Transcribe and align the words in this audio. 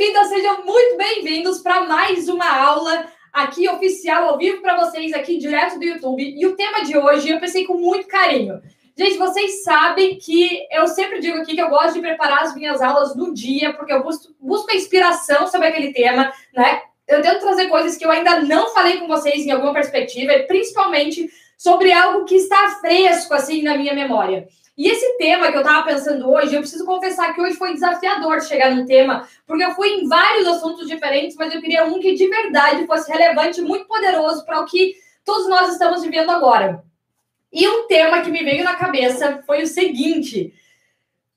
bem-vindas, 0.00 0.28
sejam 0.28 0.64
muito 0.64 0.96
bem-vindos 0.96 1.58
para 1.58 1.82
mais 1.82 2.26
uma 2.26 2.50
aula 2.50 3.04
aqui 3.30 3.68
oficial, 3.68 4.30
ao 4.30 4.38
vivo 4.38 4.62
para 4.62 4.82
vocês, 4.82 5.12
aqui 5.12 5.36
direto 5.36 5.78
do 5.78 5.84
YouTube. 5.84 6.22
E 6.38 6.46
o 6.46 6.56
tema 6.56 6.82
de 6.82 6.96
hoje 6.96 7.28
eu 7.28 7.38
pensei 7.38 7.66
com 7.66 7.74
muito 7.74 8.08
carinho. 8.08 8.62
Gente, 8.96 9.18
vocês 9.18 9.62
sabem 9.62 10.16
que 10.16 10.66
eu 10.72 10.88
sempre 10.88 11.20
digo 11.20 11.36
aqui 11.36 11.54
que 11.54 11.60
eu 11.60 11.68
gosto 11.68 11.92
de 11.92 12.00
preparar 12.00 12.44
as 12.44 12.54
minhas 12.54 12.80
aulas 12.80 13.14
no 13.14 13.34
dia, 13.34 13.74
porque 13.74 13.92
eu 13.92 14.02
busco, 14.02 14.34
busco 14.40 14.74
inspiração 14.74 15.46
sobre 15.46 15.66
aquele 15.66 15.92
tema, 15.92 16.32
né? 16.56 16.80
Eu 17.06 17.20
tento 17.20 17.40
trazer 17.40 17.68
coisas 17.68 17.98
que 17.98 18.06
eu 18.06 18.10
ainda 18.10 18.40
não 18.40 18.72
falei 18.72 18.96
com 18.96 19.06
vocês 19.06 19.44
em 19.44 19.50
alguma 19.50 19.74
perspectiva, 19.74 20.32
e 20.32 20.44
principalmente 20.44 21.30
sobre 21.58 21.92
algo 21.92 22.24
que 22.24 22.36
está 22.36 22.78
fresco, 22.80 23.34
assim, 23.34 23.60
na 23.60 23.76
minha 23.76 23.92
memória. 23.92 24.48
E 24.80 24.88
esse 24.88 25.18
tema 25.18 25.50
que 25.50 25.58
eu 25.58 25.60
estava 25.60 25.84
pensando 25.84 26.32
hoje, 26.32 26.54
eu 26.54 26.60
preciso 26.62 26.86
confessar 26.86 27.34
que 27.34 27.40
hoje 27.42 27.54
foi 27.54 27.74
desafiador 27.74 28.40
chegar 28.40 28.74
num 28.74 28.86
tema, 28.86 29.28
porque 29.46 29.62
eu 29.62 29.74
fui 29.74 29.88
em 29.88 30.08
vários 30.08 30.48
assuntos 30.48 30.88
diferentes, 30.88 31.36
mas 31.36 31.54
eu 31.54 31.60
queria 31.60 31.84
um 31.84 32.00
que 32.00 32.14
de 32.14 32.26
verdade 32.26 32.86
fosse 32.86 33.12
relevante, 33.12 33.60
muito 33.60 33.84
poderoso 33.84 34.42
para 34.46 34.58
o 34.58 34.64
que 34.64 34.94
todos 35.22 35.50
nós 35.50 35.70
estamos 35.70 36.00
vivendo 36.00 36.30
agora. 36.30 36.82
E 37.52 37.68
um 37.68 37.86
tema 37.88 38.22
que 38.22 38.30
me 38.30 38.42
veio 38.42 38.64
na 38.64 38.74
cabeça 38.74 39.42
foi 39.46 39.64
o 39.64 39.66
seguinte: 39.66 40.54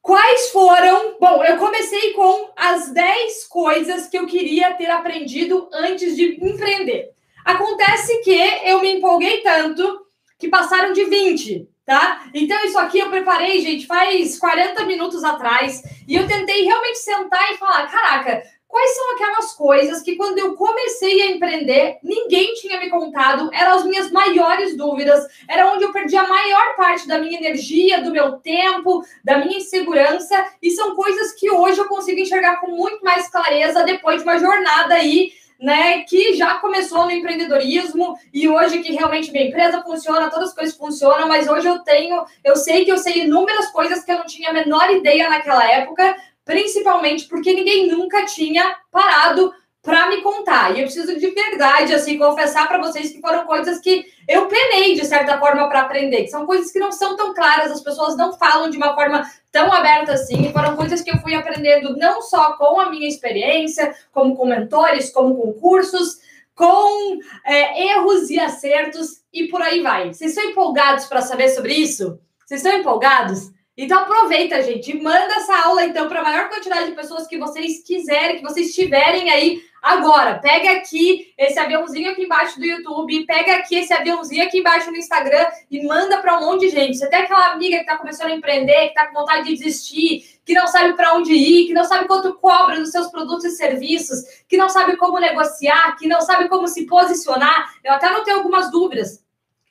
quais 0.02 0.49
foram. 0.52 1.17
Bom, 1.19 1.44
eu 1.44 1.57
comecei 1.57 2.13
com 2.13 2.49
as 2.55 2.91
10 2.94 3.47
coisas 3.47 4.07
que 4.07 4.17
eu 4.17 4.25
queria 4.25 4.73
ter 4.75 4.89
aprendido 4.89 5.67
antes 5.73 6.16
de 6.16 6.39
empreender. 6.41 7.11
Acontece 7.44 8.21
que 8.21 8.39
eu 8.63 8.80
me 8.80 8.99
empolguei 8.99 9.41
tanto 9.41 10.05
que 10.39 10.47
passaram 10.47 10.94
de 10.94 11.03
20 11.03 11.72
tá? 11.85 12.25
Então, 12.33 12.63
isso 12.65 12.77
aqui 12.77 12.99
eu 12.99 13.09
preparei, 13.09 13.61
gente, 13.61 13.85
faz 13.85 14.37
40 14.37 14.85
minutos 14.85 15.23
atrás, 15.23 15.81
e 16.07 16.15
eu 16.15 16.27
tentei 16.27 16.63
realmente 16.63 16.99
sentar 16.99 17.51
e 17.51 17.57
falar: 17.57 17.89
caraca, 17.89 18.43
quais 18.73 18.95
são 18.95 19.13
aquelas 19.13 19.53
coisas 19.53 20.01
que 20.01 20.15
quando 20.15 20.39
eu 20.39 20.55
comecei 20.55 21.21
a 21.21 21.27
empreender, 21.27 21.99
ninguém 22.02 22.55
tinha 22.55 22.80
me 22.80 22.89
contado, 22.89 23.49
eram 23.53 23.75
as 23.75 23.85
minhas 23.85 24.11
maiores 24.11 24.75
dúvidas, 24.75 25.23
era 25.47 25.71
onde 25.71 25.83
eu 25.83 25.91
perdi 25.91 26.17
a 26.17 26.27
maior 26.27 26.75
parte 26.75 27.08
da 27.08 27.19
minha 27.19 27.38
energia, 27.38 28.02
do 28.02 28.11
meu 28.11 28.33
tempo, 28.39 29.03
da 29.23 29.38
minha 29.38 29.58
insegurança, 29.58 30.43
e 30.59 30.71
são 30.71 30.95
coisas 30.95 31.33
que 31.33 31.52
hoje 31.52 31.80
eu 31.80 31.88
consigo 31.88 32.19
enxergar 32.19 32.59
com 32.59 32.71
muito 32.71 33.03
mais 33.03 33.30
clareza 33.30 33.83
depois 33.83 34.23
de 34.23 34.23
uma 34.23 34.39
jornada 34.39 34.95
aí 34.95 35.31
né, 35.64 36.02
que 36.02 36.33
já 36.33 36.56
começou 36.56 37.06
no 37.06 37.11
empreendedorismo 37.11 38.19
e 38.33 38.50
hoje 38.50 38.83
que 38.83 38.92
realmente 38.92 39.31
minha 39.31 39.47
empresa 39.47 39.81
funciona, 39.81 40.30
todas 40.30 40.50
as 40.50 40.53
coisas 40.53 40.75
funcionam, 40.75 41.25
mas 41.25 41.47
hoje 41.47 41.66
eu 41.66 41.80
tenho, 41.80 42.22
eu 42.44 42.58
sei 42.58 42.83
que 42.83 42.92
eu 42.92 42.97
sei 42.97 43.23
inúmeras 43.23 43.72
coisas 43.72 44.03
que 44.03 44.11
eu 44.11 44.17
não 44.17 44.25
tinha 44.25 44.50
a 44.50 44.53
menor 44.53 44.92
ideia 44.92 45.30
naquela 45.30 45.64
época, 45.72 46.17
principalmente 46.44 47.30
porque 47.30 47.53
ninguém 47.53 47.88
nunca 47.88 48.25
tinha 48.25 48.75
parado 48.92 49.53
para 49.84 50.08
me 50.08 50.22
contar. 50.22 50.72
E 50.72 50.80
eu 50.80 50.86
preciso 50.86 51.20
de 51.20 51.30
verdade, 51.30 51.94
assim, 51.94 52.17
confessar 52.17 52.70
para 52.70 52.80
vocês 52.80 53.12
que 53.12 53.20
foram 53.20 53.45
coisas 53.45 53.80
que 53.80 54.06
eu 54.28 54.48
penei, 54.48 54.95
de 54.95 55.06
certa 55.06 55.38
forma, 55.38 55.67
para 55.67 55.81
aprender, 55.81 56.23
que 56.23 56.30
são 56.30 56.45
coisas 56.45 56.72
que 56.72 56.80
não 56.80 56.92
são 56.92 57.17
tão 57.17 57.34
claras, 57.34 57.70
as 57.70 57.81
pessoas 57.81 58.16
não 58.16 58.31
falam 58.31 58.70
de 58.70 58.78
uma 58.78 58.95
forma 58.95 59.30
tão 59.52 59.72
aberta 59.72 60.14
assim, 60.14 60.52
foram 60.54 60.78
coisas 60.78 61.02
que 61.02 61.11
eu 61.11 61.17
fui 61.17 61.36
aprendendo 61.36 61.98
não 61.98 62.22
só 62.22 62.54
com 62.54 62.80
a 62.80 62.89
minha 62.89 63.08
experiência, 63.08 63.94
como 64.14 64.38
com 64.38 64.48
mentores, 64.48 65.11
como 65.11 65.36
com 65.36 65.54
cursos, 65.54 66.20
com 66.56 67.20
é, 67.45 67.88
erros 67.88 68.30
e 68.30 68.39
acertos, 68.39 69.22
e 69.34 69.48
por 69.48 69.61
aí 69.61 69.81
vai. 69.81 70.14
Vocês 70.14 70.31
estão 70.31 70.50
empolgados 70.50 71.06
para 71.06 71.22
saber 71.22 71.50
sobre 71.50 71.73
isso? 71.73 72.17
Vocês 72.45 72.64
estão 72.64 72.80
empolgados? 72.80 73.52
Então 73.75 73.99
aproveita, 73.99 74.61
gente, 74.61 74.93
manda 75.02 75.33
essa 75.33 75.66
aula 75.66 75.83
então 75.83 76.07
para 76.07 76.19
a 76.19 76.23
maior 76.23 76.47
quantidade 76.47 76.91
de 76.91 76.95
pessoas 76.95 77.25
que 77.25 77.39
vocês 77.39 77.83
quiserem, 77.83 78.38
que 78.38 78.43
vocês 78.43 78.71
tiverem 78.75 79.31
aí 79.31 79.63
agora. 79.81 80.38
Pega 80.38 80.73
aqui 80.73 81.33
esse 81.35 81.57
aviãozinho 81.57 82.11
aqui 82.11 82.23
embaixo 82.23 82.59
do 82.59 82.65
YouTube, 82.65 83.25
pega 83.25 83.55
aqui 83.55 83.77
esse 83.77 83.91
aviãozinho 83.91 84.43
aqui 84.43 84.59
embaixo 84.59 84.91
no 84.91 84.97
Instagram 84.97 85.47
e 85.71 85.88
manda 85.88 86.20
para 86.20 86.37
um 86.37 86.42
monte 86.42 86.67
de 86.67 86.70
gente. 86.70 86.98
Você 86.98 87.09
tem 87.09 87.23
aquela 87.23 87.53
amiga 87.53 87.77
que 87.77 87.81
está 87.81 87.98
começando 87.98 88.30
a 88.30 88.36
empreender, 88.36 88.80
que 88.80 88.87
está 88.89 89.08
com 89.08 89.15
vontade 89.15 89.48
de 89.48 89.55
desistir, 89.55 90.39
que 90.45 90.53
não 90.53 90.67
sabe 90.67 90.93
para 90.93 91.15
onde 91.15 91.33
ir, 91.33 91.65
que 91.65 91.73
não 91.73 91.83
sabe 91.83 92.05
quanto 92.05 92.36
cobra 92.36 92.80
nos 92.80 92.92
seus 92.92 93.09
produtos 93.09 93.45
e 93.45 93.52
serviços, 93.52 94.19
que 94.48 94.55
não 94.55 94.69
sabe 94.69 94.98
como 94.98 95.17
negociar, 95.17 95.95
que 95.98 96.08
não 96.08 96.21
sabe 96.21 96.48
como 96.48 96.67
se 96.67 96.86
posicionar. 96.86 97.73
Eu 97.83 97.93
até 97.93 98.08
não 98.11 98.23
tenho 98.23 98.37
algumas 98.37 98.69
dúvidas 98.69 99.23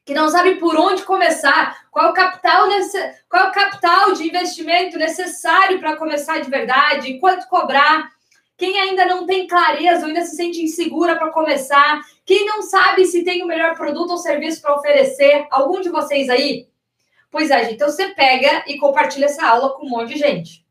que 0.04 0.14
não 0.14 0.28
sabe 0.28 0.56
por 0.56 0.76
onde 0.76 1.02
começar, 1.04 1.86
qual 1.90 2.10
o 2.10 2.14
capital, 2.14 2.68
qual 3.28 3.48
o 3.48 3.52
capital 3.52 4.12
de 4.12 4.26
investimento 4.26 4.98
necessário 4.98 5.78
para 5.78 5.96
começar 5.96 6.40
de 6.40 6.50
verdade, 6.50 7.18
quanto 7.18 7.48
cobrar. 7.48 8.10
Quem 8.56 8.78
ainda 8.78 9.06
não 9.06 9.26
tem 9.26 9.46
clareza 9.46 10.02
ou 10.02 10.08
ainda 10.08 10.24
se 10.24 10.36
sente 10.36 10.62
insegura 10.62 11.16
para 11.16 11.30
começar, 11.30 12.00
quem 12.24 12.46
não 12.46 12.62
sabe 12.62 13.04
se 13.06 13.24
tem 13.24 13.42
o 13.42 13.46
melhor 13.46 13.74
produto 13.74 14.10
ou 14.10 14.18
serviço 14.18 14.60
para 14.60 14.74
oferecer, 14.74 15.46
algum 15.50 15.80
de 15.80 15.88
vocês 15.88 16.28
aí? 16.28 16.68
Pois 17.30 17.50
é, 17.50 17.64
gente, 17.64 17.74
então 17.74 17.88
você 17.88 18.08
pega 18.08 18.64
e 18.66 18.76
compartilha 18.76 19.24
essa 19.24 19.46
aula 19.46 19.70
com 19.70 19.86
um 19.86 19.90
monte 19.90 20.12
de 20.12 20.18
gente. 20.18 20.66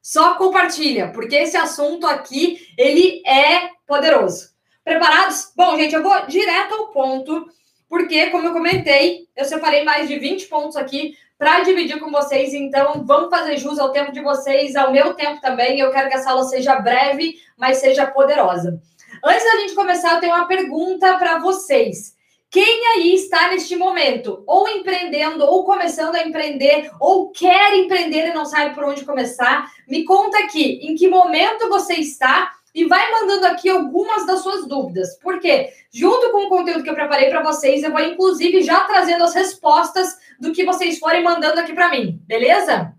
Só 0.00 0.34
compartilha, 0.34 1.10
porque 1.12 1.36
esse 1.36 1.56
assunto 1.56 2.06
aqui, 2.06 2.68
ele 2.76 3.22
é 3.26 3.70
poderoso. 3.86 4.50
Preparados? 4.84 5.52
Bom, 5.56 5.76
gente, 5.76 5.94
eu 5.94 6.02
vou 6.02 6.26
direto 6.26 6.74
ao 6.74 6.88
ponto 6.88 7.48
porque, 7.92 8.30
como 8.30 8.48
eu 8.48 8.54
comentei, 8.54 9.28
eu 9.36 9.44
separei 9.44 9.84
mais 9.84 10.08
de 10.08 10.18
20 10.18 10.46
pontos 10.46 10.76
aqui 10.78 11.14
para 11.36 11.60
dividir 11.60 12.00
com 12.00 12.10
vocês. 12.10 12.54
Então, 12.54 13.04
vamos 13.04 13.28
fazer 13.28 13.58
jus 13.58 13.78
ao 13.78 13.92
tempo 13.92 14.10
de 14.10 14.22
vocês, 14.22 14.74
ao 14.74 14.90
meu 14.90 15.12
tempo 15.12 15.42
também. 15.42 15.78
Eu 15.78 15.90
quero 15.92 16.08
que 16.08 16.14
essa 16.14 16.30
aula 16.30 16.44
seja 16.44 16.76
breve, 16.76 17.34
mas 17.54 17.76
seja 17.76 18.06
poderosa. 18.06 18.80
Antes 19.22 19.44
da 19.44 19.58
gente 19.58 19.74
começar, 19.74 20.14
eu 20.14 20.20
tenho 20.20 20.34
uma 20.34 20.48
pergunta 20.48 21.18
para 21.18 21.38
vocês. 21.40 22.16
Quem 22.50 22.86
aí 22.94 23.14
está 23.14 23.50
neste 23.50 23.76
momento, 23.76 24.42
ou 24.46 24.66
empreendendo, 24.70 25.44
ou 25.44 25.62
começando 25.62 26.14
a 26.14 26.26
empreender, 26.26 26.90
ou 26.98 27.30
quer 27.30 27.74
empreender 27.74 28.28
e 28.28 28.32
não 28.32 28.46
sabe 28.46 28.74
por 28.74 28.84
onde 28.84 29.04
começar? 29.04 29.70
Me 29.86 30.02
conta 30.02 30.38
aqui, 30.38 30.80
em 30.82 30.94
que 30.94 31.08
momento 31.08 31.68
você 31.68 31.96
está 31.96 32.52
e 32.74 32.86
vai 32.86 33.10
mandando 33.10 33.46
aqui 33.46 33.68
algumas 33.68 34.26
das 34.26 34.40
suas 34.40 34.66
dúvidas. 34.66 35.18
Porque, 35.18 35.70
junto 35.92 36.30
com 36.30 36.46
o 36.46 36.48
conteúdo 36.48 36.82
que 36.82 36.90
eu 36.90 36.94
preparei 36.94 37.28
para 37.28 37.42
vocês, 37.42 37.82
eu 37.82 37.90
vou 37.90 38.00
inclusive 38.00 38.62
já 38.62 38.84
trazendo 38.84 39.24
as 39.24 39.34
respostas 39.34 40.16
do 40.40 40.52
que 40.52 40.64
vocês 40.64 40.98
forem 40.98 41.22
mandando 41.22 41.60
aqui 41.60 41.72
para 41.72 41.90
mim, 41.90 42.20
beleza? 42.26 42.94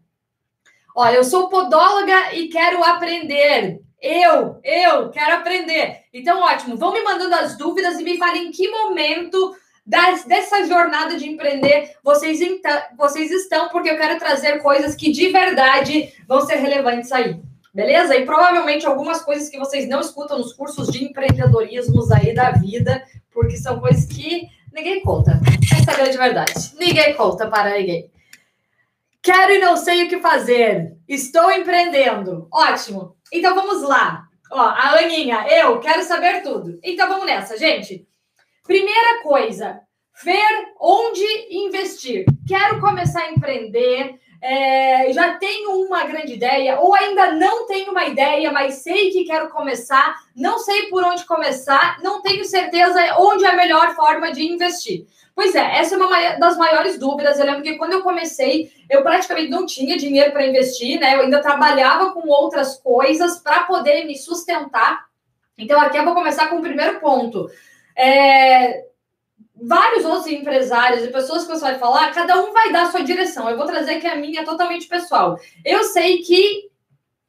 Olha, 0.95 1.16
eu 1.16 1.23
sou 1.23 1.50
podóloga 1.50 2.34
e 2.35 2.50
quero 2.50 2.84
aprender. 2.84 3.81
Eu, 4.00 4.59
eu 4.63 5.09
quero 5.09 5.35
aprender. 5.35 6.01
Então, 6.13 6.41
ótimo. 6.41 6.78
Vão 6.78 6.94
me 6.94 7.01
mandando 7.01 7.34
as 7.35 7.57
dúvidas 7.57 8.00
e 8.00 8.03
me 8.03 8.17
falem 8.17 8.47
em 8.47 8.51
que 8.51 8.69
momento 8.69 9.55
das, 9.85 10.23
dessa 10.25 10.66
jornada 10.66 11.17
de 11.17 11.28
empreender 11.28 11.95
vocês, 12.03 12.40
vocês 12.95 13.31
estão, 13.31 13.69
porque 13.69 13.90
eu 13.90 13.97
quero 13.97 14.19
trazer 14.19 14.61
coisas 14.61 14.95
que 14.95 15.11
de 15.11 15.29
verdade 15.29 16.13
vão 16.28 16.41
ser 16.41 16.55
relevantes 16.55 17.11
aí. 17.11 17.41
Beleza? 17.73 18.16
E 18.16 18.25
provavelmente 18.25 18.85
algumas 18.85 19.22
coisas 19.22 19.50
que 19.50 19.57
vocês 19.57 19.89
não 19.89 20.00
escutam 20.00 20.38
nos 20.38 20.53
cursos 20.53 20.89
de 20.89 21.03
empreendedorismo 21.03 22.03
aí 22.13 22.34
da 22.34 22.51
vida, 22.51 23.03
porque 23.31 23.57
são 23.57 23.79
coisas 23.79 24.06
que 24.06 24.47
ninguém 24.72 25.01
conta. 25.01 25.41
Essa 25.75 25.91
é 25.91 25.94
a 25.94 25.97
grande 25.97 26.17
verdade. 26.17 26.53
Ninguém 26.78 27.16
conta 27.16 27.47
para 27.50 27.78
ninguém. 27.78 28.11
Quero 29.23 29.53
e 29.53 29.59
não 29.59 29.75
sei 29.75 30.03
o 30.03 30.09
que 30.09 30.19
fazer. 30.19 30.95
Estou 31.07 31.51
empreendendo. 31.51 32.47
Ótimo. 32.51 33.16
Então 33.31 33.56
vamos 33.56 33.81
lá. 33.81 34.28
Ó, 34.51 34.59
a 34.59 35.00
Aninha, 35.00 35.47
eu 35.50 35.79
quero 35.79 36.03
saber 36.03 36.44
tudo. 36.44 36.78
Então 36.84 37.07
vamos 37.07 37.25
nessa, 37.25 37.57
gente. 37.57 38.07
Primeira 38.63 39.23
coisa, 39.23 39.81
ver 40.23 40.73
onde 40.79 41.23
investir. 41.50 42.25
Quero 42.47 42.79
começar 42.79 43.22
a 43.22 43.31
empreender, 43.31 44.19
é, 44.44 45.14
já 45.14 45.36
tenho 45.36 45.72
uma 45.86 46.04
grande 46.04 46.34
ideia, 46.34 46.78
ou 46.78 46.94
ainda 46.94 47.31
não 47.31 47.66
tenho 47.66 47.92
uma 47.92 48.04
ideia, 48.04 48.52
mas 48.52 48.76
sei 48.76 49.09
que 49.09 49.24
quero 49.24 49.50
começar, 49.50 50.16
não 50.35 50.59
sei 50.59 50.90
por 50.90 51.02
onde 51.02 51.23
começar, 51.23 51.97
não 52.03 52.22
tenho 52.22 52.44
certeza 52.44 53.00
onde 53.20 53.46
é 53.46 53.47
a 53.47 53.56
melhor 53.56 53.96
forma 53.96 54.34
de 54.34 54.44
investir. 54.44 55.08
Pois 55.34 55.56
é, 55.56 55.79
essa 55.79 55.96
é 55.96 55.97
uma 55.97 56.35
das 56.35 56.58
maiores 56.58 57.00
dúvidas. 57.00 57.40
Eu 57.40 57.46
lembro 57.46 57.64
que 57.64 57.78
quando 57.78 57.94
eu 57.94 58.03
comecei, 58.03 58.70
eu 58.90 59.02
praticamente 59.02 59.50
não 59.50 59.66
tinha 59.66 59.97
dinheiro 59.97 60.34
para 60.34 60.46
investir, 60.46 61.00
né? 61.00 61.16
Eu 61.16 61.22
ainda 61.22 61.41
trabalhava 61.41 62.12
com 62.12 62.28
outras 62.28 62.76
coisas 62.76 63.40
para 63.40 63.64
poder 63.64 64.06
me 64.06 64.17
sustentar. 64.17 65.06
Então, 65.58 65.79
aqui 65.79 65.97
eu 65.97 66.03
vou 66.03 66.14
começar 66.14 66.47
com 66.47 66.58
o 66.58 66.62
primeiro 66.62 67.00
ponto. 67.00 67.50
É, 67.96 68.84
vários 69.66 70.06
outros 70.06 70.28
empresários 70.28 71.04
e 71.04 71.12
pessoas 71.12 71.44
que 71.44 71.50
você 71.50 71.62
vai 71.62 71.80
falar, 71.80 72.14
cada 72.14 72.42
um 72.42 72.52
vai 72.52 72.72
dar 72.72 72.84
a 72.84 72.92
sua 72.92 73.04
direção. 73.04 73.50
Eu 73.50 73.58
vou 73.58 73.66
trazer 73.66 74.00
que 74.00 74.08
a 74.08 74.16
minha 74.16 74.42
é 74.42 74.46
totalmente 74.46 74.88
pessoal. 74.88 75.40
Eu 75.64 75.84
sei 75.86 76.20
que 76.20 76.70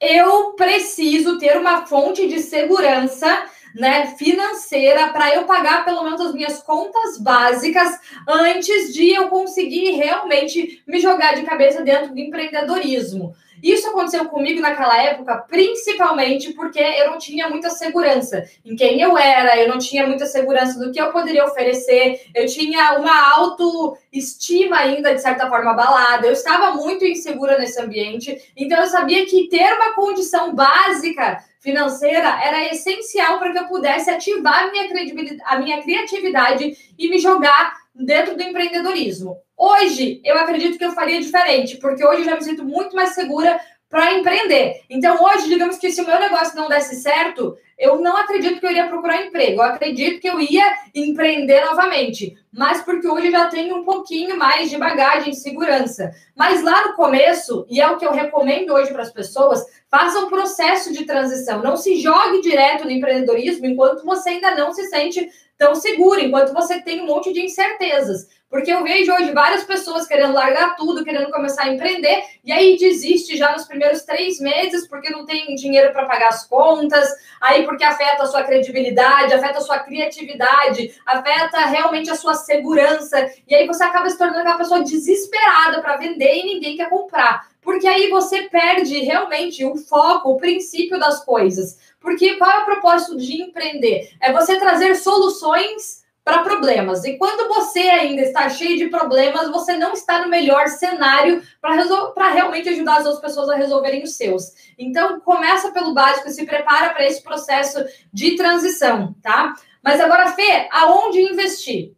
eu 0.01 0.53
preciso 0.53 1.39
ter 1.39 1.57
uma 1.57 1.87
fonte 1.87 2.27
de 2.27 2.41
segurança 2.41 3.47
né, 3.75 4.15
financeira 4.17 5.09
para 5.09 5.35
eu 5.35 5.45
pagar 5.45 5.85
pelo 5.85 6.05
menos 6.05 6.21
as 6.21 6.33
minhas 6.33 6.63
contas 6.63 7.19
básicas 7.19 7.99
antes 8.29 8.95
de 8.95 9.11
eu 9.11 9.29
conseguir 9.29 9.93
realmente 9.93 10.83
me 10.87 11.01
jogar 11.01 11.35
de 11.35 11.43
cabeça 11.43 11.83
dentro 11.83 12.13
do 12.13 12.19
empreendedorismo. 12.19 13.35
Isso 13.65 13.89
aconteceu 13.89 14.27
comigo 14.27 14.61
naquela 14.61 15.03
época, 15.03 15.39
principalmente 15.49 16.53
porque 16.53 16.79
eu 16.79 17.11
não 17.11 17.17
tinha 17.17 17.49
muita 17.49 17.71
segurança 17.71 18.45
em 18.63 18.77
quem 18.77 19.01
eu 19.01 19.17
era, 19.17 19.59
eu 19.59 19.69
não 19.69 19.79
tinha 19.79 20.07
muita 20.07 20.27
segurança 20.27 20.79
do 20.79 20.93
que 20.93 21.01
eu 21.01 21.11
poderia 21.11 21.47
oferecer, 21.47 22.27
eu 22.35 22.45
tinha 22.45 22.99
uma 22.99 23.35
autoestima 23.37 24.77
ainda, 24.77 25.15
de 25.15 25.23
certa 25.23 25.49
forma, 25.49 25.71
abalada, 25.71 26.27
eu 26.27 26.33
estava 26.35 26.73
muito 26.73 27.07
insegura 27.07 27.57
nesse 27.57 27.81
ambiente, 27.81 28.37
então 28.55 28.79
eu 28.79 28.87
sabia 28.87 29.25
que 29.25 29.49
ter 29.49 29.73
uma 29.73 29.95
condição 29.95 30.55
básica 30.55 31.43
financeira 31.59 32.39
era 32.45 32.69
essencial 32.71 33.39
para 33.39 33.51
que 33.51 33.59
eu 33.61 33.69
pudesse 33.69 34.11
ativar 34.11 34.65
a 34.65 34.71
minha, 34.71 34.87
credibilidade, 34.91 35.43
a 35.47 35.59
minha 35.59 35.83
criatividade 35.83 36.77
e 36.99 37.09
me 37.09 37.19
jogar 37.19 37.73
dentro 37.95 38.37
do 38.37 38.43
empreendedorismo. 38.43 39.39
Hoje, 39.67 40.21
eu 40.23 40.37
acredito 40.37 40.77
que 40.77 40.85
eu 40.85 40.93
faria 40.93 41.19
diferente, 41.19 41.79
porque 41.79 42.05
hoje 42.05 42.21
eu 42.21 42.27
já 42.27 42.35
me 42.35 42.45
sinto 42.45 42.63
muito 42.63 42.95
mais 42.95 43.15
segura 43.15 43.59
para 43.89 44.13
empreender. 44.13 44.83
Então, 44.91 45.17
hoje, 45.25 45.49
digamos 45.49 45.79
que 45.79 45.91
se 45.91 46.03
o 46.03 46.07
meu 46.07 46.21
negócio 46.21 46.55
não 46.55 46.69
desse 46.69 46.97
certo, 46.97 47.57
eu 47.79 47.99
não 47.99 48.15
acredito 48.15 48.61
que 48.61 48.67
eu 48.67 48.71
iria 48.71 48.89
procurar 48.89 49.25
emprego. 49.25 49.63
Eu 49.63 49.63
acredito 49.63 50.21
que 50.21 50.29
eu 50.29 50.39
ia 50.39 50.71
empreender 50.95 51.65
novamente. 51.65 52.37
Mas 52.53 52.83
porque 52.83 53.09
hoje 53.09 53.29
eu 53.29 53.33
já 53.33 53.49
tenho 53.49 53.77
um 53.77 53.85
pouquinho 53.85 54.37
mais 54.37 54.69
de 54.69 54.77
bagagem 54.77 55.31
de 55.31 55.41
segurança. 55.41 56.13
Mas 56.37 56.63
lá 56.63 56.89
no 56.89 56.95
começo, 56.95 57.65
e 57.71 57.81
é 57.81 57.89
o 57.89 57.97
que 57.97 58.05
eu 58.05 58.13
recomendo 58.13 58.75
hoje 58.75 58.93
para 58.93 59.03
as 59.03 59.13
pessoas, 59.13 59.65
faça 59.91 60.19
um 60.19 60.29
processo 60.29 60.93
de 60.93 61.07
transição. 61.07 61.63
Não 61.63 61.79
se 61.79 61.97
jogue 61.97 62.43
direto 62.43 62.85
no 62.85 62.91
empreendedorismo 62.91 63.65
enquanto 63.65 64.05
você 64.05 64.29
ainda 64.29 64.55
não 64.57 64.75
se 64.75 64.85
sente 64.91 65.27
tão 65.57 65.75
seguro, 65.75 66.21
enquanto 66.21 66.53
você 66.53 66.83
tem 66.83 67.01
um 67.01 67.07
monte 67.07 67.33
de 67.33 67.41
incertezas. 67.41 68.29
Porque 68.49 68.73
eu 68.73 68.85
vejo 68.85 69.13
hoje 69.13 69.33
várias 69.33 69.65
pessoas 69.65 70.07
querendo 70.07 70.33
largar 70.33 70.77
tudo, 70.77 71.05
querendo 71.05 71.31
começar 71.31 71.65
a 71.65 71.73
empreender, 71.73 72.23
e 72.45 72.53
aí 72.53 72.77
desiste 72.77 73.37
já 73.37 73.51
nos 73.51 73.65
primeiros 73.65 74.03
três 74.03 74.39
meses 74.39 74.87
porque 74.87 75.11
não 75.11 75.27
tem 75.27 75.55
dinheiro 75.57 75.93
para 75.93 76.07
pagar 76.07 76.29
as 76.29 76.47
contas, 76.47 77.09
aí 77.41 77.65
porque 77.65 77.83
afeta 77.83 78.23
a 78.23 78.27
sua 78.27 78.45
credibilidade, 78.45 79.35
afeta 79.35 79.59
a 79.59 79.63
sua 79.63 79.81
criatividade, 79.81 80.95
afeta 81.05 81.67
realmente 81.67 82.11
a 82.11 82.15
sua 82.15 82.35
segurança, 82.35 83.29
e 83.49 83.55
aí 83.55 83.67
você 83.67 83.83
acaba 83.83 84.09
se 84.09 84.17
tornando 84.17 84.49
uma 84.49 84.59
pessoa 84.59 84.85
desesperada 84.85 85.83
para 85.83 85.97
vender 85.97 86.37
e 86.37 86.55
ninguém 86.55 86.77
quer 86.77 86.89
comprar. 86.89 87.49
Porque 87.61 87.89
aí 87.89 88.09
você 88.11 88.43
perde 88.43 89.01
realmente 89.01 89.65
o 89.65 89.75
foco, 89.75 90.31
o 90.31 90.37
princípio 90.37 90.99
das 90.99 91.25
coisas. 91.25 91.79
Porque 91.99 92.35
qual 92.37 92.51
é 92.51 92.59
o 92.59 92.65
propósito 92.67 93.17
de 93.17 93.43
empreender? 93.43 94.13
É 94.21 94.31
você 94.31 94.61
trazer 94.61 94.95
soluções 94.95 96.04
para 96.25 96.43
problemas. 96.43 97.05
E 97.05 97.19
quando 97.19 97.47
você 97.55 97.81
ainda 97.81 98.23
está 98.23 98.49
cheio 98.49 98.79
de 98.79 98.89
problemas, 98.89 99.51
você 99.51 99.77
não 99.77 99.93
está 99.93 100.23
no 100.23 100.31
melhor 100.31 100.69
cenário 100.69 101.43
para 101.61 102.31
realmente 102.31 102.69
ajudar 102.71 102.97
as 102.97 103.05
outras 103.05 103.21
pessoas 103.21 103.51
a 103.51 103.57
resolverem 103.57 104.03
os 104.03 104.17
seus. 104.17 104.53
Então, 104.79 105.21
começa 105.21 105.71
pelo 105.71 105.93
básico 105.93 106.31
se 106.31 106.47
prepara 106.47 106.95
para 106.95 107.07
esse 107.07 107.23
processo 107.23 107.85
de 108.11 108.37
transição, 108.37 109.15
tá? 109.23 109.55
Mas 109.83 110.01
agora, 110.01 110.33
Fê, 110.33 110.67
aonde 110.73 111.21
investir? 111.21 111.93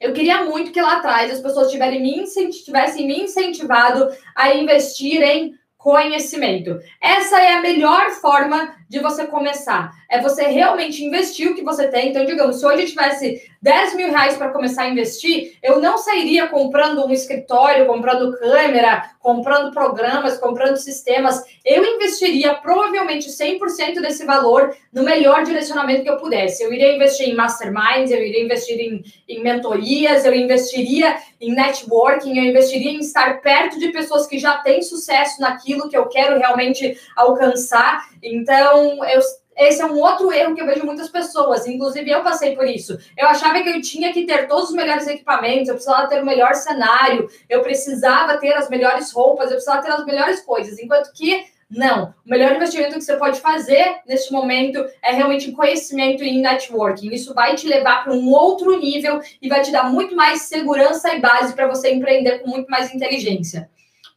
Eu 0.00 0.12
queria 0.12 0.44
muito 0.44 0.72
que 0.72 0.80
lá 0.80 0.98
atrás 0.98 1.32
as 1.32 1.40
pessoas 1.40 1.70
tivessem 1.70 2.00
me, 2.00 2.24
tivessem 2.50 3.06
me 3.06 3.22
incentivado 3.22 4.08
a 4.34 4.54
investir 4.54 5.22
em 5.22 5.54
conhecimento. 5.76 6.78
Essa 7.00 7.40
é 7.40 7.54
a 7.54 7.60
melhor 7.60 8.10
forma 8.10 8.76
de 8.92 8.98
você 8.98 9.26
começar. 9.26 9.90
É 10.06 10.20
você 10.20 10.42
realmente 10.42 11.02
investir 11.02 11.50
o 11.50 11.54
que 11.54 11.62
você 11.62 11.88
tem. 11.88 12.10
Então, 12.10 12.26
digamos, 12.26 12.60
se 12.60 12.66
hoje 12.66 12.82
eu 12.82 12.86
tivesse 12.86 13.40
10 13.62 13.94
mil 13.94 14.10
reais 14.10 14.36
para 14.36 14.50
começar 14.50 14.82
a 14.82 14.90
investir, 14.90 15.56
eu 15.62 15.80
não 15.80 15.96
sairia 15.96 16.46
comprando 16.48 17.02
um 17.06 17.10
escritório, 17.10 17.86
comprando 17.86 18.36
câmera, 18.36 19.10
comprando 19.18 19.72
programas, 19.72 20.36
comprando 20.36 20.76
sistemas. 20.76 21.42
Eu 21.64 21.82
investiria 21.94 22.52
provavelmente 22.52 23.30
100% 23.30 24.02
desse 24.02 24.26
valor 24.26 24.76
no 24.92 25.02
melhor 25.02 25.42
direcionamento 25.42 26.02
que 26.02 26.10
eu 26.10 26.18
pudesse. 26.18 26.62
Eu 26.62 26.70
iria 26.70 26.94
investir 26.94 27.30
em 27.30 27.34
masterminds, 27.34 28.10
eu 28.10 28.22
iria 28.22 28.44
investir 28.44 28.78
em, 28.78 29.02
em 29.26 29.42
mentorias, 29.42 30.26
eu 30.26 30.34
investiria 30.34 31.16
em 31.40 31.54
networking, 31.54 32.36
eu 32.36 32.44
investiria 32.44 32.90
em 32.90 32.98
estar 32.98 33.40
perto 33.40 33.78
de 33.78 33.88
pessoas 33.88 34.26
que 34.26 34.38
já 34.38 34.58
têm 34.58 34.82
sucesso 34.82 35.40
naquilo 35.40 35.88
que 35.88 35.96
eu 35.96 36.08
quero 36.08 36.38
realmente 36.38 36.94
alcançar. 37.16 38.06
Então, 38.22 38.81
eu, 39.04 39.20
esse 39.56 39.82
é 39.82 39.86
um 39.86 39.98
outro 40.00 40.32
erro 40.32 40.54
que 40.54 40.62
eu 40.62 40.66
vejo 40.66 40.84
muitas 40.84 41.08
pessoas, 41.08 41.66
inclusive 41.66 42.10
eu 42.10 42.22
passei 42.22 42.56
por 42.56 42.66
isso. 42.66 42.98
Eu 43.16 43.26
achava 43.28 43.62
que 43.62 43.68
eu 43.68 43.80
tinha 43.80 44.12
que 44.12 44.24
ter 44.24 44.48
todos 44.48 44.70
os 44.70 44.74
melhores 44.74 45.06
equipamentos, 45.06 45.68
eu 45.68 45.74
precisava 45.74 46.08
ter 46.08 46.22
o 46.22 46.26
melhor 46.26 46.54
cenário, 46.54 47.28
eu 47.48 47.62
precisava 47.62 48.38
ter 48.38 48.54
as 48.54 48.68
melhores 48.68 49.12
roupas, 49.12 49.46
eu 49.46 49.56
precisava 49.56 49.82
ter 49.82 49.92
as 49.92 50.04
melhores 50.04 50.40
coisas, 50.40 50.78
enquanto 50.78 51.12
que 51.12 51.44
não. 51.72 52.14
O 52.26 52.30
melhor 52.30 52.54
investimento 52.54 52.94
que 52.94 53.00
você 53.00 53.16
pode 53.16 53.40
fazer 53.40 54.00
neste 54.06 54.30
momento 54.30 54.84
é 55.02 55.12
realmente 55.12 55.52
conhecimento 55.52 56.22
e 56.22 56.28
em 56.28 56.42
networking. 56.42 57.08
Isso 57.08 57.32
vai 57.32 57.54
te 57.54 57.66
levar 57.66 58.04
para 58.04 58.12
um 58.12 58.30
outro 58.30 58.78
nível 58.78 59.20
e 59.40 59.48
vai 59.48 59.62
te 59.62 59.72
dar 59.72 59.90
muito 59.90 60.14
mais 60.14 60.42
segurança 60.42 61.14
e 61.14 61.20
base 61.20 61.54
para 61.54 61.66
você 61.66 61.92
empreender 61.92 62.40
com 62.40 62.50
muito 62.50 62.68
mais 62.68 62.94
inteligência. 62.94 63.70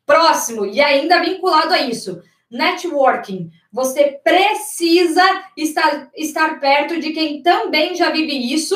Próximo, 0.06 0.66
e 0.66 0.82
ainda 0.82 1.22
vinculado 1.22 1.74
a 1.74 1.82
isso, 1.82 2.22
networking. 2.52 3.50
Você 3.76 4.22
precisa 4.24 5.22
estar, 5.58 6.10
estar 6.16 6.62
perto 6.62 6.98
de 6.98 7.12
quem 7.12 7.44
também 7.44 7.94
já 7.94 8.10
vive 8.10 8.54
isso 8.54 8.74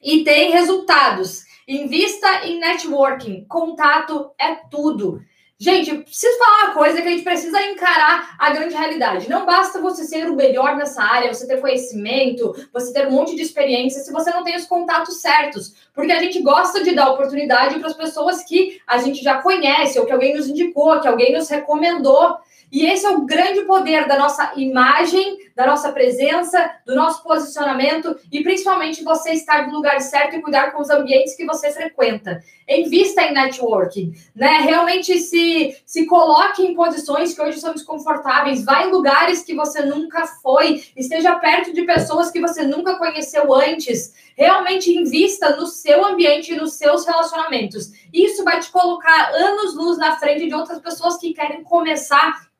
e 0.00 0.22
tem 0.22 0.52
resultados. 0.52 1.42
Invista 1.66 2.46
em 2.46 2.60
networking. 2.60 3.44
Contato 3.48 4.30
é 4.38 4.54
tudo. 4.70 5.20
Gente, 5.58 5.92
preciso 5.98 6.38
falar 6.38 6.66
uma 6.66 6.74
coisa 6.74 7.02
que 7.02 7.08
a 7.08 7.10
gente 7.10 7.24
precisa 7.24 7.60
encarar 7.62 8.36
a 8.38 8.50
grande 8.50 8.76
realidade. 8.76 9.28
Não 9.28 9.44
basta 9.44 9.80
você 9.80 10.04
ser 10.04 10.30
o 10.30 10.36
melhor 10.36 10.76
nessa 10.76 11.02
área, 11.02 11.34
você 11.34 11.44
ter 11.44 11.60
conhecimento, 11.60 12.54
você 12.72 12.92
ter 12.92 13.08
um 13.08 13.10
monte 13.10 13.34
de 13.34 13.42
experiência, 13.42 14.02
se 14.02 14.12
você 14.12 14.30
não 14.30 14.44
tem 14.44 14.54
os 14.54 14.66
contatos 14.66 15.20
certos. 15.20 15.74
Porque 15.92 16.12
a 16.12 16.20
gente 16.20 16.40
gosta 16.42 16.84
de 16.84 16.94
dar 16.94 17.10
oportunidade 17.10 17.76
para 17.80 17.88
as 17.88 17.96
pessoas 17.96 18.44
que 18.44 18.80
a 18.86 18.98
gente 18.98 19.20
já 19.20 19.42
conhece, 19.42 19.98
ou 19.98 20.06
que 20.06 20.12
alguém 20.12 20.36
nos 20.36 20.48
indicou, 20.48 21.00
que 21.00 21.08
alguém 21.08 21.32
nos 21.32 21.48
recomendou. 21.48 22.36
E 22.72 22.86
esse 22.86 23.04
é 23.04 23.10
o 23.10 23.26
grande 23.26 23.60
poder 23.66 24.08
da 24.08 24.18
nossa 24.18 24.54
imagem, 24.56 25.36
da 25.54 25.66
nossa 25.66 25.92
presença, 25.92 26.70
do 26.86 26.94
nosso 26.94 27.22
posicionamento 27.22 28.16
e 28.32 28.42
principalmente 28.42 29.04
você 29.04 29.32
estar 29.32 29.66
no 29.66 29.74
lugar 29.74 30.00
certo 30.00 30.36
e 30.36 30.40
cuidar 30.40 30.72
com 30.72 30.80
os 30.80 30.88
ambientes 30.88 31.36
que 31.36 31.44
você 31.44 31.70
frequenta. 31.70 32.42
Invista 32.66 33.20
em 33.24 33.34
networking, 33.34 34.14
né? 34.34 34.60
Realmente 34.62 35.18
se, 35.18 35.76
se 35.84 36.06
coloque 36.06 36.62
em 36.62 36.74
posições 36.74 37.34
que 37.34 37.42
hoje 37.42 37.60
são 37.60 37.74
desconfortáveis, 37.74 38.64
vá 38.64 38.86
em 38.86 38.90
lugares 38.90 39.42
que 39.42 39.54
você 39.54 39.84
nunca 39.84 40.26
foi, 40.26 40.82
esteja 40.96 41.34
perto 41.34 41.74
de 41.74 41.82
pessoas 41.82 42.30
que 42.30 42.40
você 42.40 42.62
nunca 42.62 42.96
conheceu 42.96 43.52
antes. 43.52 44.14
Realmente 44.34 44.90
invista 44.90 45.54
no 45.56 45.66
seu 45.66 46.06
ambiente 46.06 46.54
e 46.54 46.56
nos 46.56 46.72
seus 46.72 47.04
relacionamentos. 47.04 47.90
Isso 48.10 48.42
vai 48.42 48.60
te 48.60 48.70
colocar 48.70 49.30
anos 49.34 49.74
luz 49.74 49.98
na 49.98 50.16
frente 50.16 50.46
de 50.46 50.54
outras 50.54 50.78
pessoas 50.78 51.18
que 51.18 51.34
querem 51.34 51.62
começar 51.62 52.50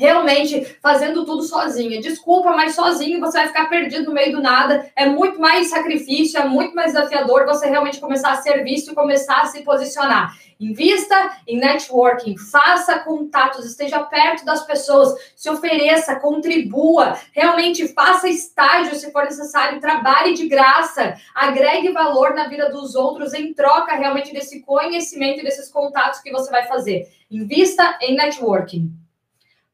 realmente 0.00 0.78
fazendo 0.80 1.26
tudo 1.26 1.42
sozinha. 1.42 2.00
Desculpa, 2.00 2.52
mas 2.52 2.74
sozinho 2.74 3.20
você 3.20 3.36
vai 3.36 3.48
ficar 3.48 3.68
perdido 3.68 4.06
no 4.06 4.14
meio 4.14 4.32
do 4.32 4.40
nada. 4.40 4.90
É 4.96 5.04
muito 5.04 5.38
mais 5.38 5.68
sacrifício, 5.68 6.40
é 6.40 6.44
muito 6.46 6.74
mais 6.74 6.94
desafiador 6.94 7.44
você 7.44 7.66
realmente 7.66 8.00
começar 8.00 8.32
a 8.32 8.36
ser 8.36 8.64
visto 8.64 8.92
e 8.92 8.94
começar 8.94 9.42
a 9.42 9.46
se 9.46 9.62
posicionar. 9.62 10.34
Invista 10.58 11.36
em 11.46 11.58
networking, 11.58 12.36
faça 12.38 12.98
contatos, 13.00 13.66
esteja 13.66 14.00
perto 14.00 14.44
das 14.44 14.64
pessoas, 14.66 15.14
se 15.36 15.50
ofereça, 15.50 16.16
contribua, 16.16 17.18
realmente 17.32 17.86
faça 17.88 18.26
estágio 18.26 18.94
se 18.94 19.12
for 19.12 19.24
necessário, 19.24 19.80
trabalhe 19.80 20.32
de 20.32 20.48
graça, 20.48 21.14
agregue 21.34 21.92
valor 21.92 22.34
na 22.34 22.48
vida 22.48 22.70
dos 22.70 22.94
outros 22.94 23.34
em 23.34 23.52
troca 23.52 23.94
realmente 23.94 24.32
desse 24.32 24.60
conhecimento 24.60 25.40
e 25.40 25.44
desses 25.44 25.70
contatos 25.70 26.20
que 26.20 26.30
você 26.30 26.50
vai 26.50 26.66
fazer. 26.66 27.06
Invista 27.30 27.98
em 28.00 28.16
networking. 28.16 28.90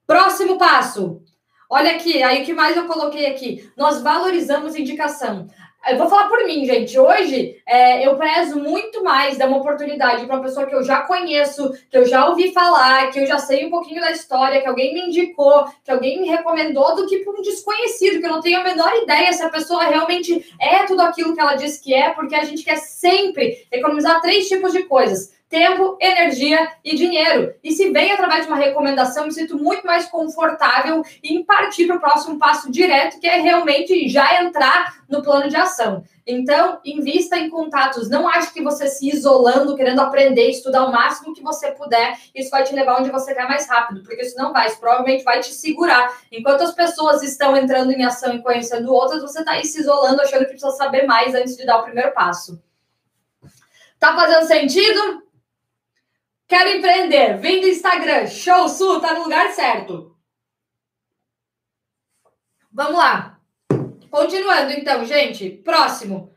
Próximo 0.07 0.57
passo. 0.57 1.21
Olha 1.69 1.97
aqui, 1.97 2.23
aí 2.23 2.43
o 2.43 2.45
que 2.45 2.55
mais 2.55 2.77
eu 2.77 2.87
coloquei 2.87 3.27
aqui? 3.27 3.69
Nós 3.77 4.01
valorizamos 4.01 4.77
indicação. 4.77 5.49
Eu 5.89 5.99
vou 5.99 6.09
falar 6.09 6.29
por 6.29 6.45
mim, 6.45 6.65
gente. 6.65 6.97
Hoje 6.97 7.57
é, 7.67 8.07
eu 8.07 8.17
prezo 8.17 8.61
muito 8.61 9.03
mais 9.03 9.37
dar 9.37 9.49
uma 9.49 9.59
oportunidade 9.59 10.25
para 10.25 10.37
uma 10.37 10.43
pessoa 10.43 10.67
que 10.67 10.75
eu 10.75 10.83
já 10.85 11.03
conheço, 11.03 11.73
que 11.91 11.99
eu 11.99 12.05
já 12.05 12.29
ouvi 12.29 12.53
falar, 12.53 13.11
que 13.11 13.19
eu 13.19 13.27
já 13.27 13.39
sei 13.39 13.67
um 13.67 13.71
pouquinho 13.71 14.01
da 14.01 14.13
história, 14.13 14.61
que 14.61 14.69
alguém 14.69 14.95
me 14.95 15.09
indicou, 15.09 15.65
que 15.85 15.91
alguém 15.91 16.21
me 16.21 16.29
recomendou, 16.29 16.95
do 16.95 17.07
que 17.07 17.19
para 17.19 17.33
um 17.33 17.43
desconhecido, 17.43 18.21
que 18.21 18.27
eu 18.27 18.31
não 18.31 18.41
tenho 18.41 18.61
a 18.61 18.65
menor 18.65 18.95
ideia 18.97 19.33
se 19.33 19.43
a 19.43 19.49
pessoa 19.49 19.85
realmente 19.85 20.55
é 20.61 20.85
tudo 20.85 21.03
aquilo 21.03 21.35
que 21.35 21.41
ela 21.41 21.55
diz 21.55 21.79
que 21.79 21.93
é, 21.93 22.11
porque 22.11 22.35
a 22.35 22.45
gente 22.45 22.65
quer 22.65 22.77
sempre 22.77 23.67
economizar 23.73 24.21
três 24.21 24.49
tipos 24.49 24.73
de 24.73 24.85
coisas 24.85 25.36
tempo, 25.49 25.97
energia 26.01 26.73
e 26.85 26.97
dinheiro. 26.97 27.55
E 27.63 27.73
se 27.73 27.91
vem 27.91 28.13
através 28.13 28.43
de 28.43 28.53
uma 28.53 28.59
recomendação, 28.59 29.27
me 29.27 29.33
sinto 29.33 29.57
muito 29.57 29.87
mais 29.87 30.07
confortável 30.07 31.03
em 31.23 31.45
partir 31.45 31.87
para 31.87 31.97
o 31.97 32.01
próximo 32.01 32.39
passo 32.39 32.71
direto, 32.71 33.21
que 33.21 33.27
é 33.27 33.41
realmente 33.41 34.09
já 34.09 34.43
entrar 34.43 35.05
no 35.09 35.23
plano 35.23 35.49
de 35.49 35.57
ação. 35.57 36.03
Então, 36.27 36.81
invista 36.85 37.39
em 37.39 37.49
contatos. 37.49 38.11
Não 38.11 38.29
ache 38.29 38.53
que 38.53 38.63
você 38.63 38.89
se 38.89 39.09
isolando, 39.09 39.77
querendo 39.77 40.01
aprender, 40.01 40.51
estudar 40.51 40.85
o 40.85 40.91
máximo 40.91 41.33
que 41.33 41.43
você 41.43 41.71
puder, 41.71 42.19
isso 42.35 42.51
vai 42.51 42.65
te 42.65 42.75
levar 42.75 43.01
onde 43.01 43.11
você 43.11 43.33
quer 43.33 43.47
mais 43.47 43.69
rápido, 43.69 44.03
porque 44.03 44.23
isso 44.23 44.37
não 44.37 44.53
vai, 44.53 44.67
isso 44.67 44.81
provavelmente 44.81 45.23
vai 45.23 45.39
te 45.39 45.53
segurar. 45.53 46.13
Enquanto 46.33 46.63
as 46.63 46.75
pessoas 46.75 47.23
estão 47.23 47.57
entrando 47.57 47.93
em 47.93 48.05
ação 48.05 48.35
e 48.35 48.43
conhecendo 48.43 48.93
outras, 48.93 49.23
você 49.23 49.39
está 49.39 49.53
aí 49.53 49.65
se 49.65 49.81
isolando, 49.81 50.21
achando 50.21 50.41
que 50.41 50.51
precisa 50.51 50.73
saber 50.73 51.07
mais 51.07 51.33
antes 51.35 51.57
de 51.57 51.65
dar 51.65 51.79
o 51.79 51.85
primeiro 51.85 52.13
passo. 52.13 52.61
Tá 54.01 54.15
fazendo 54.15 54.47
sentido? 54.47 55.26
Quero 56.49 56.71
empreender. 56.71 57.39
Vem 57.39 57.61
do 57.61 57.69
Instagram. 57.69 58.27
Show, 58.27 58.69
Su, 58.69 59.01
tá 59.01 59.15
no 59.15 59.25
lugar 59.25 59.53
certo. 59.53 60.17
Vamos 62.73 62.97
lá. 62.97 63.41
Continuando, 64.11 64.73
então, 64.73 65.05
gente. 65.05 65.51
Próximo. 65.51 66.33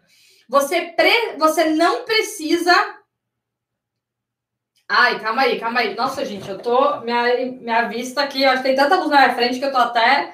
Você, 0.47 0.93
pre... 0.93 1.37
você 1.37 1.65
não 1.65 2.05
precisa. 2.05 2.73
Ai, 4.87 5.19
calma 5.19 5.43
aí, 5.43 5.59
calma 5.59 5.81
aí. 5.81 5.95
Nossa, 5.95 6.25
gente, 6.25 6.49
eu 6.49 6.57
tô. 6.57 7.01
Minha, 7.01 7.23
minha 7.51 7.87
vista 7.87 8.23
aqui, 8.23 8.43
acho 8.43 8.63
que 8.63 8.69
tem 8.69 8.75
tanta 8.75 8.95
luz 8.95 9.09
na 9.09 9.21
minha 9.21 9.35
frente 9.35 9.59
que 9.59 9.65
eu 9.65 9.71
tô 9.71 9.77
até. 9.77 10.33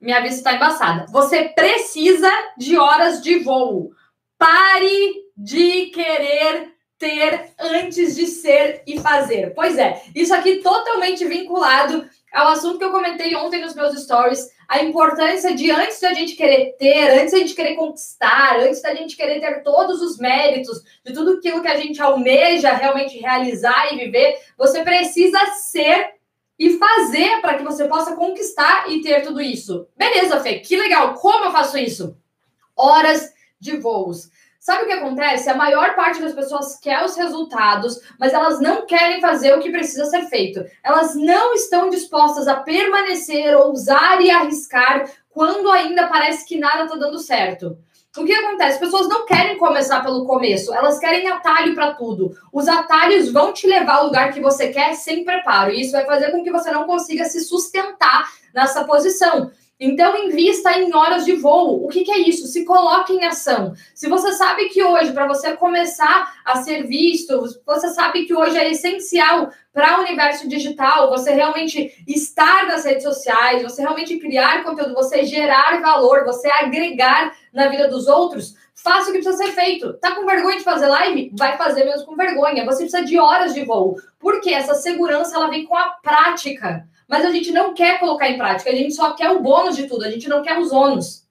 Minha 0.00 0.20
vista 0.20 0.50
tá 0.50 0.54
embaçada. 0.54 1.06
Você 1.10 1.48
precisa 1.48 2.30
de 2.56 2.78
horas 2.78 3.20
de 3.20 3.40
voo. 3.40 3.90
Pare 4.38 5.24
de 5.36 5.86
querer 5.86 6.77
ter 6.98 7.50
antes 7.58 8.16
de 8.16 8.26
ser 8.26 8.82
e 8.86 8.98
fazer. 8.98 9.54
Pois 9.54 9.78
é, 9.78 10.02
isso 10.14 10.34
aqui 10.34 10.56
totalmente 10.56 11.24
vinculado 11.24 12.08
ao 12.32 12.48
assunto 12.48 12.78
que 12.78 12.84
eu 12.84 12.90
comentei 12.90 13.34
ontem 13.34 13.60
nos 13.60 13.74
meus 13.74 13.98
stories, 14.02 14.50
a 14.68 14.82
importância 14.82 15.54
de 15.54 15.70
antes 15.70 15.98
da 15.98 16.12
gente 16.12 16.36
querer 16.36 16.76
ter, 16.78 17.20
antes 17.20 17.32
da 17.32 17.38
gente 17.38 17.54
querer 17.54 17.74
conquistar, 17.74 18.60
antes 18.60 18.82
da 18.82 18.94
gente 18.94 19.16
querer 19.16 19.40
ter 19.40 19.62
todos 19.62 20.02
os 20.02 20.18
méritos 20.18 20.82
de 21.04 21.12
tudo 21.14 21.38
aquilo 21.38 21.62
que 21.62 21.68
a 21.68 21.76
gente 21.76 22.02
almeja 22.02 22.72
realmente 22.72 23.18
realizar 23.18 23.92
e 23.92 23.96
viver, 23.96 24.38
você 24.58 24.82
precisa 24.82 25.38
ser 25.54 26.18
e 26.58 26.76
fazer 26.76 27.40
para 27.40 27.56
que 27.56 27.64
você 27.64 27.86
possa 27.86 28.14
conquistar 28.14 28.90
e 28.90 29.00
ter 29.00 29.22
tudo 29.22 29.40
isso. 29.40 29.88
Beleza, 29.96 30.40
Fê, 30.40 30.58
que 30.58 30.76
legal. 30.76 31.14
Como 31.14 31.46
eu 31.46 31.52
faço 31.52 31.78
isso? 31.78 32.16
Horas 32.76 33.32
de 33.58 33.76
voos. 33.78 34.28
Sabe 34.68 34.82
o 34.82 34.86
que 34.86 34.92
acontece? 34.92 35.48
A 35.48 35.54
maior 35.54 35.94
parte 35.94 36.20
das 36.20 36.34
pessoas 36.34 36.78
quer 36.78 37.02
os 37.02 37.16
resultados, 37.16 38.02
mas 38.20 38.34
elas 38.34 38.60
não 38.60 38.84
querem 38.84 39.18
fazer 39.18 39.54
o 39.54 39.60
que 39.60 39.72
precisa 39.72 40.04
ser 40.04 40.26
feito. 40.26 40.62
Elas 40.84 41.14
não 41.14 41.54
estão 41.54 41.88
dispostas 41.88 42.46
a 42.46 42.56
permanecer, 42.56 43.56
ousar 43.56 44.20
e 44.20 44.30
arriscar 44.30 45.10
quando 45.30 45.70
ainda 45.70 46.06
parece 46.08 46.46
que 46.46 46.58
nada 46.58 46.84
está 46.84 46.96
dando 46.96 47.18
certo. 47.18 47.78
O 48.14 48.26
que 48.26 48.34
acontece? 48.34 48.74
As 48.74 48.78
pessoas 48.78 49.08
não 49.08 49.24
querem 49.24 49.56
começar 49.56 50.02
pelo 50.02 50.26
começo, 50.26 50.74
elas 50.74 50.98
querem 50.98 51.26
atalho 51.28 51.74
para 51.74 51.94
tudo. 51.94 52.36
Os 52.52 52.68
atalhos 52.68 53.32
vão 53.32 53.54
te 53.54 53.66
levar 53.66 54.00
ao 54.00 54.06
lugar 54.06 54.34
que 54.34 54.40
você 54.40 54.68
quer 54.68 54.92
sem 54.92 55.24
preparo, 55.24 55.72
e 55.72 55.80
isso 55.80 55.92
vai 55.92 56.04
fazer 56.04 56.30
com 56.30 56.44
que 56.44 56.52
você 56.52 56.70
não 56.70 56.84
consiga 56.84 57.24
se 57.24 57.40
sustentar 57.40 58.30
nessa 58.54 58.84
posição. 58.84 59.50
Então, 59.80 60.16
invista 60.24 60.72
em 60.72 60.92
horas 60.92 61.24
de 61.24 61.34
voo. 61.34 61.84
O 61.84 61.88
que, 61.88 62.02
que, 62.02 62.10
é 62.10 62.18
isso? 62.18 62.48
Se 62.48 62.64
coloque 62.64 63.12
em 63.12 63.24
ação. 63.24 63.74
Se 63.94 64.08
você 64.08 64.32
sabe 64.32 64.68
que 64.70 64.82
hoje, 64.82 65.12
para 65.12 65.28
você 65.28 65.56
começar 65.56 66.34
a 66.44 66.56
ser 66.56 66.84
visto, 66.84 67.40
você 67.64 67.88
sabe 67.90 68.24
que 68.24 68.34
hoje 68.34 68.58
é 68.58 68.70
essencial 68.70 69.50
para 69.72 69.98
o 69.98 70.02
universo 70.02 70.48
digital, 70.48 71.08
você 71.08 71.30
realmente 71.30 71.94
estar 72.08 72.66
nas 72.66 72.84
redes 72.84 73.04
sociais, 73.04 73.62
você 73.62 73.82
realmente 73.82 74.18
criar 74.18 74.64
conteúdo, 74.64 74.94
você 74.94 75.24
gerar 75.24 75.80
valor, 75.80 76.24
você 76.24 76.50
agregar 76.50 77.32
na 77.52 77.68
vida 77.68 77.86
dos 77.86 78.08
outros, 78.08 78.56
faça 78.74 79.10
o 79.10 79.12
que 79.12 79.20
precisa 79.20 79.36
ser 79.36 79.52
feito. 79.52 79.92
Tá 79.94 80.16
com 80.16 80.26
vergonha 80.26 80.58
de 80.58 80.64
fazer 80.64 80.88
live? 80.88 81.30
Vai 81.38 81.56
fazer 81.56 81.84
mesmo 81.84 82.04
com 82.04 82.16
vergonha. 82.16 82.64
Você 82.64 82.82
precisa 82.82 83.04
de 83.04 83.16
horas 83.16 83.54
de 83.54 83.64
voo. 83.64 83.94
Porque 84.18 84.50
essa 84.50 84.74
segurança 84.74 85.36
ela 85.36 85.48
vem 85.48 85.64
com 85.64 85.76
a 85.76 85.90
prática 86.02 86.84
mas 87.08 87.24
a 87.24 87.30
gente 87.30 87.50
não 87.50 87.72
quer 87.72 87.98
colocar 87.98 88.28
em 88.28 88.36
prática, 88.36 88.70
a 88.70 88.74
gente 88.74 88.94
só 88.94 89.14
quer 89.14 89.30
o 89.30 89.40
bônus 89.40 89.74
de 89.74 89.88
tudo, 89.88 90.04
a 90.04 90.10
gente 90.10 90.28
não 90.28 90.42
quer 90.42 90.58
os 90.58 90.70
ônus. 90.70 91.26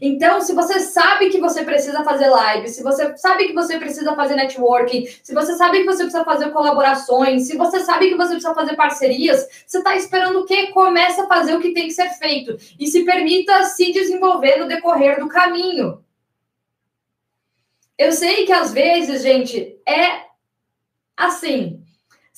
Então, 0.00 0.40
se 0.40 0.54
você 0.54 0.80
sabe 0.80 1.28
que 1.28 1.40
você 1.40 1.62
precisa 1.62 2.02
fazer 2.02 2.28
live, 2.28 2.68
se 2.68 2.82
você 2.82 3.16
sabe 3.16 3.46
que 3.46 3.52
você 3.52 3.78
precisa 3.78 4.14
fazer 4.14 4.34
networking, 4.34 5.06
se 5.22 5.34
você 5.34 5.54
sabe 5.54 5.80
que 5.80 5.84
você 5.84 6.04
precisa 6.04 6.24
fazer 6.24 6.50
colaborações, 6.50 7.46
se 7.46 7.56
você 7.56 7.80
sabe 7.80 8.08
que 8.08 8.16
você 8.16 8.32
precisa 8.32 8.54
fazer 8.54 8.76
parcerias, 8.76 9.46
você 9.66 9.78
está 9.78 9.94
esperando 9.94 10.40
o 10.40 10.46
quê? 10.46 10.68
Começa 10.68 11.24
a 11.24 11.26
fazer 11.26 11.54
o 11.54 11.60
que 11.60 11.72
tem 11.72 11.86
que 11.86 11.92
ser 11.92 12.08
feito 12.10 12.56
e 12.78 12.86
se 12.86 13.04
permita 13.04 13.64
se 13.64 13.92
desenvolver 13.92 14.56
no 14.56 14.68
decorrer 14.68 15.18
do 15.18 15.28
caminho. 15.28 16.02
Eu 17.96 18.10
sei 18.10 18.44
que 18.44 18.52
às 18.52 18.72
vezes, 18.72 19.22
gente, 19.22 19.78
é 19.86 20.24
assim 21.16 21.83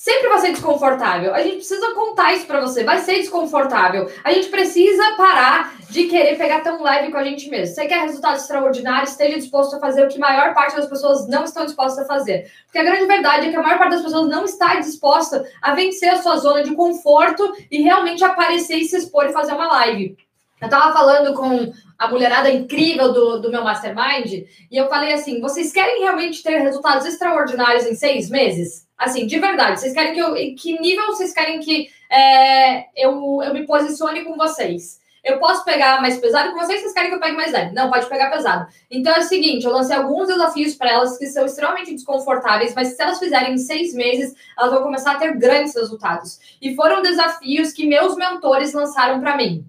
sempre 0.07 0.29
vai 0.29 0.39
ser 0.39 0.51
desconfortável. 0.51 1.35
A 1.35 1.41
gente 1.41 1.57
precisa 1.57 1.93
contar 1.93 2.33
isso 2.33 2.47
para 2.47 2.61
você. 2.61 2.81
Vai 2.85 2.99
ser 2.99 3.15
desconfortável. 3.15 4.09
A 4.23 4.31
gente 4.31 4.47
precisa 4.47 5.03
parar 5.17 5.75
de 5.89 6.05
querer 6.05 6.37
pegar 6.37 6.61
tão 6.61 6.81
leve 6.81 7.11
com 7.11 7.17
a 7.17 7.23
gente 7.25 7.49
mesmo. 7.49 7.75
Você 7.75 7.85
quer 7.87 8.03
resultados 8.03 8.43
extraordinários, 8.43 9.11
esteja 9.11 9.37
disposto 9.37 9.75
a 9.75 9.79
fazer 9.81 10.05
o 10.05 10.07
que 10.07 10.15
a 10.15 10.19
maior 10.19 10.53
parte 10.53 10.77
das 10.77 10.85
pessoas 10.85 11.27
não 11.27 11.43
estão 11.43 11.65
dispostas 11.65 12.05
a 12.05 12.07
fazer. 12.07 12.49
Porque 12.65 12.79
a 12.79 12.83
grande 12.83 13.05
verdade 13.05 13.47
é 13.47 13.49
que 13.49 13.55
a 13.57 13.61
maior 13.61 13.77
parte 13.77 13.91
das 13.91 14.01
pessoas 14.01 14.29
não 14.29 14.45
está 14.45 14.75
disposta 14.75 15.45
a 15.61 15.73
vencer 15.73 16.09
a 16.09 16.21
sua 16.21 16.37
zona 16.37 16.63
de 16.63 16.73
conforto 16.73 17.53
e 17.69 17.81
realmente 17.81 18.23
aparecer 18.23 18.77
e 18.77 18.85
se 18.85 18.95
expor 18.95 19.25
e 19.25 19.33
fazer 19.33 19.51
uma 19.51 19.67
live. 19.67 20.15
Eu 20.61 20.67
estava 20.67 20.93
falando 20.93 21.33
com 21.33 21.69
a 21.99 22.07
mulherada 22.07 22.49
incrível 22.49 23.11
do, 23.11 23.41
do 23.41 23.51
meu 23.51 23.63
mastermind 23.63 24.45
e 24.71 24.77
eu 24.77 24.87
falei 24.87 25.11
assim: 25.11 25.41
vocês 25.41 25.73
querem 25.73 25.99
realmente 25.99 26.41
ter 26.41 26.59
resultados 26.59 27.05
extraordinários 27.05 27.85
em 27.85 27.93
seis 27.93 28.29
meses? 28.29 28.86
Assim, 28.97 29.27
de 29.27 29.37
verdade, 29.39 29.79
vocês 29.79 29.93
querem 29.93 30.13
que 30.13 30.19
eu. 30.19 30.33
Que 30.55 30.79
nível 30.79 31.05
vocês 31.07 31.31
querem 31.31 31.59
que 31.59 31.89
é, 32.09 32.87
eu, 32.95 33.41
eu 33.43 33.53
me 33.53 33.65
posicione 33.65 34.23
com 34.23 34.35
vocês? 34.35 34.99
Eu 35.23 35.39
posso 35.39 35.65
pegar 35.65 36.01
mais 36.01 36.17
pesado 36.17 36.51
com 36.51 36.57
vocês, 36.57 36.81
vocês 36.81 36.93
querem 36.93 37.09
que 37.09 37.15
eu 37.15 37.19
pegue 37.19 37.35
mais 37.35 37.51
leve? 37.51 37.75
Não, 37.75 37.89
pode 37.91 38.07
pegar 38.07 38.31
pesado. 38.31 38.65
Então 38.89 39.13
é 39.13 39.19
o 39.19 39.23
seguinte: 39.23 39.65
eu 39.65 39.71
lancei 39.71 39.95
alguns 39.95 40.27
desafios 40.27 40.73
para 40.73 40.91
elas 40.91 41.17
que 41.17 41.27
são 41.27 41.45
extremamente 41.45 41.93
desconfortáveis, 41.93 42.73
mas 42.73 42.89
se 42.89 43.01
elas 43.01 43.19
fizerem 43.19 43.53
em 43.53 43.57
seis 43.57 43.93
meses, 43.93 44.33
elas 44.57 44.71
vão 44.71 44.81
começar 44.81 45.11
a 45.11 45.19
ter 45.19 45.37
grandes 45.37 45.75
resultados. 45.75 46.39
E 46.59 46.73
foram 46.75 47.01
desafios 47.01 47.73
que 47.73 47.85
meus 47.85 48.15
mentores 48.15 48.73
lançaram 48.73 49.19
para 49.19 49.37
mim. 49.37 49.65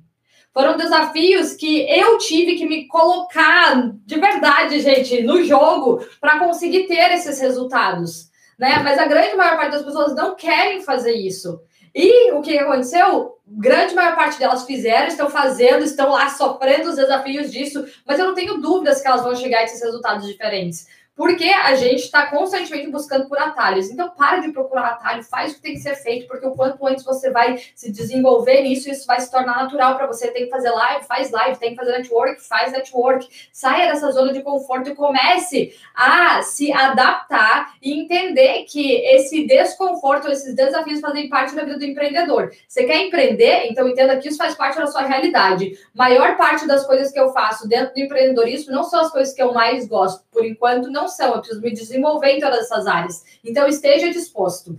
Foram 0.54 0.76
desafios 0.76 1.52
que 1.52 1.82
eu 1.90 2.16
tive 2.18 2.54
que 2.54 2.66
me 2.66 2.87
colocar 2.87 3.92
de 4.06 4.18
verdade, 4.18 4.80
gente, 4.80 5.23
no 5.23 5.44
jogo 5.44 6.02
para 6.20 6.38
conseguir 6.38 6.87
ter 6.87 7.12
esses 7.12 7.38
resultados 7.40 8.27
né? 8.59 8.81
Mas 8.83 8.99
a 8.99 9.07
grande 9.07 9.37
maior 9.37 9.57
parte 9.57 9.73
das 9.73 9.85
pessoas 9.85 10.15
não 10.15 10.35
querem 10.35 10.83
fazer 10.83 11.12
isso. 11.12 11.61
E 11.95 12.33
o 12.33 12.43
que 12.43 12.59
aconteceu? 12.59 13.38
Grande 13.47 13.95
maior 13.95 14.15
parte 14.15 14.38
delas 14.38 14.67
fizeram, 14.67 15.07
estão 15.07 15.31
fazendo, 15.31 15.85
estão 15.85 16.11
lá 16.11 16.29
sofrendo 16.29 16.91
os 16.91 16.97
desafios 16.97 17.50
disso, 17.50 17.87
mas 18.07 18.19
eu 18.19 18.27
não 18.27 18.35
tenho 18.35 18.61
dúvidas 18.61 19.00
que 19.00 19.09
elas 19.09 19.23
vão 19.23 19.35
chegar 19.35 19.61
a 19.61 19.65
esses 19.65 19.83
resultados 19.83 20.27
diferentes. 20.27 20.87
Porque 21.19 21.47
a 21.47 21.75
gente 21.75 22.05
está 22.05 22.29
constantemente 22.29 22.93
buscando 22.93 23.29
por 23.29 23.37
atalhos. 23.37 23.91
Então, 23.91 24.09
para 24.11 24.39
de 24.39 24.53
procurar 24.53 24.91
atalho, 24.91 25.25
faz 25.25 25.51
o 25.51 25.57
que 25.57 25.63
tem 25.63 25.75
que 25.75 25.81
ser 25.81 25.97
feito, 25.97 26.29
porque 26.29 26.47
o 26.47 26.53
quanto 26.53 26.87
antes 26.87 27.05
você 27.05 27.29
vai 27.33 27.59
se 27.75 27.91
desenvolver 27.91 28.63
nisso, 28.63 28.89
isso 28.89 29.05
vai 29.05 29.21
se 29.21 29.29
tornar 29.29 29.65
natural 29.65 29.97
para 29.97 30.07
você. 30.07 30.31
Tem 30.31 30.45
que 30.45 30.51
fazer 30.51 30.71
live, 30.71 31.05
faz 31.07 31.33
live, 31.33 31.59
tem 31.59 31.71
que 31.71 31.77
fazer 31.77 31.99
network, 31.99 32.41
faz 32.41 32.71
network. 32.71 33.29
Saia 33.53 33.93
dessa 33.93 34.13
zona 34.13 34.33
de 34.33 34.43
conforto 34.43 34.91
e 34.91 34.95
comece 34.95 35.75
a 35.93 36.41
se 36.43 36.73
adaptar 36.73 37.75
e 37.83 38.01
entender 38.01 38.63
que 38.69 38.93
esse 38.99 39.45
desconforto, 39.45 40.29
esses 40.29 40.55
desafios 40.55 41.01
fazem 41.01 41.29
parte 41.29 41.53
da 41.53 41.65
vida 41.65 41.79
do 41.79 41.85
empreendedor. 41.85 42.53
Você 42.69 42.85
quer 42.85 43.05
empreender? 43.05 43.67
Então 43.69 43.89
entenda 43.89 44.17
que 44.19 44.29
isso 44.29 44.39
faz 44.39 44.55
parte 44.55 44.79
da 44.79 44.87
sua 44.87 45.03
realidade. 45.03 45.77
Maior 45.93 46.37
parte 46.37 46.65
das 46.65 46.87
coisas 46.87 47.11
que 47.11 47.19
eu 47.19 47.33
faço 47.33 47.67
dentro 47.67 47.93
do 47.93 48.01
empreendedorismo 48.01 48.73
não 48.73 48.85
são 48.85 49.01
as 49.01 49.11
coisas 49.11 49.35
que 49.35 49.43
eu 49.43 49.53
mais 49.53 49.89
gosto. 49.89 50.25
Por 50.31 50.47
enquanto, 50.47 50.89
não 50.89 51.08
são, 51.09 51.35
eu 51.35 51.41
preciso 51.41 51.61
me 51.61 51.73
desenvolver 51.73 52.31
em 52.31 52.41
todas 52.41 52.61
essas 52.61 52.87
áreas. 52.87 53.25
Então, 53.45 53.67
esteja 53.67 54.11
disposto. 54.11 54.79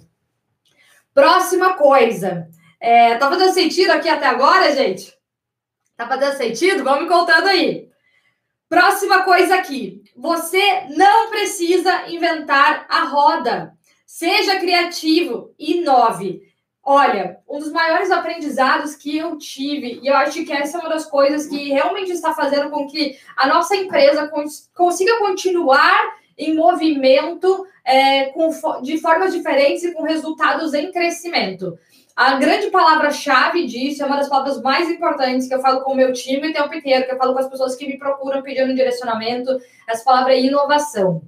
Próxima 1.13 1.73
coisa. 1.73 2.47
É, 2.79 3.15
tá 3.15 3.29
fazendo 3.29 3.53
sentido 3.53 3.91
aqui 3.91 4.07
até 4.07 4.25
agora, 4.25 4.73
gente? 4.75 5.13
Tá 5.97 6.07
fazendo 6.07 6.37
sentido? 6.37 6.83
Vamos 6.83 7.03
me 7.03 7.09
contando 7.09 7.47
aí. 7.47 7.89
Próxima 8.69 9.23
coisa 9.23 9.55
aqui. 9.55 10.01
Você 10.15 10.85
não 10.95 11.29
precisa 11.29 12.07
inventar 12.09 12.85
a 12.87 13.03
roda. 13.05 13.73
Seja 14.05 14.59
criativo, 14.59 15.53
inove. 15.57 16.41
Olha, 16.83 17.37
um 17.47 17.59
dos 17.59 17.71
maiores 17.71 18.09
aprendizados 18.09 18.95
que 18.95 19.17
eu 19.17 19.37
tive, 19.37 19.99
e 20.01 20.07
eu 20.07 20.15
acho 20.15 20.43
que 20.43 20.51
essa 20.51 20.77
é 20.77 20.79
uma 20.81 20.89
das 20.89 21.05
coisas 21.05 21.47
que 21.47 21.69
realmente 21.69 22.11
está 22.11 22.33
fazendo 22.33 22.69
com 22.69 22.87
que 22.87 23.17
a 23.35 23.47
nossa 23.47 23.75
empresa 23.75 24.27
cons 24.27 24.69
consiga 24.73 25.19
continuar 25.19 26.18
em 26.39 26.55
movimento 26.55 27.67
é, 27.85 28.27
com, 28.27 28.49
de 28.81 28.97
formas 28.97 29.33
diferentes 29.33 29.83
e 29.83 29.93
com 29.93 30.03
resultados 30.03 30.73
em 30.73 30.91
crescimento. 30.91 31.77
A 32.15 32.35
grande 32.35 32.67
palavra-chave 32.67 33.65
disso 33.65 34.03
é 34.03 34.05
uma 34.05 34.17
das 34.17 34.27
palavras 34.27 34.61
mais 34.61 34.89
importantes 34.89 35.47
que 35.47 35.53
eu 35.53 35.61
falo 35.61 35.81
com 35.81 35.93
o 35.93 35.95
meu 35.95 36.11
time 36.11 36.49
o 36.49 36.53
tempo 36.53 36.73
inteiro, 36.73 37.05
que 37.05 37.13
eu 37.13 37.17
falo 37.17 37.33
com 37.33 37.39
as 37.39 37.49
pessoas 37.49 37.75
que 37.75 37.87
me 37.87 37.97
procuram 37.97 38.41
pedindo 38.41 38.75
direcionamento. 38.75 39.57
Essa 39.87 40.03
palavra 40.03 40.33
é 40.33 40.41
inovação. 40.41 41.21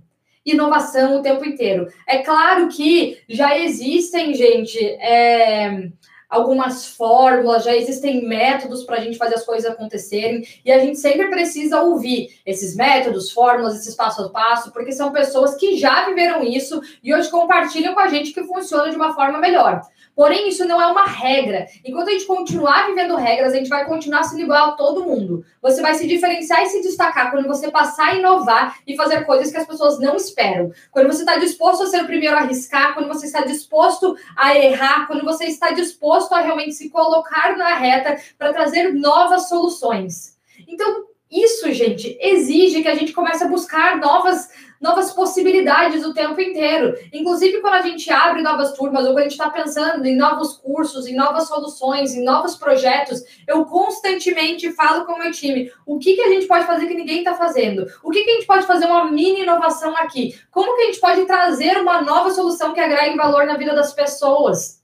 Inovação 0.46 1.18
o 1.18 1.22
tempo 1.22 1.46
inteiro. 1.46 1.88
É 2.08 2.18
claro 2.18 2.68
que 2.68 3.20
já 3.30 3.58
existem, 3.58 4.34
gente, 4.34 4.80
é, 4.84 5.90
algumas 6.32 6.88
fórmulas, 6.88 7.66
já 7.66 7.76
existem 7.76 8.26
métodos 8.26 8.86
para 8.86 8.96
a 8.96 9.00
gente 9.02 9.18
fazer 9.18 9.36
as 9.36 9.46
coisas 9.46 9.70
acontecerem, 9.70 10.48
e 10.64 10.72
a 10.72 10.80
gente 10.80 10.98
sempre 10.98 11.28
precisa 11.30 11.82
ouvir 11.82 12.40
esses 12.46 12.74
métodos, 12.74 13.32
fórmulas, 13.32 13.76
esses 13.76 13.94
passo 13.94 14.24
a 14.24 14.30
passo, 14.30 14.72
porque 14.72 14.94
são 14.94 15.12
pessoas 15.12 15.56
que 15.56 15.78
já 15.78 16.06
viveram 16.06 16.42
isso 16.42 16.82
e 17.04 17.14
hoje 17.14 17.30
compartilham 17.30 17.94
com 17.94 18.00
a 18.00 18.08
gente 18.08 18.32
que 18.32 18.44
funciona 18.44 18.90
de 18.90 18.96
uma 18.96 19.14
forma 19.14 19.40
melhor. 19.40 19.82
Porém, 20.16 20.50
isso 20.50 20.66
não 20.66 20.82
é 20.82 20.88
uma 20.88 21.06
regra. 21.06 21.68
Enquanto 21.86 22.10
a 22.10 22.12
gente 22.12 22.26
continuar 22.26 22.88
vivendo 22.88 23.16
regras, 23.16 23.54
a 23.54 23.58
gente 23.58 23.70
vai 23.70 23.86
continuar 23.86 24.24
sendo 24.24 24.42
igual 24.42 24.70
a 24.70 24.72
todo 24.74 25.06
mundo. 25.06 25.44
Você 25.62 25.82
vai 25.82 25.94
se 25.94 26.08
diferenciar 26.08 26.64
e 26.64 26.68
se 26.68 26.82
destacar 26.82 27.32
quando 27.32 27.48
você 27.48 27.72
passar 27.72 28.10
a 28.10 28.16
inovar 28.16 28.78
e 28.86 28.96
fazer 28.96 29.26
coisas 29.26 29.52
que 29.52 29.58
as 29.58 29.68
pessoas 29.68 30.00
não 30.00 30.16
esperam. 30.16 30.72
Quando 30.92 31.08
você 31.08 31.22
está 31.22 31.38
disposto 31.38 31.84
a 31.84 31.88
ser 31.88 32.04
o 32.04 32.08
primeiro 32.08 32.36
a 32.36 32.40
arriscar, 32.40 32.94
quando 32.94 33.08
você 33.08 33.26
está 33.26 33.42
disposto 33.42 34.16
a 34.36 34.58
errar, 34.58 35.08
quando 35.08 35.24
você 35.24 35.46
está 35.46 35.72
disposto 35.72 36.34
a 36.34 36.42
realmente 36.42 36.74
se 36.74 36.90
colocar 36.90 37.58
na 37.58 37.76
reta 37.76 38.18
para 38.38 38.54
trazer 38.54 38.94
novas 38.94 39.48
soluções. 39.48 40.38
Então, 40.68 41.06
isso, 41.32 41.72
gente, 41.72 42.18
exige 42.20 42.82
que 42.82 42.90
a 42.90 42.96
gente 42.96 43.14
comece 43.14 43.44
a 43.44 43.48
buscar 43.48 43.98
novas 43.98 44.50
novas 44.82 45.14
possibilidades 45.14 46.04
o 46.04 46.14
tempo 46.14 46.42
inteiro. 46.42 46.98
Inclusive, 47.14 47.62
quando 47.62 47.76
a 47.76 47.82
gente 47.82 48.12
abre 48.12 48.42
novas 48.42 48.74
turmas, 48.74 49.06
ou 49.06 49.12
quando 49.12 49.20
a 49.20 49.24
gente 49.24 49.32
está 49.34 49.50
pensando 49.50 50.06
em 50.06 50.18
novos 50.18 50.58
cursos, 50.58 51.06
em 51.06 51.16
novas 51.16 51.48
soluções, 51.48 52.16
em 52.16 52.24
novos 52.24 52.56
projetos, 52.56 53.24
eu 53.48 53.64
constantemente 53.66 54.72
falo 54.72 55.06
com 55.06 55.14
o 55.14 55.20
meu 55.20 55.32
time 55.32 55.72
o 55.86 56.00
que, 56.00 56.16
que 56.16 56.22
a 56.22 56.30
gente 56.30 56.48
pode 56.48 56.66
fazer 56.66 56.88
que 56.88 56.96
ninguém 56.96 57.20
está 57.20 57.36
fazendo, 57.36 57.86
o 58.04 58.10
que, 58.10 58.24
que 58.24 58.32
a 58.32 58.34
gente 58.34 58.48
pode 58.48 58.66
fazer 58.66 58.86
uma 58.86 59.06
mini 59.06 59.42
inovação 59.42 59.96
aqui, 59.96 60.40
como 60.50 60.76
que 60.76 60.82
a 60.82 60.86
gente 60.86 61.00
pode 61.00 61.26
trazer 61.26 61.78
uma 61.78 62.02
nova 62.02 62.32
solução 62.32 62.74
que 62.74 62.80
agregue 62.80 63.16
valor 63.16 63.46
na 63.46 63.58
vida 63.58 63.76
das 63.76 63.94
pessoas 63.94 64.81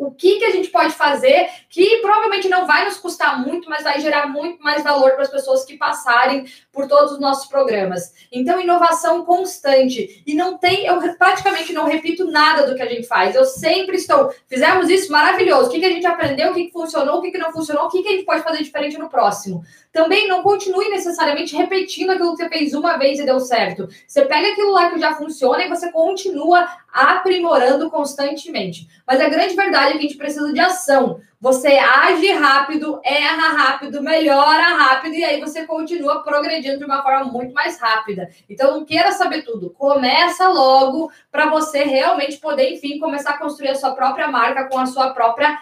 o 0.00 0.10
que, 0.10 0.38
que 0.38 0.44
a 0.46 0.50
gente 0.50 0.70
pode 0.70 0.94
fazer 0.94 1.50
que 1.68 1.98
provavelmente 1.98 2.48
não 2.48 2.66
vai 2.66 2.86
nos 2.86 2.96
custar 2.96 3.38
muito, 3.44 3.68
mas 3.68 3.84
vai 3.84 4.00
gerar 4.00 4.26
muito 4.26 4.62
mais 4.62 4.82
valor 4.82 5.10
para 5.12 5.22
as 5.22 5.30
pessoas 5.30 5.62
que 5.62 5.76
passarem 5.76 6.46
por 6.72 6.88
todos 6.88 7.12
os 7.12 7.20
nossos 7.20 7.46
programas. 7.46 8.14
Então, 8.32 8.58
inovação 8.58 9.26
constante. 9.26 10.22
E 10.26 10.34
não 10.34 10.56
tem, 10.56 10.86
eu 10.86 10.98
praticamente 11.18 11.74
não 11.74 11.84
repito 11.84 12.24
nada 12.24 12.66
do 12.66 12.74
que 12.74 12.80
a 12.80 12.88
gente 12.88 13.06
faz. 13.06 13.34
Eu 13.34 13.44
sempre 13.44 13.96
estou, 13.96 14.32
fizemos 14.48 14.88
isso 14.88 15.12
maravilhoso. 15.12 15.68
O 15.68 15.70
que, 15.70 15.80
que 15.80 15.86
a 15.86 15.92
gente 15.92 16.06
aprendeu, 16.06 16.50
o 16.50 16.54
que, 16.54 16.64
que 16.64 16.72
funcionou, 16.72 17.18
o 17.18 17.20
que, 17.20 17.30
que 17.30 17.38
não 17.38 17.52
funcionou, 17.52 17.84
o 17.84 17.90
que, 17.90 18.02
que 18.02 18.08
a 18.08 18.12
gente 18.12 18.24
pode 18.24 18.42
fazer 18.42 18.62
diferente 18.62 18.96
no 18.96 19.10
próximo. 19.10 19.62
Também 19.92 20.26
não 20.28 20.42
continue 20.42 20.88
necessariamente 20.88 21.54
repetindo 21.54 22.10
aquilo 22.10 22.34
que 22.34 22.42
você 22.42 22.48
fez 22.48 22.72
uma 22.72 22.96
vez 22.96 23.18
e 23.18 23.26
deu 23.26 23.38
certo. 23.38 23.86
Você 24.06 24.24
pega 24.24 24.48
aquilo 24.48 24.70
lá 24.70 24.90
que 24.90 24.98
já 24.98 25.14
funciona 25.14 25.62
e 25.62 25.68
você 25.68 25.92
continua 25.92 26.66
aprimorando 26.92 27.90
constantemente. 27.90 28.88
Mas 29.06 29.20
a 29.20 29.28
grande 29.28 29.54
verdade 29.54 29.88
é 29.88 29.92
que 29.92 29.98
a 29.98 30.02
gente 30.02 30.16
precisa 30.16 30.52
de 30.52 30.60
ação. 30.60 31.20
Você 31.40 31.68
age 31.68 32.30
rápido, 32.32 33.00
erra 33.02 33.48
rápido, 33.48 34.02
melhora 34.02 34.74
rápido 34.74 35.14
e 35.14 35.24
aí 35.24 35.40
você 35.40 35.64
continua 35.64 36.22
progredindo 36.22 36.78
de 36.78 36.84
uma 36.84 37.02
forma 37.02 37.24
muito 37.32 37.54
mais 37.54 37.80
rápida. 37.80 38.28
Então 38.48 38.72
não 38.72 38.84
queira 38.84 39.12
saber 39.12 39.42
tudo. 39.42 39.70
Começa 39.70 40.48
logo 40.48 41.10
para 41.30 41.48
você 41.48 41.84
realmente 41.84 42.36
poder, 42.36 42.72
enfim, 42.72 42.98
começar 42.98 43.30
a 43.30 43.38
construir 43.38 43.70
a 43.70 43.74
sua 43.74 43.92
própria 43.92 44.28
marca 44.28 44.68
com 44.68 44.78
a 44.78 44.86
sua 44.86 45.14
própria 45.14 45.58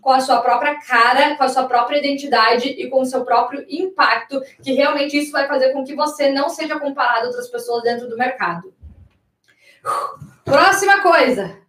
com 0.00 0.10
a 0.10 0.20
sua 0.20 0.40
própria 0.40 0.78
cara, 0.80 1.34
com 1.34 1.42
a 1.42 1.48
sua 1.48 1.64
própria 1.64 1.98
identidade 1.98 2.68
e 2.68 2.88
com 2.88 3.00
o 3.00 3.06
seu 3.06 3.24
próprio 3.24 3.64
impacto, 3.68 4.40
que 4.62 4.72
realmente 4.72 5.18
isso 5.18 5.32
vai 5.32 5.48
fazer 5.48 5.72
com 5.72 5.82
que 5.82 5.94
você 5.94 6.30
não 6.30 6.48
seja 6.48 6.78
comparado 6.78 7.24
a 7.24 7.26
outras 7.26 7.48
pessoas 7.48 7.82
dentro 7.82 8.08
do 8.08 8.16
mercado. 8.16 8.72
Próxima 10.44 11.00
coisa. 11.00 11.62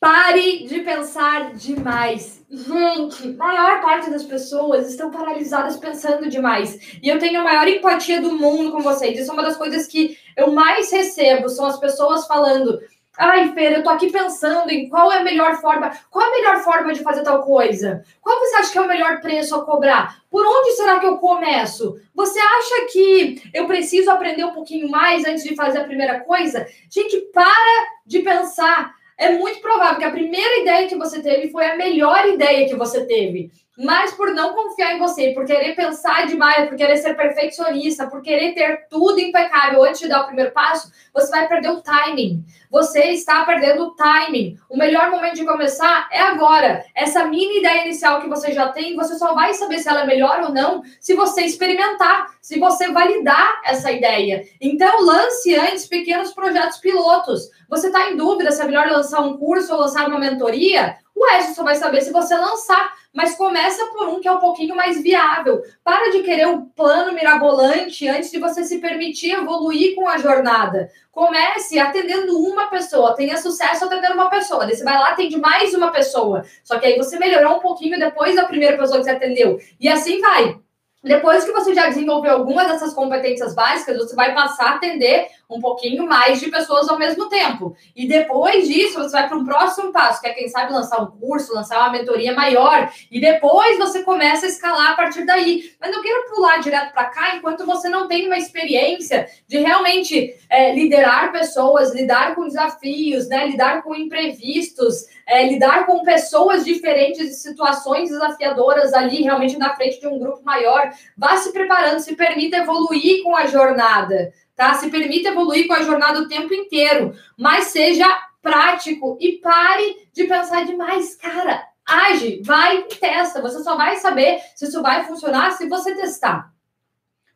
Pare 0.00 0.66
de 0.66 0.80
pensar 0.80 1.54
demais. 1.54 2.44
Gente, 2.50 3.28
maior 3.34 3.80
parte 3.80 4.10
das 4.10 4.24
pessoas 4.24 4.90
estão 4.90 5.12
paralisadas 5.12 5.76
pensando 5.76 6.28
demais. 6.28 6.98
E 7.00 7.08
eu 7.08 7.20
tenho 7.20 7.40
a 7.40 7.44
maior 7.44 7.68
empatia 7.68 8.20
do 8.20 8.32
mundo 8.32 8.72
com 8.72 8.80
vocês. 8.80 9.16
Isso 9.16 9.30
é 9.30 9.32
uma 9.32 9.44
das 9.44 9.56
coisas 9.56 9.86
que 9.86 10.18
eu 10.36 10.52
mais 10.52 10.90
recebo, 10.90 11.48
são 11.48 11.66
as 11.66 11.78
pessoas 11.78 12.26
falando: 12.26 12.80
Ai, 13.18 13.52
Fer, 13.52 13.74
eu 13.74 13.82
tô 13.82 13.90
aqui 13.90 14.10
pensando 14.10 14.70
em 14.70 14.88
qual 14.88 15.12
é 15.12 15.18
a 15.18 15.22
melhor 15.22 15.60
forma, 15.60 15.92
qual 16.10 16.24
é 16.24 16.28
a 16.28 16.32
melhor 16.32 16.64
forma 16.64 16.94
de 16.94 17.02
fazer 17.02 17.22
tal 17.22 17.42
coisa? 17.42 18.02
Qual 18.22 18.38
você 18.38 18.56
acha 18.56 18.72
que 18.72 18.78
é 18.78 18.80
o 18.80 18.88
melhor 18.88 19.20
preço 19.20 19.54
a 19.54 19.64
cobrar? 19.64 20.22
Por 20.30 20.46
onde 20.46 20.72
será 20.72 20.98
que 20.98 21.06
eu 21.06 21.18
começo? 21.18 22.00
Você 22.14 22.40
acha 22.40 22.86
que 22.90 23.42
eu 23.52 23.66
preciso 23.66 24.10
aprender 24.10 24.44
um 24.44 24.54
pouquinho 24.54 24.88
mais 24.88 25.26
antes 25.26 25.44
de 25.44 25.54
fazer 25.54 25.80
a 25.80 25.84
primeira 25.84 26.20
coisa? 26.20 26.66
Gente, 26.90 27.18
para 27.32 27.86
de 28.06 28.20
pensar. 28.20 28.94
É 29.18 29.30
muito 29.30 29.60
provável 29.60 29.98
que 29.98 30.04
a 30.04 30.10
primeira 30.10 30.60
ideia 30.60 30.88
que 30.88 30.96
você 30.96 31.20
teve 31.20 31.50
foi 31.50 31.66
a 31.66 31.76
melhor 31.76 32.26
ideia 32.26 32.66
que 32.66 32.74
você 32.74 33.04
teve 33.04 33.52
mas 33.82 34.14
por 34.14 34.30
não 34.32 34.54
confiar 34.54 34.94
em 34.94 34.98
você, 34.98 35.32
por 35.32 35.44
querer 35.44 35.74
pensar 35.74 36.26
demais, 36.26 36.68
por 36.68 36.76
querer 36.76 36.96
ser 36.98 37.14
perfeccionista, 37.14 38.06
por 38.06 38.22
querer 38.22 38.54
ter 38.54 38.86
tudo 38.88 39.18
impecável 39.18 39.82
antes 39.82 40.00
de 40.00 40.08
dar 40.08 40.22
o 40.22 40.26
primeiro 40.26 40.52
passo, 40.52 40.92
você 41.12 41.30
vai 41.30 41.48
perder 41.48 41.70
o 41.70 41.82
timing. 41.82 42.44
Você 42.70 43.00
está 43.08 43.44
perdendo 43.44 43.82
o 43.82 43.94
timing. 43.94 44.56
O 44.70 44.78
melhor 44.78 45.10
momento 45.10 45.34
de 45.34 45.44
começar 45.44 46.08
é 46.12 46.20
agora. 46.20 46.84
Essa 46.94 47.24
mini 47.24 47.58
ideia 47.58 47.84
inicial 47.84 48.20
que 48.20 48.28
você 48.28 48.52
já 48.52 48.68
tem, 48.68 48.94
você 48.94 49.16
só 49.16 49.34
vai 49.34 49.52
saber 49.52 49.80
se 49.80 49.88
ela 49.88 50.02
é 50.02 50.06
melhor 50.06 50.42
ou 50.42 50.52
não 50.52 50.82
se 51.00 51.14
você 51.14 51.42
experimentar, 51.42 52.28
se 52.40 52.60
você 52.60 52.90
validar 52.92 53.60
essa 53.64 53.90
ideia. 53.90 54.44
Então, 54.60 55.04
lance 55.04 55.54
antes 55.56 55.86
pequenos 55.86 56.32
projetos 56.32 56.78
pilotos. 56.78 57.50
Você 57.68 57.88
está 57.88 58.10
em 58.10 58.16
dúvida 58.16 58.52
se 58.52 58.62
é 58.62 58.64
melhor 58.64 58.88
lançar 58.88 59.20
um 59.22 59.36
curso 59.36 59.74
ou 59.74 59.80
lançar 59.80 60.08
uma 60.08 60.20
mentoria? 60.20 61.01
O 61.22 61.54
só 61.54 61.62
vai 61.62 61.74
saber 61.76 62.00
se 62.00 62.12
você 62.12 62.34
lançar 62.36 62.92
mas 63.12 63.34
começa 63.34 63.84
por 63.86 64.08
um 64.08 64.20
que 64.20 64.28
é 64.28 64.32
um 64.32 64.38
pouquinho 64.38 64.74
mais 64.74 65.00
viável. 65.02 65.62
Para 65.84 66.10
de 66.10 66.22
querer 66.22 66.46
um 66.48 66.64
plano 66.64 67.12
mirabolante 67.12 68.08
antes 68.08 68.30
de 68.30 68.38
você 68.38 68.64
se 68.64 68.78
permitir 68.78 69.32
evoluir 69.32 69.94
com 69.94 70.08
a 70.08 70.16
jornada. 70.16 70.90
Comece 71.10 71.78
atendendo 71.78 72.38
uma 72.38 72.68
pessoa, 72.68 73.14
tenha 73.14 73.36
sucesso 73.36 73.84
atendendo 73.84 74.14
uma 74.14 74.30
pessoa. 74.30 74.64
Daí 74.64 74.74
você 74.74 74.82
vai 74.82 74.98
lá, 74.98 75.10
atende 75.10 75.36
mais 75.36 75.74
uma 75.74 75.90
pessoa. 75.90 76.44
Só 76.64 76.78
que 76.78 76.86
aí 76.86 76.96
você 76.96 77.18
melhorou 77.18 77.58
um 77.58 77.60
pouquinho 77.60 77.98
depois 77.98 78.34
da 78.34 78.46
primeira 78.46 78.78
pessoa 78.78 78.98
que 78.98 79.04
você 79.04 79.10
atendeu. 79.10 79.58
E 79.78 79.88
assim 79.88 80.18
vai. 80.20 80.58
Depois 81.04 81.44
que 81.44 81.50
você 81.50 81.74
já 81.74 81.88
desenvolveu 81.88 82.32
alguma 82.32 82.64
dessas 82.64 82.94
competências 82.94 83.54
básicas, 83.54 83.98
você 83.98 84.14
vai 84.14 84.32
passar 84.32 84.66
a 84.66 84.74
atender 84.76 85.26
um 85.54 85.60
pouquinho 85.60 86.06
mais 86.06 86.40
de 86.40 86.50
pessoas 86.50 86.88
ao 86.88 86.98
mesmo 86.98 87.28
tempo. 87.28 87.76
E 87.94 88.06
depois 88.06 88.66
disso, 88.68 88.98
você 88.98 89.12
vai 89.12 89.28
para 89.28 89.36
um 89.36 89.44
próximo 89.44 89.92
passo, 89.92 90.20
que 90.20 90.28
é, 90.28 90.32
quem 90.32 90.48
sabe, 90.48 90.72
lançar 90.72 91.02
um 91.02 91.06
curso, 91.06 91.54
lançar 91.54 91.78
uma 91.78 91.90
mentoria 91.90 92.34
maior. 92.34 92.90
E 93.10 93.20
depois 93.20 93.78
você 93.78 94.02
começa 94.02 94.46
a 94.46 94.48
escalar 94.48 94.92
a 94.92 94.96
partir 94.96 95.24
daí. 95.24 95.72
Mas 95.80 95.90
não 95.90 96.02
quero 96.02 96.28
pular 96.34 96.58
direto 96.58 96.92
para 96.92 97.06
cá 97.06 97.36
enquanto 97.36 97.66
você 97.66 97.88
não 97.88 98.08
tem 98.08 98.26
uma 98.26 98.38
experiência 98.38 99.26
de 99.46 99.58
realmente 99.58 100.34
é, 100.48 100.74
liderar 100.74 101.32
pessoas, 101.32 101.94
lidar 101.94 102.34
com 102.34 102.46
desafios, 102.46 103.28
né, 103.28 103.46
lidar 103.46 103.82
com 103.82 103.94
imprevistos, 103.94 105.06
é, 105.26 105.46
lidar 105.46 105.86
com 105.86 106.02
pessoas 106.02 106.64
diferentes 106.64 107.30
e 107.30 107.34
situações 107.34 108.10
desafiadoras 108.10 108.92
ali, 108.92 109.22
realmente 109.22 109.58
na 109.58 109.74
frente 109.74 110.00
de 110.00 110.06
um 110.06 110.18
grupo 110.18 110.42
maior. 110.44 110.90
Vá 111.16 111.36
se 111.36 111.52
preparando, 111.52 112.00
se 112.00 112.14
permita 112.14 112.58
evoluir 112.58 113.22
com 113.22 113.36
a 113.36 113.46
jornada 113.46 114.32
tá? 114.62 114.74
Se 114.74 114.88
permita 114.90 115.30
evoluir 115.30 115.66
com 115.66 115.74
a 115.74 115.82
jornada 115.82 116.20
o 116.20 116.28
tempo 116.28 116.54
inteiro, 116.54 117.12
mas 117.36 117.64
seja 117.64 118.06
prático 118.40 119.18
e 119.20 119.32
pare 119.38 120.08
de 120.12 120.24
pensar 120.24 120.64
demais, 120.64 121.16
cara. 121.16 121.66
Age, 121.84 122.40
vai 122.44 122.78
e 122.78 122.82
testa. 122.94 123.42
Você 123.42 123.60
só 123.64 123.76
vai 123.76 123.96
saber 123.96 124.40
se 124.54 124.66
isso 124.66 124.80
vai 124.80 125.04
funcionar 125.04 125.50
se 125.50 125.68
você 125.68 125.96
testar. 125.96 126.52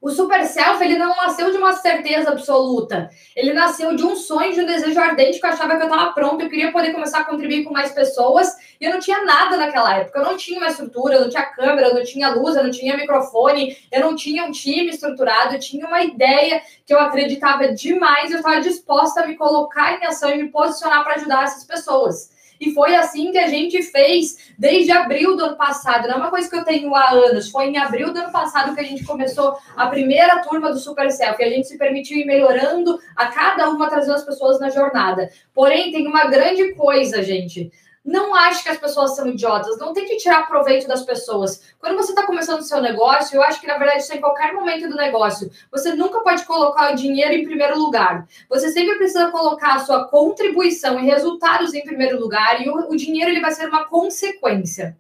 O 0.07 0.11
super 0.13 0.45
self, 0.47 0.81
ele 0.85 0.97
não 0.97 1.17
nasceu 1.17 1.51
de 1.51 1.57
uma 1.57 1.73
certeza 1.73 2.31
absoluta. 2.31 3.11
Ele 3.35 3.53
nasceu 3.53 3.97
de 3.97 4.05
um 4.05 4.15
sonho, 4.15 4.53
de 4.55 4.61
um 4.61 4.65
desejo 4.65 5.01
ardente 5.01 5.41
que 5.41 5.45
eu 5.45 5.51
achava 5.51 5.75
que 5.75 5.83
eu 5.83 5.89
estava 5.89 6.13
pronto, 6.13 6.41
eu 6.41 6.49
queria 6.49 6.71
poder 6.71 6.93
começar 6.93 7.19
a 7.19 7.25
contribuir 7.25 7.65
com 7.65 7.73
mais 7.73 7.91
pessoas, 7.91 8.55
e 8.81 8.85
eu 8.85 8.93
não 8.93 9.01
tinha 9.01 9.25
nada 9.25 9.57
naquela 9.57 9.97
época. 9.97 10.21
Eu 10.21 10.25
não 10.25 10.37
tinha 10.37 10.61
uma 10.61 10.69
estrutura, 10.69 11.17
eu 11.17 11.23
não 11.23 11.29
tinha 11.29 11.45
câmera, 11.47 11.89
eu 11.89 11.95
não 11.97 12.05
tinha 12.05 12.29
luz, 12.29 12.55
eu 12.55 12.63
não 12.63 12.71
tinha 12.71 12.97
microfone, 12.97 13.77
eu 13.91 14.01
não 14.01 14.15
tinha 14.15 14.45
um 14.45 14.53
time 14.53 14.91
estruturado, 14.91 15.57
eu 15.57 15.59
tinha 15.59 15.85
uma 15.85 16.01
ideia 16.01 16.63
que 16.87 16.95
eu 16.95 17.01
acreditava 17.01 17.75
demais, 17.75 18.31
eu 18.31 18.37
estava 18.37 18.61
disposta 18.61 19.23
a 19.23 19.27
me 19.27 19.35
colocar 19.35 20.01
em 20.01 20.07
ação 20.07 20.31
e 20.31 20.41
me 20.41 20.51
posicionar 20.51 21.03
para 21.03 21.17
ajudar 21.17 21.43
essas 21.43 21.65
pessoas. 21.65 22.31
E 22.61 22.73
foi 22.73 22.95
assim 22.95 23.33
que 23.33 23.39
a 23.39 23.49
gente 23.49 23.83
fez 23.83 24.53
desde 24.59 24.91
abril 24.91 25.37
do 25.37 25.45
ano 25.45 25.57
passado. 25.57 26.09
Não 26.09 26.15
é 26.15 26.19
uma 26.19 26.31
coisa 26.31 26.49
que 26.49 26.57
eu 26.57 26.65
tenho 26.65 26.95
há 26.95 27.11
anos. 27.11 27.51
Foi 27.51 27.67
em 27.67 27.79
abril 27.79 28.13
do 28.13 28.19
ano 28.19 28.33
passado 28.33 28.75
que 28.75 28.81
a 28.81 28.85
gente 28.85 29.05
começou 29.05 29.57
a 29.77 29.87
primeira 29.87 30.43
turma 30.43 30.73
do 30.73 30.79
Super 30.79 31.11
Selfie. 31.11 31.45
A 31.45 31.51
gente 31.51 31.69
se 31.69 31.79
permitiu 31.79 32.19
ir 32.19 32.25
melhorando 32.25 32.99
a 33.15 33.27
cada 33.27 33.69
uma, 33.71 33.89
trazendo 33.89 34.15
as 34.15 34.25
pessoas 34.25 34.59
na 34.59 34.71
jornada. 34.71 35.31
Porém, 35.55 35.93
tem 35.93 36.07
uma 36.07 36.27
grande 36.27 36.75
coisa, 36.75 37.23
gente. 37.23 37.71
Não 38.07 38.33
acho 38.37 38.63
que 38.63 38.69
as 38.69 38.79
pessoas 38.79 39.17
são 39.17 39.27
idiotas, 39.27 39.79
não 39.79 39.93
tem 39.93 40.07
que 40.07 40.17
tirar 40.17 40.47
proveito 40.47 40.87
das 40.87 41.03
pessoas. 41.03 41.75
Quando 41.77 41.97
você 41.97 42.13
está 42.13 42.25
começando 42.25 42.61
o 42.61 42.63
seu 42.63 42.81
negócio, 42.81 43.35
eu 43.35 43.43
acho 43.43 43.61
que 43.61 43.67
na 43.67 43.77
verdade 43.77 44.03
isso 44.03 44.13
é 44.13 44.17
em 44.17 44.21
qualquer 44.21 44.55
momento 44.55 44.89
do 44.89 44.95
negócio. 44.95 45.51
Você 45.73 45.93
nunca 45.93 46.21
pode 46.21 46.45
colocar 46.45 46.93
o 46.93 46.95
dinheiro 46.95 47.35
em 47.35 47.45
primeiro 47.45 47.77
lugar. 47.77 48.25
Você 48.49 48.71
sempre 48.71 48.95
precisa 48.95 49.33
colocar 49.33 49.75
a 49.75 49.79
sua 49.81 50.07
contribuição 50.07 51.01
e 51.01 51.05
resultados 51.05 51.75
em 51.75 51.83
primeiro 51.83 52.21
lugar, 52.21 52.65
e 52.65 52.71
o, 52.71 52.91
o 52.91 52.97
dinheiro 52.97 53.33
ele 53.33 53.41
vai 53.41 53.51
ser 53.51 53.69
uma 53.69 53.89
consequência. 53.89 54.97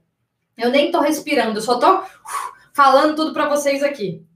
Eu 0.58 0.70
nem 0.70 0.86
estou 0.86 1.00
respirando, 1.00 1.58
eu 1.58 1.62
só 1.62 1.74
estou 1.74 2.02
falando 2.74 3.14
tudo 3.14 3.32
para 3.32 3.48
vocês 3.48 3.84
aqui. 3.84 4.26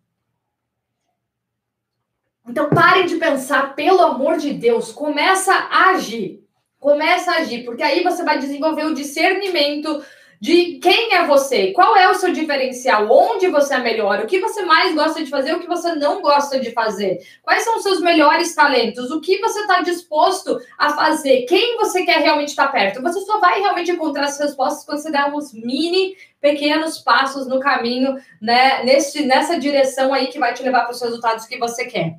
Então 2.49 2.71
parem 2.71 3.07
de 3.07 3.17
pensar, 3.17 3.75
pelo 3.75 4.01
amor 4.01 4.37
de 4.37 4.53
Deus, 4.53 4.93
começa 4.93 5.53
a 5.53 5.91
agir. 5.91 6.40
Começa 6.81 7.31
a 7.31 7.37
agir, 7.37 7.65
porque 7.65 7.83
aí 7.83 8.03
você 8.03 8.25
vai 8.25 8.39
desenvolver 8.39 8.87
o 8.87 8.95
discernimento 8.95 10.03
de 10.41 10.79
quem 10.79 11.13
é 11.13 11.27
você, 11.27 11.71
qual 11.73 11.95
é 11.95 12.09
o 12.09 12.15
seu 12.15 12.33
diferencial, 12.33 13.07
onde 13.11 13.47
você 13.49 13.75
é 13.75 13.79
melhor, 13.79 14.21
o 14.21 14.27
que 14.27 14.41
você 14.41 14.63
mais 14.63 14.95
gosta 14.95 15.23
de 15.23 15.29
fazer, 15.29 15.53
o 15.53 15.61
que 15.61 15.67
você 15.67 15.95
não 15.95 16.23
gosta 16.23 16.59
de 16.59 16.71
fazer, 16.71 17.19
quais 17.43 17.63
são 17.63 17.77
os 17.77 17.83
seus 17.83 18.01
melhores 18.01 18.55
talentos, 18.55 19.11
o 19.11 19.21
que 19.21 19.39
você 19.39 19.61
está 19.61 19.83
disposto 19.83 20.59
a 20.79 20.95
fazer, 20.95 21.43
quem 21.43 21.77
você 21.77 22.07
quer 22.07 22.21
realmente 22.21 22.49
estar 22.49 22.69
perto. 22.69 23.03
Você 23.03 23.21
só 23.21 23.39
vai 23.39 23.61
realmente 23.61 23.91
encontrar 23.91 24.25
as 24.25 24.41
respostas 24.41 24.87
quando 24.87 25.03
você 25.03 25.11
der 25.11 25.27
uns 25.27 25.53
mini, 25.53 26.17
pequenos 26.41 26.97
passos 26.97 27.47
no 27.47 27.61
caminho, 27.61 28.17
né, 28.41 28.83
nesse, 28.83 29.27
nessa 29.27 29.59
direção 29.59 30.15
aí 30.15 30.29
que 30.29 30.39
vai 30.39 30.55
te 30.55 30.63
levar 30.63 30.85
para 30.85 30.93
os 30.93 31.03
resultados 31.03 31.45
que 31.45 31.59
você 31.59 31.85
quer. 31.85 32.19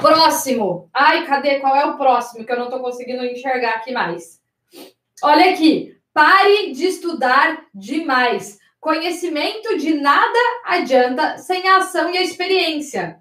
Próximo. 0.00 0.88
Ai, 0.92 1.26
cadê? 1.26 1.60
Qual 1.60 1.74
é 1.74 1.84
o 1.84 1.96
próximo 1.96 2.44
que 2.44 2.52
eu 2.52 2.56
não 2.56 2.64
estou 2.64 2.80
conseguindo 2.80 3.24
enxergar 3.24 3.74
aqui 3.76 3.92
mais? 3.92 4.40
Olha 5.22 5.50
aqui. 5.50 5.96
Pare 6.12 6.72
de 6.72 6.86
estudar 6.86 7.66
demais. 7.74 8.58
Conhecimento 8.80 9.78
de 9.78 9.94
nada 9.94 10.38
adianta 10.64 11.38
sem 11.38 11.66
a 11.68 11.78
ação 11.78 12.10
e 12.12 12.18
a 12.18 12.22
experiência. 12.22 13.18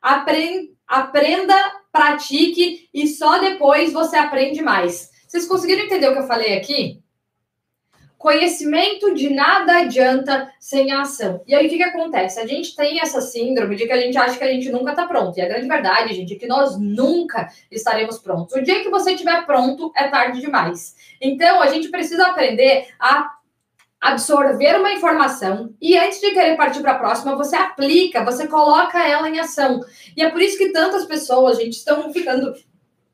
Aprenda, 0.00 0.70
aprenda, 0.86 1.54
pratique 1.92 2.88
e 2.94 3.06
só 3.06 3.38
depois 3.38 3.92
você 3.92 4.16
aprende 4.16 4.62
mais. 4.62 5.10
Vocês 5.26 5.46
conseguiram 5.46 5.84
entender 5.84 6.08
o 6.08 6.12
que 6.12 6.20
eu 6.20 6.26
falei 6.26 6.56
aqui? 6.56 7.02
Conhecimento 8.20 9.14
de 9.14 9.30
nada 9.30 9.78
adianta 9.78 10.52
sem 10.60 10.92
ação. 10.92 11.42
E 11.46 11.54
aí, 11.54 11.66
o 11.66 11.70
que, 11.70 11.78
que 11.78 11.82
acontece? 11.82 12.38
A 12.38 12.46
gente 12.46 12.76
tem 12.76 13.00
essa 13.00 13.18
síndrome 13.22 13.76
de 13.76 13.86
que 13.86 13.92
a 13.94 13.96
gente 13.96 14.18
acha 14.18 14.36
que 14.36 14.44
a 14.44 14.52
gente 14.52 14.70
nunca 14.70 14.90
está 14.90 15.06
pronto. 15.06 15.38
E 15.38 15.40
a 15.40 15.48
grande 15.48 15.66
verdade, 15.66 16.12
gente, 16.12 16.34
é 16.34 16.38
que 16.38 16.46
nós 16.46 16.78
nunca 16.78 17.48
estaremos 17.70 18.18
prontos. 18.18 18.54
O 18.54 18.62
dia 18.62 18.82
que 18.82 18.90
você 18.90 19.12
estiver 19.12 19.46
pronto, 19.46 19.90
é 19.96 20.06
tarde 20.08 20.38
demais. 20.38 20.94
Então, 21.18 21.62
a 21.62 21.68
gente 21.68 21.88
precisa 21.88 22.26
aprender 22.26 22.88
a 23.00 23.26
absorver 23.98 24.78
uma 24.78 24.92
informação 24.92 25.74
e 25.80 25.96
antes 25.96 26.20
de 26.20 26.32
querer 26.32 26.58
partir 26.58 26.82
para 26.82 26.92
a 26.92 26.98
próxima, 26.98 27.36
você 27.36 27.56
aplica, 27.56 28.22
você 28.22 28.46
coloca 28.46 29.02
ela 29.02 29.30
em 29.30 29.40
ação. 29.40 29.80
E 30.14 30.22
é 30.22 30.28
por 30.28 30.42
isso 30.42 30.58
que 30.58 30.72
tantas 30.72 31.06
pessoas, 31.06 31.56
gente, 31.56 31.72
estão 31.72 32.12
ficando 32.12 32.52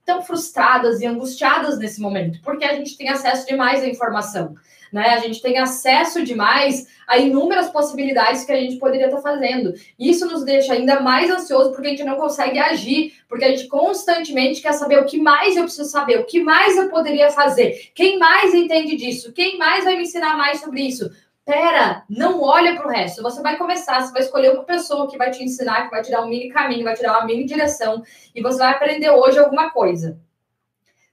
tão 0.05 0.21
frustradas 0.21 1.01
e 1.01 1.07
angustiadas 1.07 1.79
nesse 1.79 2.01
momento, 2.01 2.40
porque 2.42 2.64
a 2.64 2.75
gente 2.75 2.97
tem 2.97 3.09
acesso 3.09 3.47
demais 3.47 3.85
à 3.85 3.87
informação 3.87 4.57
né? 4.92 5.11
A 5.11 5.18
gente 5.18 5.40
tem 5.40 5.59
acesso 5.59 6.22
demais 6.25 6.87
a 7.07 7.18
inúmeras 7.18 7.70
possibilidades 7.70 8.44
que 8.44 8.53
a 8.53 8.61
gente 8.61 8.77
poderia 8.77 9.07
estar 9.07 9.20
fazendo. 9.20 9.75
Isso 9.99 10.27
nos 10.27 10.44
deixa 10.44 10.72
ainda 10.72 11.01
mais 11.01 11.31
ansioso 11.31 11.70
porque 11.72 11.87
a 11.87 11.90
gente 11.90 12.05
não 12.05 12.16
consegue 12.16 12.59
agir, 12.59 13.14
porque 13.29 13.44
a 13.44 13.49
gente 13.49 13.68
constantemente 13.68 14.61
quer 14.61 14.72
saber 14.72 14.99
o 14.99 15.05
que 15.05 15.18
mais 15.18 15.57
eu 15.57 15.64
preciso 15.64 15.88
saber, 15.88 16.18
o 16.18 16.25
que 16.25 16.42
mais 16.42 16.77
eu 16.77 16.88
poderia 16.88 17.31
fazer, 17.31 17.90
quem 17.94 18.18
mais 18.18 18.55
entende 18.55 18.96
disso, 18.96 19.33
quem 19.33 19.57
mais 19.59 19.85
vai 19.85 19.96
me 19.96 20.03
ensinar 20.03 20.37
mais 20.37 20.61
sobre 20.61 20.83
isso. 20.83 21.11
Pera, 21.44 22.03
não 22.11 22.42
olha 22.42 22.75
para 22.75 22.88
o 22.88 22.90
resto. 22.90 23.22
Você 23.22 23.40
vai 23.40 23.57
começar, 23.57 24.01
você 24.01 24.12
vai 24.12 24.22
escolher 24.22 24.53
uma 24.53 24.64
pessoa 24.64 25.09
que 25.09 25.16
vai 25.16 25.31
te 25.31 25.44
ensinar, 25.44 25.85
que 25.85 25.90
vai 25.92 26.03
te 26.03 26.11
dar 26.11 26.22
um 26.22 26.29
mini 26.29 26.49
caminho, 26.49 26.83
vai 26.83 26.94
te 26.94 27.03
dar 27.03 27.18
uma 27.18 27.25
mini 27.25 27.44
direção, 27.44 28.03
e 28.35 28.42
você 28.42 28.59
vai 28.59 28.72
aprender 28.72 29.11
hoje 29.11 29.38
alguma 29.38 29.70
coisa. 29.70 30.18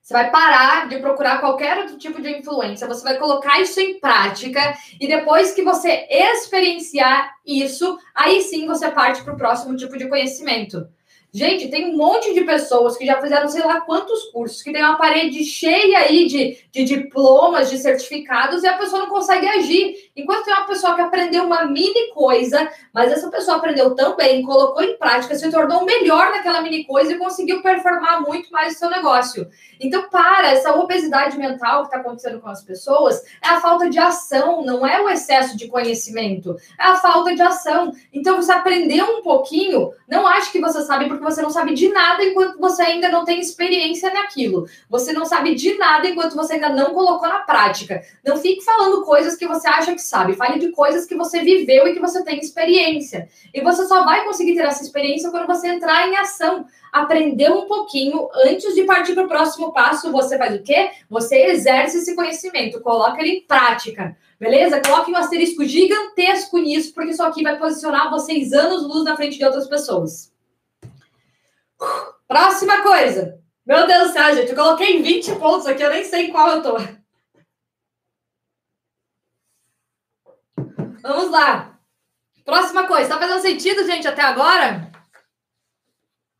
Você 0.03 0.13
vai 0.13 0.29
parar 0.29 0.89
de 0.89 0.97
procurar 0.97 1.39
qualquer 1.39 1.77
outro 1.77 1.97
tipo 1.97 2.21
de 2.21 2.29
influência, 2.29 2.85
você 2.85 3.01
vai 3.05 3.17
colocar 3.17 3.61
isso 3.61 3.79
em 3.79 4.01
prática 4.01 4.77
e 4.99 5.07
depois 5.07 5.53
que 5.53 5.63
você 5.63 6.05
experienciar 6.09 7.33
isso, 7.45 7.97
aí 8.13 8.41
sim 8.41 8.67
você 8.67 8.91
parte 8.91 9.23
para 9.23 9.33
o 9.33 9.37
próximo 9.37 9.77
tipo 9.77 9.97
de 9.97 10.09
conhecimento. 10.09 10.85
Gente, 11.35 11.67
tem 11.67 11.91
um 11.91 11.97
monte 11.97 12.31
de 12.31 12.41
pessoas 12.41 12.95
que 12.95 13.07
já 13.07 13.19
fizeram 13.19 13.47
sei 13.47 13.63
lá 13.63 13.81
quantos 13.81 14.25
cursos, 14.25 14.61
que 14.61 14.71
tem 14.71 14.83
uma 14.83 14.97
parede 14.97 15.43
cheia 15.43 15.97
aí 15.97 16.27
de, 16.27 16.59
de 16.71 16.83
diplomas, 16.83 17.71
de 17.71 17.79
certificados, 17.79 18.61
e 18.61 18.67
a 18.67 18.77
pessoa 18.77 19.01
não 19.01 19.09
consegue 19.09 19.47
agir. 19.47 20.11
Enquanto 20.15 20.45
tem 20.45 20.53
uma 20.53 20.67
pessoa 20.67 20.93
que 20.93 21.01
aprendeu 21.01 21.43
uma 21.43 21.65
mini 21.65 22.11
coisa, 22.13 22.69
mas 22.93 23.11
essa 23.11 23.31
pessoa 23.31 23.57
aprendeu 23.57 23.95
tão 23.95 24.15
bem, 24.15 24.43
colocou 24.43 24.83
em 24.83 24.95
prática, 24.95 25.33
se 25.33 25.49
tornou 25.49 25.83
melhor 25.83 26.29
naquela 26.29 26.61
mini 26.61 26.85
coisa 26.85 27.13
e 27.13 27.17
conseguiu 27.17 27.63
performar 27.63 28.21
muito 28.21 28.51
mais 28.51 28.75
o 28.75 28.77
seu 28.77 28.91
negócio. 28.91 29.49
Então, 29.79 30.07
para, 30.11 30.51
essa 30.51 30.75
obesidade 30.75 31.35
mental 31.35 31.81
que 31.81 31.87
está 31.87 31.97
acontecendo 31.97 32.39
com 32.41 32.49
as 32.49 32.63
pessoas 32.63 33.23
é 33.43 33.47
a 33.47 33.59
falta 33.59 33.89
de 33.89 33.97
ação, 33.97 34.63
não 34.63 34.85
é 34.85 35.01
o 35.01 35.09
excesso 35.09 35.57
de 35.57 35.67
conhecimento, 35.67 36.55
é 36.79 36.83
a 36.83 36.95
falta 36.95 37.33
de 37.33 37.41
ação. 37.41 37.91
Então, 38.13 38.35
você 38.35 38.51
aprendeu 38.51 39.17
um 39.17 39.23
pouquinho, 39.23 39.91
não 40.07 40.27
acho 40.27 40.51
que 40.51 40.61
você 40.61 40.83
sabe 40.83 41.07
porque 41.07 41.22
você 41.23 41.41
não 41.41 41.49
sabe 41.49 41.73
de 41.73 41.89
nada 41.89 42.23
enquanto 42.23 42.59
você 42.59 42.83
ainda 42.83 43.09
não 43.09 43.23
tem 43.25 43.39
experiência 43.39 44.13
naquilo. 44.13 44.67
Você 44.89 45.13
não 45.13 45.25
sabe 45.25 45.55
de 45.55 45.75
nada 45.77 46.07
enquanto 46.07 46.35
você 46.35 46.53
ainda 46.53 46.69
não 46.69 46.93
colocou 46.93 47.27
na 47.27 47.39
prática. 47.39 48.01
Não 48.25 48.37
fique 48.37 48.63
falando 48.63 49.03
coisas 49.03 49.35
que 49.35 49.47
você 49.47 49.67
acha 49.67 49.93
que 49.93 50.01
sabe, 50.01 50.35
fale 50.35 50.59
de 50.59 50.71
coisas 50.71 51.05
que 51.05 51.15
você 51.15 51.41
viveu 51.41 51.87
e 51.87 51.93
que 51.93 51.99
você 51.99 52.23
tem 52.23 52.39
experiência. 52.39 53.27
E 53.53 53.61
você 53.61 53.85
só 53.85 54.03
vai 54.03 54.23
conseguir 54.25 54.55
ter 54.55 54.65
essa 54.65 54.83
experiência 54.83 55.31
quando 55.31 55.47
você 55.47 55.67
entrar 55.67 56.07
em 56.07 56.17
ação. 56.17 56.65
Aprender 56.91 57.49
um 57.49 57.65
pouquinho 57.65 58.29
antes 58.45 58.75
de 58.75 58.83
partir 58.83 59.15
para 59.15 59.23
o 59.23 59.27
próximo 59.27 59.73
passo, 59.73 60.11
você 60.11 60.37
faz 60.37 60.55
o 60.55 60.61
quê? 60.61 60.91
Você 61.09 61.35
exerce 61.47 61.97
esse 61.97 62.15
conhecimento, 62.15 62.81
coloca 62.81 63.19
ele 63.19 63.37
em 63.37 63.41
prática. 63.41 64.15
Beleza? 64.39 64.81
Coloque 64.81 65.09
um 65.09 65.15
asterisco 65.15 65.63
gigantesco 65.63 66.57
nisso, 66.57 66.93
porque 66.93 67.11
isso 67.11 67.23
aqui 67.23 67.41
vai 67.41 67.57
posicionar 67.57 68.11
vocês 68.11 68.51
anos 68.51 68.83
luz 68.83 69.05
na 69.05 69.15
frente 69.15 69.37
de 69.37 69.45
outras 69.45 69.67
pessoas. 69.67 70.32
Próxima 72.27 72.81
coisa. 72.81 73.39
Meu 73.65 73.87
Deus 73.87 74.09
do 74.09 74.13
céu, 74.13 74.35
gente, 74.35 74.49
eu 74.49 74.55
coloquei 74.55 75.01
20 75.01 75.35
pontos 75.35 75.67
aqui, 75.67 75.81
eu 75.81 75.89
nem 75.89 76.03
sei 76.03 76.29
qual 76.29 76.49
eu 76.49 76.61
tô. 76.61 76.77
Vamos 81.01 81.31
lá. 81.31 81.79
Próxima 82.45 82.87
coisa. 82.87 83.09
Tá 83.09 83.19
fazendo 83.19 83.41
sentido, 83.41 83.85
gente, 83.85 84.07
até 84.07 84.21
agora? 84.21 84.91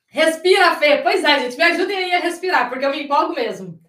Respira, 0.07 0.75
Fê. 0.75 0.97
Pois 1.01 1.23
é, 1.23 1.39
gente, 1.39 1.57
me 1.57 1.63
ajudem 1.63 1.97
aí 1.97 2.15
a 2.15 2.19
respirar, 2.19 2.69
porque 2.69 2.85
eu 2.85 2.91
me 2.91 3.03
empolgo 3.03 3.33
mesmo. 3.33 3.79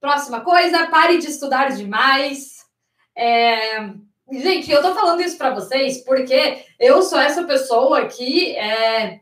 Próxima 0.00 0.40
coisa, 0.40 0.86
pare 0.86 1.18
de 1.18 1.26
estudar 1.26 1.70
demais. 1.70 2.64
É... 3.16 3.82
Gente, 4.32 4.70
eu 4.70 4.80
tô 4.80 4.94
falando 4.94 5.20
isso 5.20 5.36
para 5.36 5.52
vocês 5.52 6.04
porque 6.04 6.64
eu 6.78 7.02
sou 7.02 7.18
essa 7.18 7.42
pessoa 7.44 8.06
que 8.06 8.56
é, 8.56 9.20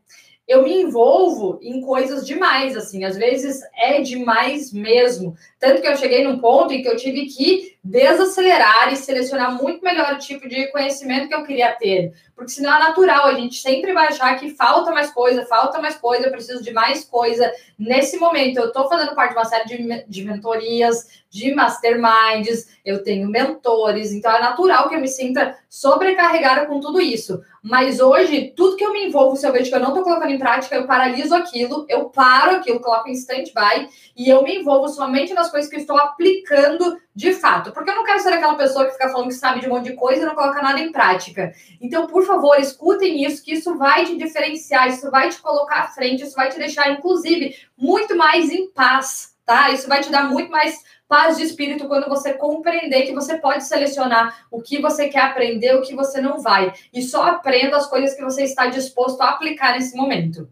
eu 0.49 0.63
me 0.63 0.81
envolvo 0.81 1.59
em 1.61 1.83
coisas 1.83 2.27
demais, 2.27 2.75
assim, 2.75 3.05
às 3.05 3.17
vezes 3.17 3.61
é 3.77 4.01
demais 4.01 4.73
mesmo. 4.73 5.37
Tanto 5.59 5.83
que 5.83 5.89
eu 5.89 5.97
cheguei 5.97 6.23
num 6.23 6.39
ponto 6.39 6.73
em 6.73 6.83
que 6.83 6.89
eu 6.89 6.97
tive 6.97 7.27
que 7.27 7.77
desacelerar 7.83 8.93
e 8.93 8.97
selecionar 8.97 9.55
muito 9.61 9.83
melhor 9.83 10.15
o 10.15 10.19
tipo 10.19 10.49
de 10.49 10.71
conhecimento 10.71 11.29
que 11.29 11.35
eu 11.35 11.45
queria 11.45 11.73
ter. 11.73 12.13
Porque 12.37 12.53
senão 12.53 12.77
é 12.77 12.79
natural, 12.79 13.27
a 13.27 13.35
gente 13.35 13.57
sempre 13.57 13.93
vai 13.93 14.09
achar 14.09 14.39
que 14.39 14.51
falta 14.51 14.91
mais 14.91 15.11
coisa, 15.11 15.47
falta 15.47 15.81
mais 15.81 15.97
coisa, 15.97 16.27
eu 16.27 16.31
preciso 16.31 16.63
de 16.63 16.73
mais 16.73 17.05
coisa. 17.05 17.51
Nesse 17.79 18.19
momento, 18.19 18.59
eu 18.59 18.67
estou 18.67 18.89
fazendo 18.89 19.15
parte 19.15 19.33
de 19.33 19.39
uma 19.39 19.45
série 19.45 19.67
de, 19.67 20.05
de 20.07 20.25
mentorias, 20.25 21.07
de 21.31 21.55
masterminds, 21.55 22.69
eu 22.85 23.03
tenho 23.03 23.29
mentores, 23.29 24.13
então 24.13 24.35
é 24.35 24.41
natural 24.41 24.89
que 24.89 24.95
eu 24.95 25.01
me 25.01 25.09
sinta 25.09 25.57
sobrecarregada 25.69 26.67
com 26.67 26.81
tudo 26.81 27.01
isso. 27.01 27.41
Mas 27.63 28.01
hoje, 28.01 28.53
tudo 28.57 28.77
que 28.77 28.85
eu 28.85 28.93
me 28.93 29.07
envolvo, 29.07 29.37
se 29.37 29.47
eu 29.47 29.53
vejo 29.53 29.69
que 29.69 29.77
eu 29.77 29.81
não 29.81 29.89
estou 29.89 30.05
colocando 30.05 30.31
em 30.31 30.39
prática, 30.39 30.77
eu 30.77 30.87
paraliso 30.87 31.35
aquilo, 31.35 31.85
eu 31.89 32.07
paro 32.07 32.57
aquilo, 32.57 32.81
coloco 32.81 33.09
em 33.09 33.13
stand-by 33.13 33.89
e 34.17 34.29
eu 34.29 34.43
me 34.43 34.57
envolvo 34.57 34.89
somente 34.89 35.35
nas 35.35 35.48
coisas 35.51 35.69
que 35.69 35.77
eu 35.77 35.81
estou 35.81 35.97
aplicando 35.99 36.99
de 37.15 37.33
fato. 37.33 37.73
Porque 37.73 37.91
eu 37.91 37.95
não 37.95 38.05
quero 38.05 38.21
ser 38.21 38.33
aquela 38.33 38.55
pessoa 38.55 38.87
que 38.87 38.93
fica 38.93 39.09
falando 39.09 39.29
que 39.29 39.35
sabe 39.35 39.61
de 39.61 39.67
um 39.67 39.71
monte 39.71 39.91
de 39.91 39.95
coisa 39.95 40.23
e 40.23 40.27
não 40.27 40.35
coloca 40.35 40.63
nada 40.63 40.81
em 40.81 40.93
prática. 40.93 41.53
Então, 41.81 42.07
por 42.07 42.25
favor, 42.25 42.59
escutem 42.59 43.25
isso, 43.25 43.43
que 43.43 43.55
isso 43.55 43.77
vai 43.77 44.05
te 44.05 44.17
diferenciar, 44.17 44.89
isso 44.89 45.11
vai 45.11 45.29
te 45.29 45.41
colocar 45.41 45.81
à 45.81 45.89
frente, 45.89 46.25
isso 46.25 46.35
vai 46.35 46.49
te 46.49 46.59
deixar, 46.59 46.91
inclusive, 46.91 47.57
muito 47.77 48.17
mais 48.17 48.51
em 48.51 48.71
paz, 48.71 49.35
tá? 49.45 49.71
Isso 49.71 49.89
vai 49.89 50.01
te 50.01 50.11
dar 50.11 50.25
muito 50.25 50.51
mais 50.51 50.83
paz 51.09 51.39
de 51.39 51.43
espírito 51.43 51.89
quando 51.89 52.09
você 52.09 52.35
compreender 52.35 53.07
que 53.07 53.15
você 53.15 53.39
pode 53.39 53.65
selecionar 53.65 54.47
o 54.51 54.61
que 54.61 54.81
você 54.81 55.09
quer 55.09 55.23
aprender, 55.23 55.75
o 55.75 55.83
que 55.83 55.95
você 55.95 56.21
não 56.21 56.39
vai. 56.39 56.73
E 56.93 57.03
só 57.03 57.23
aprenda 57.25 57.79
as 57.79 57.87
coisas 57.87 58.15
que 58.15 58.23
você 58.23 58.45
está 58.45 58.67
disposto 58.67 59.21
a 59.23 59.31
aplicar 59.31 59.73
nesse 59.73 59.97
momento. 59.97 60.49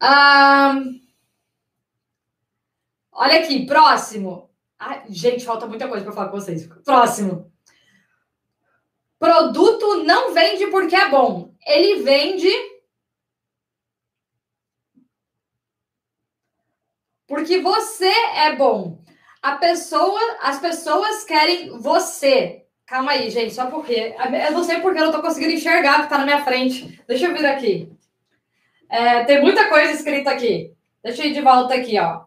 Ah, 0.00 0.80
olha 3.16 3.40
aqui, 3.40 3.66
próximo. 3.66 4.50
Ai, 4.78 5.04
gente, 5.08 5.44
falta 5.44 5.66
muita 5.66 5.88
coisa 5.88 6.04
para 6.04 6.12
falar 6.12 6.28
com 6.28 6.38
vocês. 6.38 6.66
Próximo. 6.84 7.50
Produto 9.18 10.04
não 10.04 10.34
vende 10.34 10.66
porque 10.66 10.94
é 10.94 11.08
bom. 11.08 11.54
Ele 11.66 12.02
vende 12.02 12.50
porque 17.26 17.58
você 17.60 18.12
é 18.36 18.54
bom. 18.54 19.02
A 19.42 19.56
pessoa, 19.56 20.20
as 20.42 20.58
pessoas 20.60 21.24
querem 21.24 21.78
você. 21.78 22.66
Calma 22.84 23.12
aí, 23.12 23.30
gente, 23.30 23.54
só 23.54 23.66
porque. 23.66 24.14
Eu 24.46 24.52
não 24.52 24.62
sei 24.62 24.80
porque 24.80 25.00
eu 25.00 25.06
não 25.06 25.12
tô 25.12 25.22
conseguindo 25.22 25.52
enxergar 25.52 26.00
o 26.00 26.02
que 26.04 26.08
tá 26.08 26.18
na 26.18 26.24
minha 26.24 26.44
frente. 26.44 27.02
Deixa 27.08 27.26
eu 27.26 27.34
vir 27.34 27.46
aqui. 27.46 27.90
É, 28.88 29.24
tem 29.24 29.40
muita 29.40 29.68
coisa 29.68 29.92
escrita 29.92 30.30
aqui. 30.30 30.72
Deixa 31.02 31.22
eu 31.22 31.30
ir 31.30 31.32
de 31.32 31.40
volta 31.40 31.74
aqui, 31.74 31.98
ó. 31.98 32.25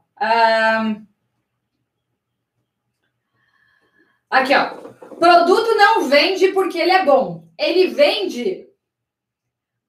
Aqui, 4.30 4.54
ó. 4.54 4.90
Produto 5.16 5.76
não 5.76 6.04
vende 6.04 6.50
porque 6.50 6.78
ele 6.78 6.92
é 6.92 7.04
bom. 7.04 7.44
Ele 7.58 7.88
vende 7.88 8.70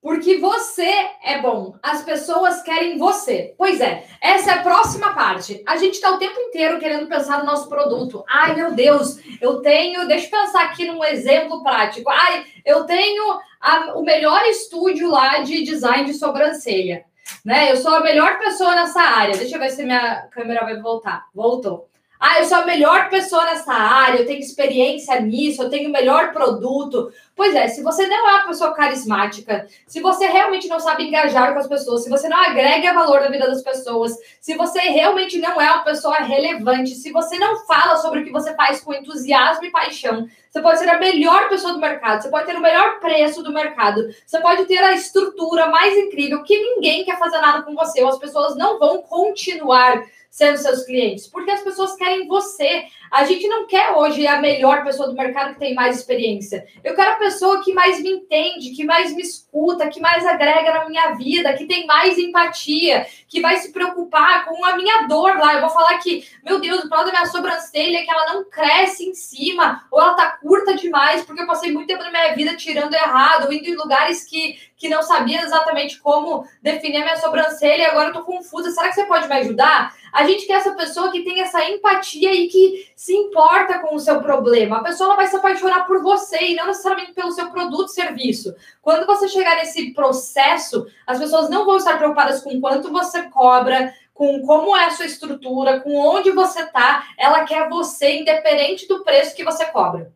porque 0.02 0.38
você 0.38 0.90
é 1.22 1.38
bom. 1.40 1.76
As 1.82 2.02
pessoas 2.02 2.62
querem 2.62 2.96
você. 2.96 3.54
Pois 3.58 3.80
é, 3.80 4.06
essa 4.20 4.50
é 4.50 4.54
a 4.54 4.62
próxima 4.62 5.12
parte. 5.12 5.62
A 5.66 5.76
gente 5.76 5.94
está 5.94 6.10
o 6.10 6.18
tempo 6.18 6.40
inteiro 6.40 6.78
querendo 6.78 7.06
pensar 7.06 7.38
no 7.38 7.44
nosso 7.44 7.68
produto. 7.68 8.24
Ai, 8.28 8.54
meu 8.54 8.72
Deus, 8.72 9.18
eu 9.40 9.60
tenho. 9.60 10.08
Deixa 10.08 10.26
eu 10.26 10.30
pensar 10.30 10.64
aqui 10.64 10.86
num 10.86 11.04
exemplo 11.04 11.62
prático. 11.62 12.08
Ai, 12.08 12.46
eu 12.64 12.84
tenho 12.84 13.38
a, 13.60 13.98
o 13.98 14.02
melhor 14.02 14.42
estúdio 14.46 15.10
lá 15.10 15.40
de 15.40 15.62
design 15.62 16.06
de 16.06 16.14
sobrancelha. 16.14 17.04
Né? 17.44 17.70
Eu 17.70 17.76
sou 17.76 17.94
a 17.94 18.00
melhor 18.00 18.38
pessoa 18.38 18.74
nessa 18.74 19.00
área. 19.00 19.36
Deixa 19.36 19.56
eu 19.56 19.60
ver 19.60 19.70
se 19.70 19.84
minha 19.84 20.22
câmera 20.28 20.64
vai 20.64 20.80
voltar. 20.80 21.26
Voltou. 21.34 21.88
Ah, 22.22 22.38
eu 22.38 22.44
sou 22.44 22.58
a 22.58 22.66
melhor 22.66 23.08
pessoa 23.08 23.46
nessa 23.46 23.72
área, 23.72 24.18
eu 24.18 24.26
tenho 24.26 24.40
experiência 24.40 25.18
nisso, 25.22 25.62
eu 25.62 25.70
tenho 25.70 25.88
o 25.88 25.92
melhor 25.92 26.34
produto. 26.34 27.10
Pois 27.34 27.54
é, 27.54 27.66
se 27.66 27.82
você 27.82 28.06
não 28.06 28.28
é 28.28 28.34
uma 28.34 28.46
pessoa 28.46 28.74
carismática, 28.74 29.66
se 29.86 30.02
você 30.02 30.26
realmente 30.26 30.68
não 30.68 30.78
sabe 30.78 31.04
engajar 31.04 31.54
com 31.54 31.60
as 31.60 31.66
pessoas, 31.66 32.04
se 32.04 32.10
você 32.10 32.28
não 32.28 32.36
agrega 32.36 32.92
valor 32.92 33.22
na 33.22 33.30
vida 33.30 33.48
das 33.48 33.62
pessoas, 33.62 34.14
se 34.38 34.54
você 34.54 34.80
realmente 34.80 35.38
não 35.38 35.58
é 35.58 35.72
uma 35.72 35.82
pessoa 35.82 36.16
relevante, 36.18 36.90
se 36.90 37.10
você 37.10 37.38
não 37.38 37.64
fala 37.64 37.96
sobre 37.96 38.20
o 38.20 38.24
que 38.24 38.30
você 38.30 38.54
faz 38.54 38.82
com 38.82 38.92
entusiasmo 38.92 39.64
e 39.64 39.70
paixão, 39.70 40.28
você 40.50 40.60
pode 40.60 40.78
ser 40.78 40.90
a 40.90 40.98
melhor 40.98 41.48
pessoa 41.48 41.72
do 41.72 41.80
mercado, 41.80 42.20
você 42.20 42.28
pode 42.28 42.44
ter 42.44 42.56
o 42.56 42.60
melhor 42.60 43.00
preço 43.00 43.42
do 43.42 43.50
mercado, 43.50 44.10
você 44.26 44.38
pode 44.40 44.66
ter 44.66 44.78
a 44.78 44.92
estrutura 44.92 45.68
mais 45.68 45.96
incrível 45.96 46.42
que 46.42 46.54
ninguém 46.54 47.02
quer 47.02 47.18
fazer 47.18 47.40
nada 47.40 47.62
com 47.62 47.74
você, 47.74 48.02
ou 48.02 48.10
as 48.10 48.18
pessoas 48.18 48.54
não 48.56 48.78
vão 48.78 49.00
continuar 49.00 50.02
sendo 50.30 50.58
seus 50.58 50.84
clientes? 50.84 51.26
Porque 51.26 51.50
as 51.50 51.62
pessoas 51.62 51.96
querem 51.96 52.26
você. 52.26 52.84
A 53.10 53.24
gente 53.24 53.48
não 53.48 53.66
quer 53.66 53.90
hoje 53.92 54.24
a 54.26 54.40
melhor 54.40 54.84
pessoa 54.84 55.08
do 55.08 55.14
mercado 55.14 55.54
que 55.54 55.60
tem 55.60 55.74
mais 55.74 55.98
experiência. 55.98 56.64
Eu 56.84 56.94
quero 56.94 57.12
a 57.12 57.16
pessoa 57.16 57.62
que 57.62 57.72
mais 57.72 58.00
me 58.00 58.08
entende, 58.08 58.70
que 58.70 58.84
mais 58.84 59.12
me 59.14 59.22
escuta, 59.22 59.88
que 59.88 60.00
mais 60.00 60.24
agrega 60.24 60.72
na 60.72 60.88
minha 60.88 61.10
vida, 61.14 61.52
que 61.54 61.66
tem 61.66 61.86
mais 61.86 62.16
empatia, 62.16 63.06
que 63.28 63.40
vai 63.40 63.56
se 63.56 63.72
preocupar 63.72 64.44
com 64.46 64.64
a 64.64 64.76
minha 64.76 65.08
dor 65.08 65.36
lá. 65.38 65.54
Eu 65.54 65.60
vou 65.60 65.70
falar 65.70 65.98
que, 65.98 66.24
meu 66.44 66.60
Deus, 66.60 66.84
o 66.84 66.88
problema 66.88 67.06
da 67.06 67.18
minha 67.18 67.26
sobrancelha 67.26 67.98
é 67.98 68.02
que 68.02 68.10
ela 68.10 68.34
não 68.34 68.44
cresce 68.48 69.08
em 69.08 69.14
cima, 69.14 69.84
ou 69.90 70.00
ela 70.00 70.14
tá 70.14 70.30
curta 70.40 70.76
demais, 70.76 71.24
porque 71.24 71.42
eu 71.42 71.46
passei 71.46 71.72
muito 71.72 71.88
tempo 71.88 72.04
na 72.04 72.10
minha 72.10 72.34
vida 72.34 72.56
tirando 72.56 72.94
errado, 72.94 73.52
indo 73.52 73.68
em 73.68 73.74
lugares 73.74 74.24
que, 74.24 74.56
que 74.76 74.88
não 74.88 75.02
sabia 75.02 75.42
exatamente 75.42 75.98
como 75.98 76.46
definir 76.62 76.98
a 76.98 77.04
minha 77.04 77.16
sobrancelha 77.16 77.82
e 77.82 77.86
agora 77.86 78.10
eu 78.10 78.12
tô 78.12 78.22
confusa. 78.22 78.70
Será 78.70 78.88
que 78.88 78.94
você 78.94 79.04
pode 79.04 79.26
me 79.26 79.34
ajudar? 79.34 79.94
A 80.12 80.26
gente 80.26 80.46
quer 80.46 80.54
essa 80.54 80.72
pessoa 80.72 81.10
que 81.10 81.22
tem 81.22 81.40
essa 81.40 81.64
empatia 81.68 82.34
e 82.34 82.48
que 82.48 82.90
se 83.00 83.14
importa 83.14 83.78
com 83.78 83.94
o 83.94 83.98
seu 83.98 84.20
problema. 84.20 84.76
A 84.76 84.82
pessoa 84.82 85.16
vai 85.16 85.26
se 85.26 85.34
apaixonar 85.34 85.86
por 85.86 86.02
você 86.02 86.36
e 86.48 86.54
não 86.54 86.66
necessariamente 86.66 87.14
pelo 87.14 87.32
seu 87.32 87.50
produto 87.50 87.88
serviço. 87.88 88.54
Quando 88.82 89.06
você 89.06 89.26
chegar 89.26 89.56
nesse 89.56 89.94
processo, 89.94 90.86
as 91.06 91.18
pessoas 91.18 91.48
não 91.48 91.64
vão 91.64 91.78
estar 91.78 91.96
preocupadas 91.96 92.42
com 92.42 92.60
quanto 92.60 92.92
você 92.92 93.22
cobra, 93.30 93.94
com 94.12 94.42
como 94.42 94.76
é 94.76 94.84
a 94.84 94.90
sua 94.90 95.06
estrutura, 95.06 95.80
com 95.80 95.96
onde 95.96 96.30
você 96.30 96.60
está. 96.60 97.06
Ela 97.16 97.46
quer 97.46 97.70
você, 97.70 98.18
independente 98.18 98.86
do 98.86 99.02
preço 99.02 99.34
que 99.34 99.44
você 99.44 99.64
cobra 99.64 100.12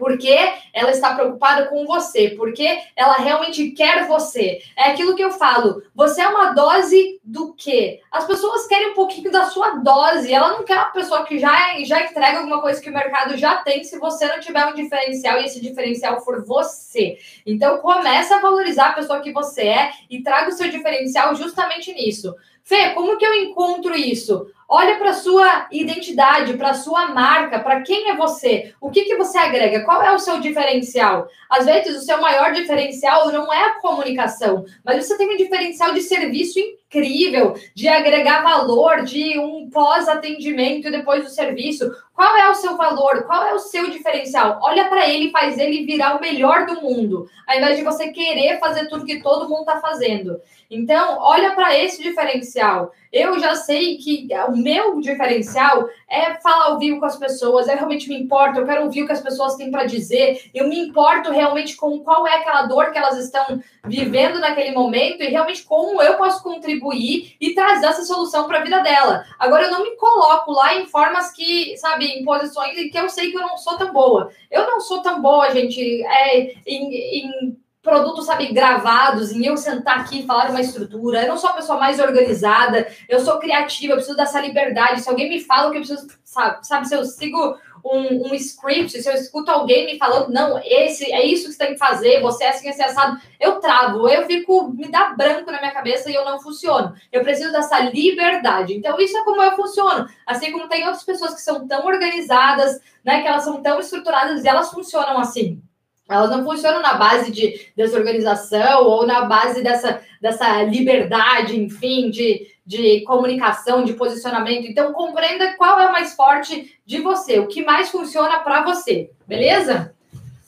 porque 0.00 0.36
ela 0.72 0.90
está 0.90 1.14
preocupada 1.14 1.66
com 1.66 1.86
você, 1.86 2.30
porque 2.30 2.80
ela 2.96 3.18
realmente 3.18 3.70
quer 3.72 4.08
você. 4.08 4.62
É 4.76 4.90
aquilo 4.90 5.14
que 5.14 5.22
eu 5.22 5.30
falo. 5.30 5.82
Você 5.94 6.22
é 6.22 6.28
uma 6.28 6.52
dose 6.52 7.20
do 7.22 7.52
quê? 7.52 8.00
As 8.10 8.26
pessoas 8.26 8.66
querem 8.66 8.90
um 8.90 8.94
pouquinho 8.94 9.30
da 9.30 9.44
sua 9.44 9.74
dose. 9.74 10.32
Ela 10.32 10.54
não 10.54 10.64
quer 10.64 10.76
uma 10.76 10.86
pessoa 10.86 11.24
que 11.24 11.38
já, 11.38 11.54
já 11.84 12.02
entrega 12.02 12.38
alguma 12.38 12.62
coisa 12.62 12.80
que 12.80 12.88
o 12.88 12.94
mercado 12.94 13.36
já 13.36 13.56
tem 13.58 13.84
se 13.84 13.98
você 13.98 14.26
não 14.26 14.40
tiver 14.40 14.66
um 14.66 14.74
diferencial 14.74 15.38
e 15.38 15.44
esse 15.44 15.60
diferencial 15.60 16.24
for 16.24 16.42
você. 16.44 17.18
Então 17.46 17.78
começa 17.78 18.36
a 18.36 18.40
valorizar 18.40 18.88
a 18.88 18.94
pessoa 18.94 19.20
que 19.20 19.32
você 19.32 19.62
é 19.62 19.92
e 20.08 20.22
traga 20.22 20.48
o 20.48 20.52
seu 20.52 20.70
diferencial 20.70 21.34
justamente 21.34 21.92
nisso. 21.92 22.34
Fê, 22.62 22.90
como 22.90 23.16
que 23.16 23.24
eu 23.24 23.34
encontro 23.34 23.94
isso? 23.96 24.46
Olha 24.72 24.96
para 24.98 25.12
sua 25.12 25.66
identidade, 25.72 26.56
para 26.56 26.74
sua 26.74 27.08
marca, 27.08 27.58
para 27.58 27.82
quem 27.82 28.08
é 28.08 28.16
você, 28.16 28.72
o 28.80 28.88
que, 28.88 29.02
que 29.02 29.16
você 29.16 29.36
agrega, 29.36 29.84
qual 29.84 30.00
é 30.00 30.12
o 30.14 30.18
seu 30.18 30.38
diferencial. 30.38 31.26
Às 31.50 31.66
vezes, 31.66 31.96
o 31.96 32.04
seu 32.04 32.20
maior 32.20 32.52
diferencial 32.52 33.32
não 33.32 33.52
é 33.52 33.64
a 33.64 33.80
comunicação, 33.80 34.64
mas 34.84 35.04
você 35.04 35.18
tem 35.18 35.28
um 35.28 35.36
diferencial 35.36 35.92
de 35.92 36.02
serviço 36.02 36.60
incrível, 36.60 37.54
de 37.74 37.88
agregar 37.88 38.44
valor, 38.44 39.02
de 39.02 39.36
um 39.40 39.68
pós-atendimento 39.68 40.88
depois 40.88 41.24
do 41.24 41.30
serviço. 41.30 41.90
Qual 42.20 42.36
é 42.36 42.50
o 42.50 42.54
seu 42.54 42.76
valor? 42.76 43.22
Qual 43.22 43.46
é 43.46 43.54
o 43.54 43.58
seu 43.58 43.88
diferencial? 43.88 44.60
Olha 44.62 44.90
para 44.90 45.08
ele 45.08 45.28
e 45.28 45.30
faz 45.30 45.56
ele 45.56 45.86
virar 45.86 46.16
o 46.16 46.20
melhor 46.20 46.66
do 46.66 46.82
mundo, 46.82 47.26
ao 47.46 47.56
invés 47.56 47.78
de 47.78 47.82
você 47.82 48.08
querer 48.08 48.58
fazer 48.58 48.90
tudo 48.90 49.06
que 49.06 49.22
todo 49.22 49.48
mundo 49.48 49.60
está 49.60 49.80
fazendo. 49.80 50.38
Então, 50.70 51.16
olha 51.18 51.52
para 51.52 51.74
esse 51.74 52.02
diferencial. 52.02 52.92
Eu 53.12 53.40
já 53.40 53.56
sei 53.56 53.96
que 53.96 54.28
o 54.48 54.56
meu 54.56 55.00
diferencial 55.00 55.88
é 56.08 56.34
falar 56.34 56.66
ao 56.66 56.78
vivo 56.78 57.00
com 57.00 57.06
as 57.06 57.16
pessoas, 57.16 57.66
eu 57.66 57.74
realmente 57.74 58.08
me 58.08 58.16
importo, 58.16 58.60
eu 58.60 58.66
quero 58.66 58.84
ouvir 58.84 59.02
o 59.02 59.06
que 59.06 59.12
as 59.12 59.20
pessoas 59.20 59.56
têm 59.56 59.70
para 59.70 59.84
dizer, 59.84 60.48
eu 60.54 60.68
me 60.68 60.78
importo 60.78 61.32
realmente 61.32 61.74
com 61.74 61.98
qual 62.00 62.24
é 62.24 62.36
aquela 62.36 62.66
dor 62.66 62.92
que 62.92 62.98
elas 62.98 63.18
estão 63.18 63.60
vivendo 63.84 64.38
naquele 64.38 64.70
momento 64.72 65.22
e 65.22 65.28
realmente 65.28 65.64
como 65.64 66.00
eu 66.00 66.14
posso 66.14 66.40
contribuir 66.42 67.34
e 67.40 67.52
trazer 67.52 67.86
essa 67.86 68.04
solução 68.04 68.46
para 68.46 68.58
a 68.58 68.62
vida 68.62 68.78
dela. 68.80 69.24
Agora, 69.40 69.64
eu 69.64 69.72
não 69.72 69.82
me 69.82 69.96
coloco 69.96 70.52
lá 70.52 70.76
em 70.76 70.86
formas 70.86 71.32
que, 71.32 71.76
sabe, 71.78 72.09
em 72.10 72.24
posições 72.24 72.76
em 72.76 72.90
que 72.90 72.98
eu 72.98 73.08
sei 73.08 73.30
que 73.30 73.36
eu 73.36 73.42
não 73.42 73.56
sou 73.56 73.76
tão 73.76 73.92
boa. 73.92 74.30
Eu 74.50 74.66
não 74.66 74.80
sou 74.80 75.02
tão 75.02 75.20
boa, 75.20 75.50
gente, 75.50 76.02
é, 76.04 76.54
em, 76.66 76.94
em 76.94 77.56
produtos, 77.82 78.26
sabe, 78.26 78.52
gravados, 78.52 79.32
em 79.32 79.46
eu 79.46 79.56
sentar 79.56 80.00
aqui 80.00 80.20
e 80.20 80.26
falar 80.26 80.50
uma 80.50 80.60
estrutura. 80.60 81.22
Eu 81.22 81.28
não 81.28 81.38
sou 81.38 81.50
a 81.50 81.54
pessoa 81.54 81.78
mais 81.78 81.98
organizada, 81.98 82.86
eu 83.08 83.20
sou 83.20 83.38
criativa, 83.38 83.92
eu 83.92 83.96
preciso 83.96 84.16
dessa 84.16 84.40
liberdade. 84.40 85.00
Se 85.00 85.08
alguém 85.08 85.28
me 85.28 85.40
fala 85.40 85.68
o 85.68 85.70
que 85.70 85.78
eu 85.78 85.82
preciso, 85.82 86.06
sabe, 86.24 86.66
sabe 86.66 86.88
se 86.88 86.94
eu 86.94 87.04
sigo 87.04 87.56
um, 87.84 88.28
um, 88.28 88.34
script, 88.34 89.00
se 89.00 89.08
eu 89.08 89.14
escuto 89.14 89.50
alguém 89.50 89.86
me 89.86 89.98
falando, 89.98 90.32
não, 90.32 90.60
esse 90.64 91.10
é 91.12 91.24
isso 91.24 91.46
que 91.46 91.52
você 91.52 91.58
tem 91.58 91.72
que 91.72 91.78
fazer, 91.78 92.20
você 92.20 92.44
é 92.44 92.48
assim, 92.50 92.68
assim, 92.68 92.82
assado, 92.82 93.20
eu 93.38 93.60
travo, 93.60 94.08
eu 94.08 94.26
fico, 94.26 94.72
me 94.72 94.88
dá 94.88 95.14
branco 95.14 95.50
na 95.50 95.60
minha 95.60 95.72
cabeça 95.72 96.10
e 96.10 96.14
eu 96.14 96.24
não 96.24 96.40
funciono. 96.40 96.94
Eu 97.10 97.22
preciso 97.22 97.52
dessa 97.52 97.80
liberdade. 97.80 98.74
Então, 98.74 98.98
isso 98.98 99.16
é 99.16 99.24
como 99.24 99.42
eu 99.42 99.56
funciono. 99.56 100.06
Assim 100.26 100.52
como 100.52 100.68
tem 100.68 100.84
outras 100.84 101.04
pessoas 101.04 101.34
que 101.34 101.40
são 101.40 101.66
tão 101.66 101.86
organizadas, 101.86 102.80
né, 103.04 103.22
que 103.22 103.28
elas 103.28 103.44
são 103.44 103.62
tão 103.62 103.80
estruturadas 103.80 104.44
e 104.44 104.48
elas 104.48 104.70
funcionam 104.70 105.18
assim. 105.18 105.62
Elas 106.10 106.28
não 106.28 106.44
funcionam 106.44 106.82
na 106.82 106.94
base 106.94 107.30
de 107.30 107.70
desorganização 107.76 108.84
ou 108.84 109.06
na 109.06 109.26
base 109.26 109.62
dessa, 109.62 110.02
dessa 110.20 110.60
liberdade, 110.64 111.56
enfim, 111.56 112.10
de, 112.10 112.48
de 112.64 113.02
comunicação, 113.02 113.84
de 113.84 113.94
posicionamento. 113.94 114.66
Então, 114.66 114.92
compreenda 114.92 115.54
qual 115.56 115.78
é 115.80 115.88
o 115.88 115.92
mais 115.92 116.14
forte 116.14 116.78
de 116.84 117.00
você, 117.00 117.38
o 117.38 117.46
que 117.46 117.64
mais 117.64 117.90
funciona 117.90 118.40
para 118.40 118.62
você, 118.62 119.10
beleza? 119.26 119.94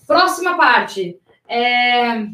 Próxima 0.06 0.56
parte. 0.56 1.18
É... 1.48 2.26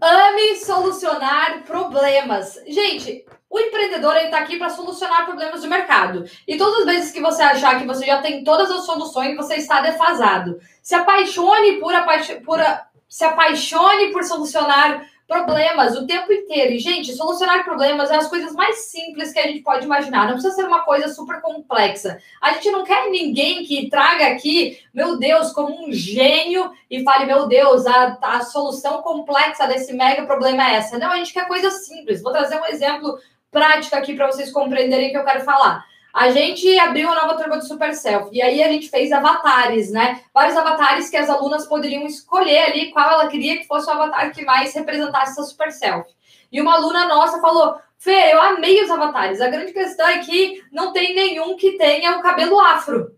Ame 0.00 0.56
solucionar 0.56 1.62
problemas. 1.64 2.58
Gente, 2.66 3.26
o 3.50 3.58
empreendedor 3.58 4.16
está 4.16 4.38
aqui 4.38 4.56
para 4.56 4.70
solucionar 4.70 5.26
problemas 5.26 5.60
do 5.60 5.68
mercado. 5.68 6.24
E 6.46 6.56
todas 6.56 6.80
as 6.80 6.86
vezes 6.86 7.12
que 7.12 7.20
você 7.20 7.42
achar 7.42 7.78
que 7.78 7.86
você 7.86 8.06
já 8.06 8.22
tem 8.22 8.44
todas 8.44 8.70
as 8.70 8.86
soluções, 8.86 9.36
você 9.36 9.56
está 9.56 9.80
defasado. 9.80 10.58
Se 10.80 10.94
apaixone 10.94 11.78
por, 11.80 11.92
apa 11.92 12.12
por 12.44 12.60
se 13.08 13.24
apaixone 13.24 14.12
por 14.12 14.22
solucionar 14.22 15.04
problemas 15.30 15.96
o 15.96 16.08
tempo 16.08 16.32
inteiro. 16.32 16.72
E, 16.72 16.78
gente, 16.80 17.14
solucionar 17.14 17.64
problemas 17.64 18.10
é 18.10 18.16
as 18.16 18.26
coisas 18.26 18.52
mais 18.52 18.90
simples 18.90 19.32
que 19.32 19.38
a 19.38 19.46
gente 19.46 19.62
pode 19.62 19.86
imaginar. 19.86 20.26
Não 20.26 20.32
precisa 20.32 20.56
ser 20.56 20.64
uma 20.64 20.80
coisa 20.80 21.06
super 21.06 21.40
complexa. 21.40 22.18
A 22.42 22.54
gente 22.54 22.68
não 22.72 22.82
quer 22.82 23.08
ninguém 23.08 23.64
que 23.64 23.88
traga 23.88 24.26
aqui, 24.26 24.80
meu 24.92 25.16
Deus, 25.18 25.52
como 25.52 25.86
um 25.86 25.92
gênio 25.92 26.72
e 26.90 27.04
fale, 27.04 27.26
meu 27.26 27.46
Deus, 27.46 27.86
a, 27.86 28.18
a 28.20 28.40
solução 28.40 29.02
complexa 29.02 29.68
desse 29.68 29.92
mega 29.92 30.26
problema 30.26 30.68
é 30.68 30.74
essa. 30.74 30.98
Não, 30.98 31.12
a 31.12 31.16
gente 31.16 31.32
quer 31.32 31.46
coisa 31.46 31.70
simples. 31.70 32.20
Vou 32.20 32.32
trazer 32.32 32.60
um 32.60 32.66
exemplo 32.66 33.16
prático 33.52 33.94
aqui 33.94 34.14
para 34.14 34.26
vocês 34.26 34.50
compreenderem 34.50 35.08
o 35.08 35.10
que 35.12 35.18
eu 35.18 35.24
quero 35.24 35.44
falar. 35.44 35.84
A 36.12 36.30
gente 36.30 36.78
abriu 36.78 37.06
uma 37.08 37.20
nova 37.20 37.36
turma 37.36 37.56
do 37.56 37.66
Super 37.66 37.94
Self 37.94 38.30
e 38.32 38.42
aí 38.42 38.62
a 38.62 38.68
gente 38.68 38.90
fez 38.90 39.12
avatares, 39.12 39.90
né? 39.90 40.20
Vários 40.34 40.56
avatares 40.56 41.08
que 41.08 41.16
as 41.16 41.30
alunas 41.30 41.66
poderiam 41.66 42.04
escolher 42.06 42.70
ali 42.70 42.90
qual 42.90 43.10
ela 43.10 43.28
queria 43.28 43.58
que 43.58 43.66
fosse 43.66 43.88
o 43.88 43.92
avatar 43.92 44.32
que 44.32 44.44
mais 44.44 44.74
representasse 44.74 45.32
essa 45.32 45.44
Super 45.44 45.70
Self. 45.70 46.08
E 46.50 46.60
uma 46.60 46.74
aluna 46.74 47.06
nossa 47.06 47.40
falou: 47.40 47.78
Fê, 47.96 48.32
eu 48.32 48.40
amei 48.42 48.82
os 48.82 48.90
avatares. 48.90 49.40
A 49.40 49.48
grande 49.48 49.72
questão 49.72 50.08
é 50.08 50.18
que 50.18 50.62
não 50.72 50.92
tem 50.92 51.14
nenhum 51.14 51.56
que 51.56 51.72
tenha 51.72 52.16
o 52.16 52.22
cabelo 52.22 52.58
afro. 52.58 53.14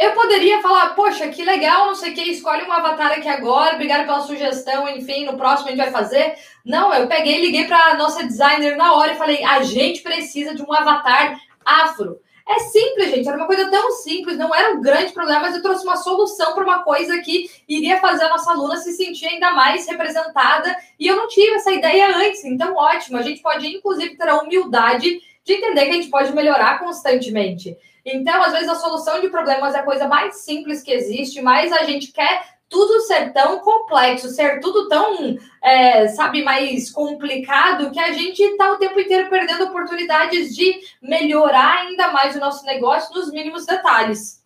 Eu 0.00 0.12
poderia 0.12 0.62
falar, 0.62 0.94
poxa, 0.94 1.28
que 1.28 1.44
legal, 1.44 1.88
não 1.88 1.94
sei 1.94 2.12
o 2.12 2.14
que, 2.14 2.22
escolhe 2.22 2.64
um 2.64 2.72
avatar 2.72 3.12
aqui 3.12 3.28
agora, 3.28 3.74
obrigado 3.74 4.06
pela 4.06 4.22
sugestão, 4.22 4.88
enfim, 4.88 5.26
no 5.26 5.36
próximo 5.36 5.68
a 5.68 5.72
gente 5.72 5.78
vai 5.78 5.90
fazer. 5.90 6.36
Não, 6.64 6.94
eu 6.94 7.06
peguei 7.06 7.36
e 7.36 7.40
liguei 7.42 7.66
para 7.66 7.76
a 7.76 7.94
nossa 7.98 8.24
designer 8.24 8.78
na 8.78 8.94
hora 8.94 9.12
e 9.12 9.18
falei, 9.18 9.44
a 9.44 9.62
gente 9.62 10.00
precisa 10.00 10.54
de 10.54 10.62
um 10.62 10.72
avatar 10.72 11.38
afro. 11.62 12.18
É 12.48 12.60
simples, 12.60 13.10
gente, 13.10 13.28
era 13.28 13.36
uma 13.36 13.46
coisa 13.46 13.70
tão 13.70 13.90
simples, 13.90 14.38
não 14.38 14.54
era 14.54 14.72
um 14.72 14.80
grande 14.80 15.12
problema, 15.12 15.40
mas 15.40 15.54
eu 15.54 15.60
trouxe 15.60 15.84
uma 15.84 15.96
solução 15.96 16.54
para 16.54 16.64
uma 16.64 16.82
coisa 16.82 17.20
que 17.20 17.50
iria 17.68 18.00
fazer 18.00 18.24
a 18.24 18.30
nossa 18.30 18.52
aluna 18.52 18.78
se 18.78 18.94
sentir 18.94 19.26
ainda 19.26 19.50
mais 19.50 19.86
representada, 19.86 20.74
e 20.98 21.06
eu 21.06 21.14
não 21.14 21.28
tive 21.28 21.56
essa 21.56 21.72
ideia 21.72 22.16
antes, 22.16 22.42
então 22.46 22.74
ótimo, 22.74 23.18
a 23.18 23.22
gente 23.22 23.42
pode 23.42 23.66
inclusive 23.66 24.16
ter 24.16 24.30
a 24.30 24.38
humildade 24.38 25.20
de 25.44 25.52
entender 25.52 25.84
que 25.84 25.90
a 25.90 25.94
gente 25.94 26.08
pode 26.08 26.34
melhorar 26.34 26.78
constantemente. 26.78 27.76
Então, 28.04 28.42
às 28.42 28.52
vezes, 28.52 28.68
a 28.68 28.74
solução 28.74 29.20
de 29.20 29.28
problemas 29.28 29.74
é 29.74 29.78
a 29.78 29.84
coisa 29.84 30.08
mais 30.08 30.36
simples 30.36 30.82
que 30.82 30.92
existe, 30.92 31.40
mas 31.42 31.72
a 31.72 31.84
gente 31.84 32.12
quer 32.12 32.60
tudo 32.70 33.00
ser 33.00 33.32
tão 33.32 33.58
complexo, 33.58 34.28
ser 34.28 34.60
tudo 34.60 34.88
tão, 34.88 35.36
é, 35.60 36.06
sabe, 36.08 36.44
mais 36.44 36.88
complicado, 36.90 37.90
que 37.90 37.98
a 37.98 38.12
gente 38.12 38.40
está 38.40 38.70
o 38.70 38.78
tempo 38.78 38.98
inteiro 38.98 39.28
perdendo 39.28 39.64
oportunidades 39.64 40.54
de 40.54 40.80
melhorar 41.02 41.78
ainda 41.78 42.12
mais 42.12 42.36
o 42.36 42.40
nosso 42.40 42.64
negócio 42.64 43.12
nos 43.12 43.30
mínimos 43.32 43.66
detalhes. 43.66 44.40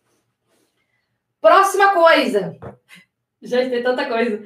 Próxima 1.39 1.89
coisa. 1.89 2.57
Já 3.43 3.57
tem 3.69 3.83
tanta 3.83 4.05
coisa. 4.05 4.43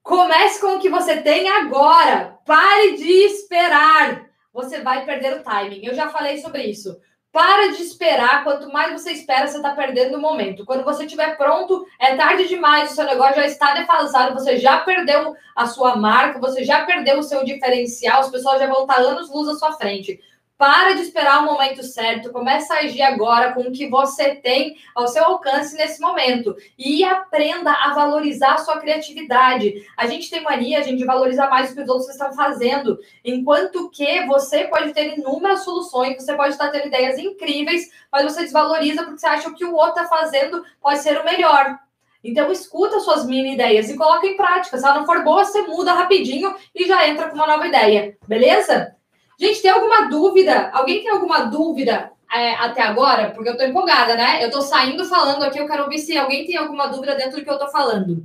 Comece 0.00 0.60
com 0.60 0.76
o 0.76 0.78
que 0.78 0.88
você 0.88 1.20
tem 1.20 1.48
agora. 1.48 2.38
Pare 2.46 2.96
de 2.96 3.10
esperar. 3.10 4.24
Você 4.52 4.80
vai 4.80 5.04
perder 5.04 5.34
o 5.34 5.42
timing. 5.42 5.84
Eu 5.84 5.94
já 5.94 6.08
falei 6.08 6.38
sobre 6.38 6.62
isso. 6.62 6.96
Para 7.36 7.70
de 7.70 7.82
esperar. 7.82 8.44
Quanto 8.44 8.72
mais 8.72 8.94
você 8.94 9.12
espera, 9.12 9.46
você 9.46 9.58
está 9.58 9.74
perdendo 9.74 10.16
o 10.16 10.18
momento. 10.18 10.64
Quando 10.64 10.82
você 10.82 11.04
estiver 11.04 11.36
pronto, 11.36 11.86
é 12.00 12.16
tarde 12.16 12.48
demais. 12.48 12.90
O 12.90 12.94
seu 12.94 13.04
negócio 13.04 13.36
já 13.36 13.44
está 13.44 13.74
defasado. 13.74 14.32
Você 14.32 14.56
já 14.56 14.78
perdeu 14.78 15.36
a 15.54 15.66
sua 15.66 15.96
marca. 15.96 16.38
Você 16.38 16.64
já 16.64 16.86
perdeu 16.86 17.18
o 17.18 17.22
seu 17.22 17.44
diferencial. 17.44 18.20
As 18.20 18.30
pessoas 18.30 18.58
já 18.58 18.66
vão 18.66 18.80
estar 18.80 19.00
anos 19.02 19.28
luz 19.28 19.48
à 19.48 19.54
sua 19.54 19.72
frente. 19.72 20.18
Para 20.58 20.94
de 20.94 21.02
esperar 21.02 21.42
o 21.42 21.44
momento 21.44 21.82
certo, 21.82 22.32
começa 22.32 22.72
a 22.72 22.78
agir 22.78 23.02
agora 23.02 23.52
com 23.52 23.60
o 23.60 23.72
que 23.72 23.90
você 23.90 24.36
tem 24.36 24.74
ao 24.94 25.06
seu 25.06 25.22
alcance 25.22 25.76
nesse 25.76 26.00
momento 26.00 26.56
e 26.78 27.04
aprenda 27.04 27.70
a 27.70 27.92
valorizar 27.92 28.54
a 28.54 28.58
sua 28.58 28.78
criatividade. 28.78 29.86
A 29.98 30.06
gente 30.06 30.30
tem 30.30 30.42
mania, 30.42 30.78
a 30.78 30.82
gente 30.82 31.04
valoriza 31.04 31.46
mais 31.48 31.70
o 31.70 31.74
que 31.74 31.82
os 31.82 31.88
outros 31.90 32.08
estão 32.08 32.32
fazendo, 32.32 32.98
enquanto 33.22 33.90
que 33.90 34.24
você 34.24 34.64
pode 34.64 34.94
ter 34.94 35.18
inúmeras 35.18 35.62
soluções, 35.62 36.16
você 36.16 36.34
pode 36.34 36.52
estar 36.52 36.70
tendo 36.70 36.86
ideias 36.86 37.18
incríveis, 37.18 37.90
mas 38.10 38.24
você 38.24 38.44
desvaloriza 38.44 39.04
porque 39.04 39.20
você 39.20 39.26
acha 39.26 39.42
que 39.42 39.50
o 39.50 39.54
que 39.54 39.64
o 39.66 39.74
outro 39.74 40.02
está 40.02 40.06
fazendo 40.06 40.64
pode 40.80 41.00
ser 41.00 41.20
o 41.20 41.24
melhor. 41.24 41.78
Então, 42.24 42.50
escuta 42.50 42.98
suas 43.00 43.26
mini 43.26 43.52
ideias 43.52 43.90
e 43.90 43.96
coloca 43.96 44.26
em 44.26 44.36
prática. 44.38 44.78
Se 44.78 44.84
ela 44.86 45.00
não 45.00 45.06
for 45.06 45.22
boa, 45.22 45.44
você 45.44 45.62
muda 45.62 45.92
rapidinho 45.92 46.56
e 46.74 46.86
já 46.86 47.06
entra 47.06 47.28
com 47.28 47.36
uma 47.36 47.46
nova 47.46 47.66
ideia. 47.66 48.16
Beleza? 48.26 48.96
Gente, 49.38 49.60
tem 49.60 49.70
alguma 49.70 50.08
dúvida? 50.08 50.70
Alguém 50.72 51.02
tem 51.02 51.10
alguma 51.10 51.40
dúvida 51.40 52.10
é, 52.32 52.54
até 52.54 52.82
agora? 52.82 53.30
Porque 53.30 53.50
eu 53.50 53.56
tô 53.56 53.64
empolgada, 53.64 54.16
né? 54.16 54.42
Eu 54.42 54.50
tô 54.50 54.62
saindo 54.62 55.04
falando 55.04 55.42
aqui, 55.44 55.58
eu 55.58 55.66
quero 55.66 55.84
ouvir 55.84 55.98
se 55.98 56.16
alguém 56.16 56.46
tem 56.46 56.56
alguma 56.56 56.86
dúvida 56.86 57.14
dentro 57.14 57.38
do 57.38 57.44
que 57.44 57.50
eu 57.50 57.58
tô 57.58 57.68
falando. 57.68 58.24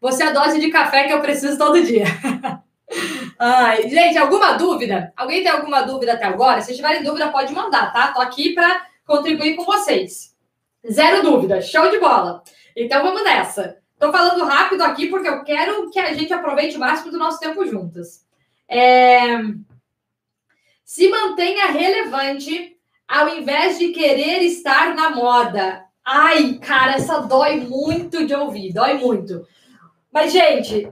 Você 0.00 0.22
é 0.22 0.28
a 0.28 0.32
dose 0.32 0.58
de 0.58 0.70
café 0.70 1.04
que 1.04 1.12
eu 1.12 1.20
preciso 1.20 1.58
todo 1.58 1.82
dia. 1.82 2.06
Ai, 3.38 3.88
gente, 3.88 4.16
alguma 4.16 4.52
dúvida? 4.52 5.12
Alguém 5.16 5.42
tem 5.42 5.52
alguma 5.52 5.82
dúvida 5.82 6.14
até 6.14 6.24
agora? 6.24 6.60
Se 6.62 6.74
tiverem 6.74 7.02
dúvida, 7.02 7.28
pode 7.28 7.52
mandar, 7.52 7.92
tá? 7.92 8.08
Tô 8.08 8.20
aqui 8.20 8.54
para 8.54 8.86
contribuir 9.06 9.54
com 9.54 9.64
vocês. 9.64 10.34
Zero 10.90 11.22
dúvida, 11.22 11.60
show 11.60 11.90
de 11.90 11.98
bola. 11.98 12.42
Então 12.74 13.02
vamos 13.02 13.22
nessa. 13.22 13.76
Tô 13.98 14.10
falando 14.10 14.44
rápido 14.44 14.82
aqui 14.82 15.08
porque 15.08 15.28
eu 15.28 15.44
quero 15.44 15.90
que 15.90 16.00
a 16.00 16.12
gente 16.14 16.32
aproveite 16.32 16.76
o 16.76 16.80
máximo 16.80 17.12
do 17.12 17.18
nosso 17.18 17.38
tempo 17.38 17.64
juntas. 17.66 18.24
É 18.68 19.36
se 20.92 21.08
mantenha 21.08 21.68
relevante 21.68 22.76
ao 23.08 23.26
invés 23.26 23.78
de 23.78 23.92
querer 23.92 24.42
estar 24.42 24.94
na 24.94 25.08
moda. 25.08 25.82
Ai, 26.04 26.58
cara, 26.58 26.96
essa 26.96 27.20
dói 27.20 27.60
muito 27.60 28.26
de 28.26 28.34
ouvir, 28.34 28.74
dói 28.74 28.98
muito. 28.98 29.42
Mas, 30.12 30.30
gente, 30.30 30.86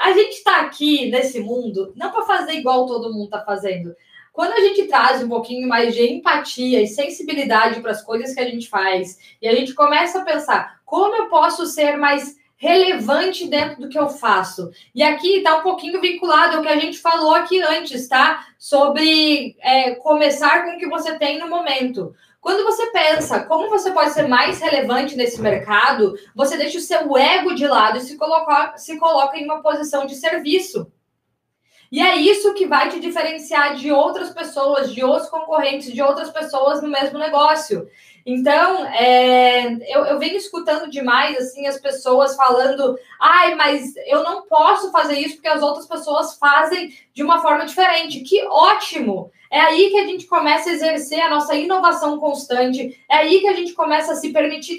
a 0.00 0.12
gente 0.12 0.34
está 0.34 0.60
aqui 0.60 1.10
nesse 1.10 1.40
mundo 1.40 1.90
não 1.96 2.10
para 2.10 2.26
fazer 2.26 2.52
igual 2.52 2.84
todo 2.84 3.10
mundo 3.14 3.24
está 3.24 3.42
fazendo. 3.42 3.94
Quando 4.30 4.52
a 4.52 4.60
gente 4.60 4.86
traz 4.86 5.24
um 5.24 5.28
pouquinho 5.30 5.66
mais 5.66 5.94
de 5.94 6.06
empatia 6.06 6.82
e 6.82 6.86
sensibilidade 6.86 7.80
para 7.80 7.92
as 7.92 8.02
coisas 8.02 8.34
que 8.34 8.40
a 8.40 8.46
gente 8.46 8.68
faz, 8.68 9.16
e 9.40 9.48
a 9.48 9.54
gente 9.54 9.72
começa 9.72 10.20
a 10.20 10.24
pensar 10.24 10.82
como 10.84 11.16
eu 11.16 11.30
posso 11.30 11.64
ser 11.64 11.96
mais 11.96 12.36
relevante 12.60 13.48
dentro 13.48 13.80
do 13.80 13.88
que 13.88 13.98
eu 13.98 14.10
faço. 14.10 14.70
E 14.94 15.02
aqui 15.02 15.38
está 15.38 15.56
um 15.56 15.62
pouquinho 15.62 15.98
vinculado 15.98 16.58
ao 16.58 16.62
que 16.62 16.68
a 16.68 16.78
gente 16.78 16.98
falou 16.98 17.34
aqui 17.34 17.58
antes, 17.62 18.06
tá? 18.06 18.46
Sobre 18.58 19.56
é, 19.60 19.94
começar 19.94 20.62
com 20.64 20.76
o 20.76 20.78
que 20.78 20.86
você 20.86 21.18
tem 21.18 21.38
no 21.38 21.48
momento. 21.48 22.14
Quando 22.38 22.62
você 22.62 22.88
pensa 22.88 23.40
como 23.44 23.70
você 23.70 23.90
pode 23.92 24.10
ser 24.10 24.28
mais 24.28 24.60
relevante 24.60 25.16
nesse 25.16 25.40
mercado, 25.40 26.14
você 26.34 26.58
deixa 26.58 26.76
o 26.76 26.82
seu 26.82 27.16
ego 27.16 27.54
de 27.54 27.66
lado 27.66 27.96
e 27.96 28.02
se 28.02 28.18
coloca, 28.18 28.76
se 28.76 28.98
coloca 28.98 29.38
em 29.38 29.46
uma 29.46 29.62
posição 29.62 30.04
de 30.04 30.14
serviço. 30.14 30.92
E 31.90 32.00
é 32.00 32.14
isso 32.16 32.54
que 32.54 32.66
vai 32.66 32.88
te 32.88 33.00
diferenciar 33.00 33.74
de 33.74 33.90
outras 33.90 34.30
pessoas, 34.30 34.92
de 34.92 35.02
outros 35.02 35.28
concorrentes, 35.28 35.92
de 35.92 36.00
outras 36.00 36.30
pessoas 36.30 36.80
no 36.82 36.88
mesmo 36.88 37.18
negócio. 37.18 37.88
Então, 38.24 38.86
é, 38.86 39.72
eu, 39.94 40.04
eu 40.04 40.18
venho 40.18 40.36
escutando 40.36 40.90
demais 40.90 41.36
assim 41.38 41.66
as 41.66 41.80
pessoas 41.80 42.36
falando, 42.36 42.98
ai, 43.20 43.54
mas 43.54 43.94
eu 44.06 44.22
não 44.22 44.42
posso 44.42 44.92
fazer 44.92 45.18
isso 45.18 45.36
porque 45.36 45.48
as 45.48 45.62
outras 45.62 45.86
pessoas 45.86 46.36
fazem 46.36 46.94
de 47.14 47.22
uma 47.22 47.40
forma 47.40 47.64
diferente. 47.64 48.20
Que 48.20 48.44
ótimo! 48.46 49.30
É 49.50 49.58
aí 49.58 49.90
que 49.90 49.98
a 49.98 50.06
gente 50.06 50.26
começa 50.26 50.70
a 50.70 50.72
exercer 50.72 51.20
a 51.20 51.28
nossa 51.28 51.56
inovação 51.56 52.20
constante, 52.20 53.04
é 53.10 53.16
aí 53.16 53.40
que 53.40 53.48
a 53.48 53.54
gente 53.54 53.72
começa 53.72 54.12
a 54.12 54.14
se 54.14 54.32
permitir 54.32 54.78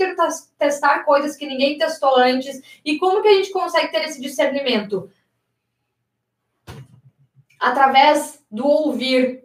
testar 0.58 0.99
coisas 0.99 1.36
que 1.36 1.45
ninguém 1.45 1.77
testou 1.77 2.15
antes. 2.17 2.62
E 2.86 2.97
como 2.97 3.21
que 3.21 3.27
a 3.27 3.34
gente 3.34 3.51
consegue 3.51 3.91
ter 3.91 4.06
esse 4.06 4.21
discernimento? 4.21 5.12
Através 7.60 8.41
do 8.49 8.65
ouvir, 8.65 9.43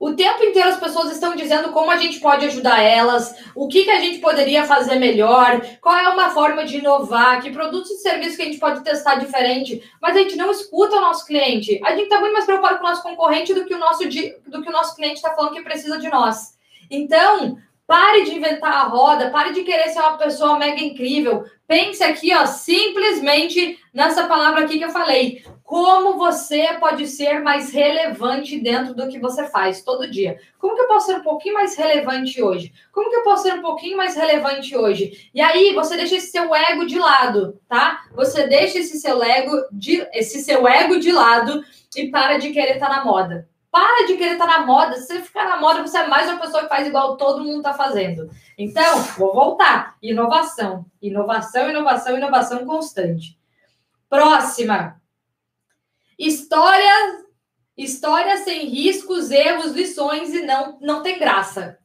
o 0.00 0.14
tempo 0.14 0.42
inteiro 0.42 0.70
as 0.70 0.80
pessoas 0.80 1.12
estão 1.12 1.36
dizendo 1.36 1.72
como 1.72 1.90
a 1.90 1.98
gente 1.98 2.20
pode 2.20 2.46
ajudar 2.46 2.80
elas, 2.82 3.36
o 3.54 3.68
que, 3.68 3.84
que 3.84 3.90
a 3.90 4.00
gente 4.00 4.18
poderia 4.18 4.64
fazer 4.64 4.94
melhor, 4.94 5.60
qual 5.78 5.94
é 5.94 6.08
uma 6.08 6.30
forma 6.30 6.64
de 6.64 6.78
inovar, 6.78 7.42
que 7.42 7.50
produtos 7.50 7.90
e 7.90 7.98
serviços 7.98 8.34
que 8.34 8.42
a 8.42 8.46
gente 8.46 8.58
pode 8.58 8.82
testar 8.82 9.16
diferente, 9.16 9.82
mas 10.00 10.16
a 10.16 10.20
gente 10.20 10.36
não 10.36 10.50
escuta 10.50 10.96
o 10.96 11.02
nosso 11.02 11.26
cliente. 11.26 11.78
A 11.84 11.90
gente 11.90 12.04
está 12.04 12.18
muito 12.18 12.32
mais 12.32 12.46
preocupado 12.46 12.78
com 12.78 12.86
o 12.86 12.88
nosso 12.88 13.02
concorrente 13.02 13.52
do 13.52 13.66
que 13.66 13.74
o 13.74 13.78
nosso, 13.78 14.02
do 14.04 14.62
que 14.62 14.68
o 14.68 14.72
nosso 14.72 14.96
cliente 14.96 15.16
está 15.16 15.34
falando 15.34 15.52
que 15.52 15.62
precisa 15.62 15.98
de 15.98 16.08
nós. 16.08 16.58
Então, 16.90 17.58
pare 17.86 18.22
de 18.22 18.36
inventar 18.36 18.72
a 18.72 18.84
roda, 18.84 19.30
pare 19.30 19.52
de 19.52 19.64
querer 19.64 19.90
ser 19.90 19.98
uma 19.98 20.16
pessoa 20.16 20.58
mega 20.58 20.80
incrível. 20.80 21.44
Pense 21.70 22.02
aqui, 22.02 22.34
ó, 22.34 22.46
simplesmente 22.46 23.78
nessa 23.94 24.26
palavra 24.26 24.64
aqui 24.64 24.76
que 24.76 24.84
eu 24.84 24.90
falei 24.90 25.44
como 25.62 26.18
você 26.18 26.66
pode 26.80 27.06
ser 27.06 27.38
mais 27.44 27.70
relevante 27.70 28.58
dentro 28.58 28.92
do 28.92 29.06
que 29.06 29.20
você 29.20 29.46
faz 29.46 29.80
todo 29.80 30.10
dia. 30.10 30.40
Como 30.58 30.74
que 30.74 30.82
eu 30.82 30.88
posso 30.88 31.06
ser 31.06 31.18
um 31.18 31.22
pouquinho 31.22 31.54
mais 31.54 31.76
relevante 31.76 32.42
hoje? 32.42 32.72
Como 32.90 33.08
que 33.08 33.14
eu 33.14 33.22
posso 33.22 33.44
ser 33.44 33.54
um 33.54 33.62
pouquinho 33.62 33.96
mais 33.96 34.16
relevante 34.16 34.76
hoje? 34.76 35.30
E 35.32 35.40
aí 35.40 35.72
você 35.72 35.96
deixa 35.96 36.16
esse 36.16 36.32
seu 36.32 36.52
ego 36.52 36.84
de 36.86 36.98
lado, 36.98 37.56
tá? 37.68 38.02
Você 38.16 38.48
deixa 38.48 38.80
esse 38.80 38.98
seu 38.98 39.22
ego 39.22 39.64
de 39.70 40.04
esse 40.12 40.42
seu 40.42 40.66
ego 40.66 40.98
de 40.98 41.12
lado 41.12 41.64
e 41.94 42.10
para 42.10 42.38
de 42.38 42.50
querer 42.50 42.74
estar 42.74 42.88
tá 42.88 42.96
na 42.96 43.04
moda. 43.04 43.48
Para 43.70 44.06
de 44.06 44.16
querer 44.16 44.32
estar 44.32 44.46
na 44.46 44.66
moda. 44.66 44.96
Se 44.96 45.06
você 45.06 45.20
ficar 45.20 45.48
na 45.48 45.56
moda, 45.56 45.82
você 45.82 45.98
é 45.98 46.06
mais 46.06 46.28
uma 46.28 46.40
pessoa 46.40 46.64
que 46.64 46.68
faz 46.68 46.86
igual 46.86 47.16
todo 47.16 47.44
mundo 47.44 47.58
está 47.58 47.72
fazendo. 47.72 48.28
Então, 48.58 49.02
vou 49.16 49.32
voltar. 49.32 49.96
Inovação, 50.02 50.84
inovação, 51.00 51.70
inovação, 51.70 52.16
inovação 52.16 52.66
constante. 52.66 53.38
Próxima. 54.08 55.00
História, 56.18 57.24
história 57.76 58.36
sem 58.38 58.66
riscos, 58.66 59.30
erros, 59.30 59.72
lições 59.72 60.34
e 60.34 60.42
não, 60.42 60.78
não 60.80 61.02
tem 61.02 61.18
graça. 61.18 61.78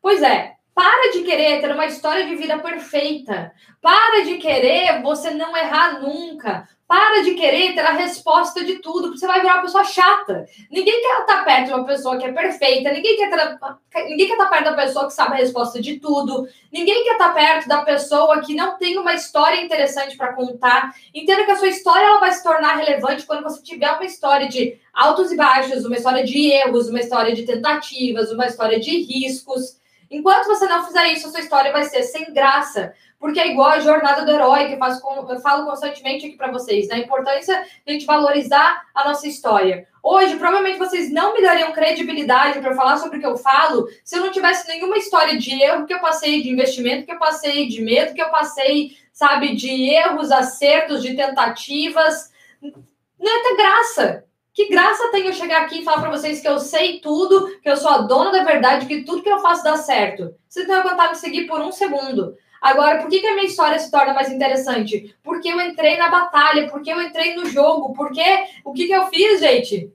Pois 0.00 0.22
é, 0.22 0.54
para 0.74 1.12
de 1.12 1.22
querer 1.22 1.60
ter 1.60 1.72
uma 1.72 1.86
história 1.86 2.26
de 2.26 2.34
vida 2.36 2.58
perfeita. 2.58 3.52
Para 3.80 4.24
de 4.24 4.38
querer 4.38 5.02
você 5.02 5.30
não 5.30 5.56
errar 5.56 6.00
nunca. 6.00 6.68
Para 6.92 7.22
de 7.22 7.32
querer 7.32 7.72
ter 7.72 7.80
a 7.80 7.92
resposta 7.92 8.62
de 8.62 8.80
tudo, 8.80 9.04
porque 9.04 9.18
você 9.18 9.26
vai 9.26 9.40
virar 9.40 9.54
uma 9.54 9.62
pessoa 9.62 9.82
chata. 9.82 10.44
Ninguém 10.70 11.00
quer 11.00 11.20
estar 11.20 11.42
perto 11.42 11.68
de 11.68 11.72
uma 11.72 11.86
pessoa 11.86 12.18
que 12.18 12.26
é 12.26 12.32
perfeita, 12.32 12.92
ninguém 12.92 13.16
quer, 13.16 13.30
ter, 13.30 14.04
ninguém 14.10 14.26
quer 14.26 14.34
estar 14.34 14.50
perto 14.50 14.64
da 14.64 14.74
pessoa 14.74 15.06
que 15.06 15.14
sabe 15.14 15.32
a 15.32 15.36
resposta 15.36 15.80
de 15.80 15.98
tudo, 15.98 16.46
ninguém 16.70 17.02
quer 17.02 17.12
estar 17.12 17.32
perto 17.32 17.66
da 17.66 17.80
pessoa 17.80 18.42
que 18.42 18.54
não 18.54 18.76
tem 18.76 18.98
uma 18.98 19.14
história 19.14 19.64
interessante 19.64 20.18
para 20.18 20.34
contar. 20.34 20.94
Entenda 21.14 21.46
que 21.46 21.52
a 21.52 21.56
sua 21.56 21.68
história 21.68 22.04
ela 22.04 22.20
vai 22.20 22.30
se 22.30 22.42
tornar 22.42 22.76
relevante 22.76 23.24
quando 23.24 23.42
você 23.42 23.62
tiver 23.62 23.90
uma 23.90 24.04
história 24.04 24.46
de 24.46 24.78
altos 24.92 25.32
e 25.32 25.36
baixos, 25.36 25.86
uma 25.86 25.96
história 25.96 26.22
de 26.22 26.50
erros, 26.50 26.90
uma 26.90 27.00
história 27.00 27.34
de 27.34 27.44
tentativas, 27.44 28.30
uma 28.30 28.44
história 28.44 28.78
de 28.78 28.90
riscos. 28.98 29.80
Enquanto 30.10 30.46
você 30.46 30.66
não 30.66 30.84
fizer 30.84 31.08
isso, 31.08 31.26
a 31.26 31.30
sua 31.30 31.40
história 31.40 31.72
vai 31.72 31.84
ser 31.84 32.02
sem 32.02 32.34
graça, 32.34 32.92
porque 33.22 33.38
é 33.38 33.52
igual 33.52 33.68
a 33.68 33.78
jornada 33.78 34.24
do 34.24 34.32
herói, 34.32 34.66
que 34.66 34.74
eu, 34.74 34.78
faço, 34.78 35.00
eu 35.28 35.38
falo 35.38 35.64
constantemente 35.64 36.26
aqui 36.26 36.36
para 36.36 36.50
vocês, 36.50 36.88
da 36.88 36.98
importância 36.98 37.54
de 37.62 37.68
a 37.86 37.92
gente 37.92 38.04
valorizar 38.04 38.82
a 38.92 39.08
nossa 39.08 39.28
história. 39.28 39.86
Hoje, 40.02 40.34
provavelmente 40.34 40.76
vocês 40.76 41.08
não 41.08 41.32
me 41.32 41.40
dariam 41.40 41.70
credibilidade 41.70 42.58
para 42.58 42.74
falar 42.74 42.96
sobre 42.96 43.18
o 43.18 43.20
que 43.20 43.26
eu 43.26 43.36
falo 43.36 43.86
se 44.02 44.16
eu 44.16 44.22
não 44.22 44.32
tivesse 44.32 44.66
nenhuma 44.66 44.98
história 44.98 45.38
de 45.38 45.52
erro 45.62 45.86
que 45.86 45.94
eu 45.94 46.00
passei, 46.00 46.42
de 46.42 46.50
investimento 46.50 47.06
que 47.06 47.12
eu 47.12 47.18
passei, 47.20 47.68
de 47.68 47.80
medo 47.80 48.12
que 48.12 48.20
eu 48.20 48.28
passei, 48.28 48.96
sabe, 49.12 49.54
de 49.54 49.70
erros, 49.70 50.32
acertos, 50.32 51.00
de 51.00 51.14
tentativas. 51.14 52.32
Não 52.60 53.32
é 53.32 53.42
ter 53.44 53.56
graça. 53.56 54.24
Que 54.52 54.68
graça 54.68 55.12
tem 55.12 55.28
eu 55.28 55.32
chegar 55.32 55.62
aqui 55.62 55.78
e 55.78 55.84
falar 55.84 56.00
para 56.00 56.10
vocês 56.10 56.40
que 56.40 56.48
eu 56.48 56.58
sei 56.58 56.98
tudo, 56.98 57.60
que 57.60 57.70
eu 57.70 57.76
sou 57.76 57.90
a 57.92 57.98
dona 57.98 58.32
da 58.32 58.42
verdade, 58.42 58.86
que 58.86 59.04
tudo 59.04 59.22
que 59.22 59.30
eu 59.30 59.38
faço 59.38 59.62
dá 59.62 59.76
certo? 59.76 60.34
Vocês 60.48 60.66
não 60.66 60.82
vão 60.82 60.88
aguentar 60.88 61.10
me 61.10 61.16
seguir 61.16 61.46
por 61.46 61.60
um 61.60 61.70
segundo. 61.70 62.36
Agora, 62.62 63.02
por 63.02 63.10
que, 63.10 63.20
que 63.20 63.26
a 63.26 63.34
minha 63.34 63.46
história 63.46 63.78
se 63.78 63.90
torna 63.90 64.14
mais 64.14 64.30
interessante? 64.30 65.14
Porque 65.22 65.48
eu 65.48 65.60
entrei 65.60 65.96
na 65.98 66.08
batalha, 66.08 66.70
porque 66.70 66.90
eu 66.92 67.02
entrei 67.02 67.34
no 67.34 67.44
jogo, 67.46 67.92
porque 67.92 68.22
o 68.64 68.72
que, 68.72 68.86
que 68.86 68.92
eu 68.92 69.08
fiz, 69.08 69.40
gente? 69.40 69.92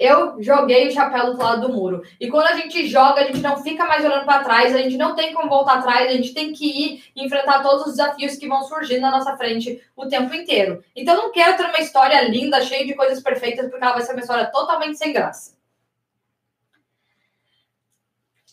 eu 0.00 0.42
joguei 0.42 0.88
o 0.88 0.90
chapéu 0.90 1.24
do 1.24 1.30
outro 1.32 1.44
lado 1.44 1.68
do 1.68 1.74
muro. 1.74 2.02
E 2.18 2.30
quando 2.30 2.46
a 2.46 2.56
gente 2.56 2.88
joga, 2.88 3.20
a 3.20 3.24
gente 3.24 3.40
não 3.40 3.62
fica 3.62 3.84
mais 3.84 4.02
olhando 4.02 4.24
para 4.24 4.42
trás, 4.42 4.74
a 4.74 4.78
gente 4.78 4.96
não 4.96 5.14
tem 5.14 5.34
como 5.34 5.50
voltar 5.50 5.74
atrás, 5.74 6.08
a 6.08 6.14
gente 6.14 6.32
tem 6.32 6.54
que 6.54 6.64
ir 6.64 7.04
enfrentar 7.14 7.62
todos 7.62 7.82
os 7.82 7.96
desafios 7.96 8.36
que 8.36 8.48
vão 8.48 8.62
surgindo 8.62 9.02
na 9.02 9.10
nossa 9.10 9.36
frente 9.36 9.78
o 9.94 10.08
tempo 10.08 10.34
inteiro. 10.34 10.82
Então, 10.96 11.14
eu 11.14 11.24
não 11.24 11.32
quero 11.32 11.54
ter 11.58 11.64
uma 11.64 11.80
história 11.80 12.26
linda, 12.26 12.64
cheia 12.64 12.86
de 12.86 12.94
coisas 12.94 13.22
perfeitas, 13.22 13.68
porque 13.68 13.84
ela 13.84 13.92
vai 13.92 14.00
ser 14.00 14.12
uma 14.12 14.22
história 14.22 14.46
totalmente 14.46 14.96
sem 14.96 15.12
graça. 15.12 15.54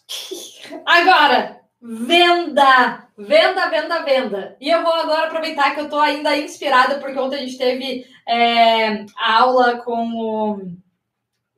Agora, 0.86 1.62
venda! 1.82 3.08
Venda, 3.18 3.68
venda, 3.70 4.04
venda. 4.04 4.58
E 4.62 4.70
eu 4.70 4.84
vou 4.84 4.94
agora 4.94 5.26
aproveitar 5.26 5.74
que 5.74 5.80
eu 5.80 5.86
estou 5.86 6.00
ainda 6.00 6.38
inspirada, 6.38 7.00
porque 7.00 7.18
ontem 7.18 7.38
a 7.38 7.40
gente 7.40 7.58
teve 7.58 8.06
é, 8.28 9.06
a 9.18 9.40
aula 9.42 9.78
com 9.78 10.14
o 10.14 10.78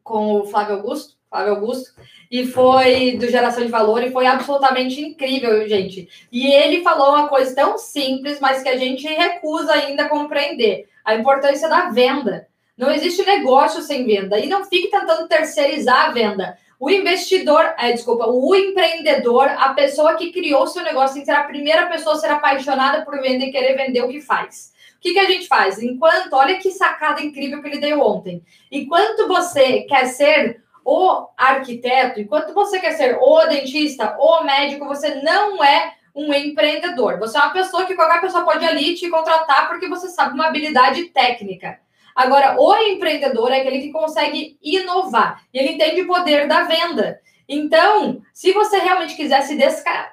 com 0.01 0.39
o 0.39 0.45
Flávio 0.45 0.77
Augusto, 0.77 1.15
Flávio 1.29 1.53
Augusto, 1.53 1.91
e 2.31 2.47
foi 2.47 3.17
do 3.17 3.27
Geração 3.27 3.63
de 3.63 3.69
Valor, 3.69 4.01
e 4.03 4.11
foi 4.11 4.25
absolutamente 4.25 4.99
incrível, 4.99 5.67
gente. 5.67 6.09
E 6.31 6.47
ele 6.47 6.81
falou 6.81 7.09
uma 7.09 7.27
coisa 7.27 7.53
tão 7.53 7.77
simples, 7.77 8.39
mas 8.39 8.63
que 8.63 8.69
a 8.69 8.77
gente 8.77 9.05
recusa 9.07 9.73
ainda 9.73 10.09
compreender: 10.09 10.87
a 11.05 11.15
importância 11.15 11.69
da 11.69 11.89
venda. 11.89 12.47
Não 12.77 12.89
existe 12.89 13.25
negócio 13.25 13.81
sem 13.81 14.05
venda. 14.05 14.39
E 14.39 14.47
não 14.47 14.63
fique 14.63 14.89
tentando 14.89 15.27
terceirizar 15.27 16.05
a 16.05 16.11
venda. 16.11 16.57
O 16.79 16.89
investidor, 16.89 17.75
é, 17.77 17.91
desculpa, 17.91 18.25
o 18.27 18.55
empreendedor, 18.55 19.49
a 19.49 19.73
pessoa 19.73 20.15
que 20.15 20.31
criou 20.31 20.65
seu 20.65 20.81
negócio, 20.81 21.15
tem 21.15 21.23
que 21.23 21.25
ser 21.25 21.37
a 21.37 21.43
primeira 21.43 21.87
pessoa 21.87 22.15
a 22.15 22.19
ser 22.19 22.31
apaixonada 22.31 23.03
por 23.03 23.21
vender 23.21 23.47
e 23.47 23.51
querer 23.51 23.75
vender 23.75 24.01
o 24.01 24.07
que 24.07 24.21
faz. 24.21 24.73
O 24.95 25.01
que, 25.01 25.11
que 25.11 25.19
a 25.19 25.25
gente 25.25 25.45
faz? 25.47 25.81
Enquanto, 25.83 26.33
olha 26.33 26.57
que 26.57 26.71
sacada 26.71 27.21
incrível 27.21 27.61
que 27.61 27.67
ele 27.67 27.79
deu 27.79 27.99
ontem. 27.99 28.41
Enquanto 28.71 29.27
você 29.27 29.81
quer 29.81 30.05
ser 30.05 30.63
o 30.85 31.27
arquiteto, 31.37 32.21
enquanto 32.21 32.53
você 32.53 32.79
quer 32.79 32.93
ser 32.93 33.17
o 33.19 33.45
dentista, 33.47 34.15
o 34.17 34.43
médico, 34.43 34.85
você 34.85 35.15
não 35.15 35.61
é 35.61 35.95
um 36.15 36.33
empreendedor. 36.33 37.19
Você 37.19 37.37
é 37.37 37.41
uma 37.41 37.51
pessoa 37.51 37.85
que 37.85 37.95
qualquer 37.95 38.21
pessoa 38.21 38.45
pode 38.45 38.65
ali 38.65 38.95
te 38.95 39.09
contratar 39.09 39.67
porque 39.67 39.87
você 39.87 40.07
sabe 40.07 40.33
uma 40.33 40.47
habilidade 40.47 41.05
técnica. 41.05 41.79
Agora, 42.15 42.55
o 42.59 42.75
empreendedor 42.75 43.51
é 43.51 43.61
aquele 43.61 43.79
que 43.79 43.91
consegue 43.91 44.57
inovar 44.61 45.43
e 45.53 45.59
ele 45.59 45.73
entende 45.73 46.01
o 46.01 46.07
poder 46.07 46.47
da 46.47 46.63
venda. 46.63 47.19
Então, 47.47 48.21
se 48.33 48.51
você 48.51 48.77
realmente 48.77 49.15
quiser 49.15 49.41
se, 49.41 49.57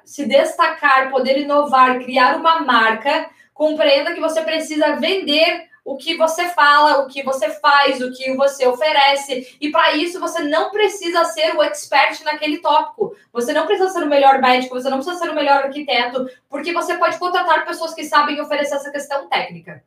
se 0.03 0.25
destacar, 0.25 1.11
poder 1.11 1.37
inovar, 1.37 1.99
criar 1.99 2.35
uma 2.35 2.61
marca, 2.61 3.29
compreenda 3.53 4.13
que 4.13 4.19
você 4.19 4.41
precisa 4.41 4.95
vender 4.95 5.67
o 5.87 5.95
que 5.95 6.17
você 6.17 6.49
fala, 6.49 6.99
o 6.99 7.07
que 7.07 7.23
você 7.23 7.49
faz, 7.49 8.01
o 8.01 8.11
que 8.11 8.35
você 8.35 8.67
oferece. 8.67 9.55
E 9.61 9.71
para 9.71 9.95
isso 9.95 10.19
você 10.19 10.43
não 10.43 10.69
precisa 10.69 11.23
ser 11.23 11.55
o 11.55 11.63
expert 11.63 12.21
naquele 12.25 12.57
tópico. 12.57 13.15
Você 13.31 13.53
não 13.53 13.65
precisa 13.65 13.89
ser 13.89 14.03
o 14.03 14.09
melhor 14.09 14.41
médico, 14.41 14.75
você 14.75 14.89
não 14.89 14.97
precisa 14.97 15.17
ser 15.17 15.29
o 15.29 15.35
melhor 15.35 15.63
arquiteto, 15.63 16.29
porque 16.49 16.73
você 16.73 16.97
pode 16.97 17.17
contratar 17.17 17.65
pessoas 17.65 17.93
que 17.93 18.03
sabem 18.03 18.41
oferecer 18.41 18.75
essa 18.75 18.91
questão 18.91 19.29
técnica. 19.29 19.81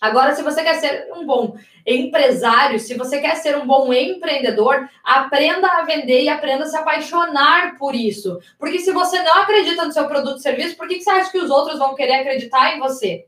Agora, 0.00 0.34
se 0.34 0.42
você 0.42 0.62
quer 0.62 0.74
ser 0.74 1.08
um 1.14 1.26
bom 1.26 1.56
empresário, 1.86 2.78
se 2.78 2.94
você 2.94 3.20
quer 3.20 3.36
ser 3.36 3.56
um 3.58 3.66
bom 3.66 3.92
empreendedor, 3.92 4.88
aprenda 5.04 5.68
a 5.68 5.82
vender 5.82 6.22
e 6.22 6.28
aprenda 6.28 6.64
a 6.64 6.66
se 6.66 6.76
apaixonar 6.76 7.76
por 7.78 7.94
isso. 7.94 8.38
Porque 8.58 8.78
se 8.78 8.92
você 8.92 9.22
não 9.22 9.42
acredita 9.42 9.84
no 9.84 9.92
seu 9.92 10.06
produto 10.06 10.34
ou 10.34 10.38
serviço, 10.38 10.76
por 10.76 10.88
que 10.88 11.00
você 11.00 11.10
acha 11.10 11.30
que 11.30 11.38
os 11.38 11.50
outros 11.50 11.78
vão 11.78 11.94
querer 11.94 12.14
acreditar 12.14 12.74
em 12.74 12.78
você? 12.78 13.26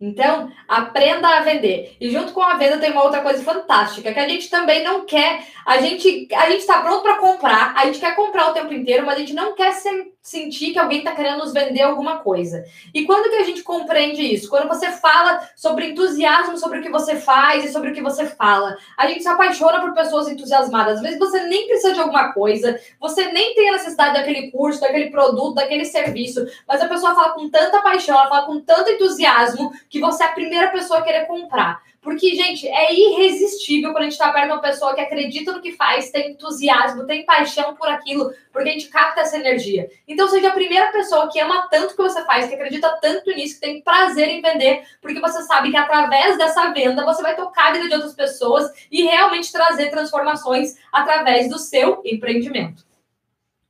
Então, 0.00 0.50
aprenda 0.66 1.28
a 1.28 1.42
vender. 1.42 1.96
E 2.00 2.10
junto 2.10 2.32
com 2.32 2.42
a 2.42 2.56
venda 2.56 2.78
tem 2.78 2.90
uma 2.90 3.04
outra 3.04 3.22
coisa 3.22 3.40
fantástica, 3.44 4.12
que 4.12 4.18
a 4.18 4.28
gente 4.28 4.50
também 4.50 4.82
não 4.82 5.06
quer, 5.06 5.46
a 5.64 5.80
gente 5.80 6.26
a 6.34 6.50
gente 6.50 6.62
está 6.62 6.82
pronto 6.82 7.02
para 7.02 7.18
comprar, 7.18 7.72
a 7.76 7.86
gente 7.86 8.00
quer 8.00 8.16
comprar 8.16 8.50
o 8.50 8.52
tempo 8.52 8.74
inteiro, 8.74 9.06
mas 9.06 9.14
a 9.14 9.18
gente 9.20 9.32
não 9.32 9.54
quer 9.54 9.72
ser 9.74 10.11
sentir 10.22 10.72
que 10.72 10.78
alguém 10.78 10.98
está 10.98 11.12
querendo 11.12 11.38
nos 11.38 11.52
vender 11.52 11.82
alguma 11.82 12.18
coisa. 12.18 12.64
E 12.94 13.04
quando 13.04 13.28
que 13.28 13.36
a 13.36 13.42
gente 13.42 13.62
compreende 13.64 14.22
isso? 14.22 14.48
Quando 14.48 14.68
você 14.68 14.92
fala 14.92 15.48
sobre 15.56 15.88
entusiasmo 15.88 16.56
sobre 16.56 16.78
o 16.78 16.82
que 16.82 16.88
você 16.88 17.16
faz 17.16 17.64
e 17.64 17.72
sobre 17.72 17.90
o 17.90 17.92
que 17.92 18.00
você 18.00 18.26
fala. 18.26 18.76
A 18.96 19.08
gente 19.08 19.22
se 19.22 19.28
apaixona 19.28 19.80
por 19.80 19.92
pessoas 19.92 20.28
entusiasmadas. 20.28 20.96
Às 20.98 21.02
vezes 21.02 21.18
você 21.18 21.42
nem 21.44 21.66
precisa 21.66 21.92
de 21.92 22.00
alguma 22.00 22.32
coisa, 22.32 22.78
você 23.00 23.32
nem 23.32 23.54
tem 23.54 23.70
a 23.70 23.72
necessidade 23.72 24.14
daquele 24.14 24.50
curso, 24.52 24.80
daquele 24.80 25.10
produto, 25.10 25.56
daquele 25.56 25.84
serviço, 25.84 26.46
mas 26.68 26.80
a 26.80 26.88
pessoa 26.88 27.14
fala 27.14 27.32
com 27.32 27.50
tanta 27.50 27.82
paixão, 27.82 28.16
ela 28.16 28.28
fala 28.28 28.46
com 28.46 28.60
tanto 28.60 28.90
entusiasmo 28.90 29.72
que 29.88 29.98
você 29.98 30.22
é 30.22 30.26
a 30.26 30.32
primeira 30.32 30.68
pessoa 30.68 31.00
a 31.00 31.02
querer 31.02 31.26
comprar. 31.26 31.82
Porque, 32.02 32.34
gente, 32.34 32.66
é 32.66 32.92
irresistível 32.92 33.92
quando 33.92 34.02
a 34.02 34.04
gente 34.06 34.14
está 34.14 34.32
perto 34.32 34.46
de 34.46 34.52
uma 34.52 34.60
pessoa 34.60 34.92
que 34.92 35.00
acredita 35.00 35.52
no 35.52 35.62
que 35.62 35.70
faz, 35.70 36.10
tem 36.10 36.32
entusiasmo, 36.32 37.06
tem 37.06 37.24
paixão 37.24 37.76
por 37.76 37.88
aquilo, 37.88 38.34
porque 38.52 38.68
a 38.68 38.72
gente 38.72 38.88
capta 38.88 39.20
essa 39.20 39.36
energia. 39.36 39.88
Então, 40.06 40.26
seja 40.26 40.48
a 40.48 40.52
primeira 40.52 40.90
pessoa 40.90 41.30
que 41.30 41.38
ama 41.38 41.68
tanto 41.70 41.92
o 41.92 41.96
que 41.96 42.02
você 42.02 42.24
faz, 42.24 42.48
que 42.48 42.56
acredita 42.56 42.98
tanto 43.00 43.30
nisso, 43.30 43.54
que 43.54 43.60
tem 43.60 43.80
prazer 43.80 44.28
em 44.28 44.42
vender, 44.42 44.82
porque 45.00 45.20
você 45.20 45.42
sabe 45.44 45.70
que 45.70 45.76
através 45.76 46.36
dessa 46.36 46.72
venda 46.72 47.04
você 47.04 47.22
vai 47.22 47.36
tocar 47.36 47.68
a 47.68 47.72
vida 47.72 47.86
de 47.86 47.94
outras 47.94 48.14
pessoas 48.14 48.68
e 48.90 49.04
realmente 49.04 49.52
trazer 49.52 49.88
transformações 49.88 50.74
através 50.92 51.48
do 51.48 51.58
seu 51.58 52.02
empreendimento. 52.04 52.84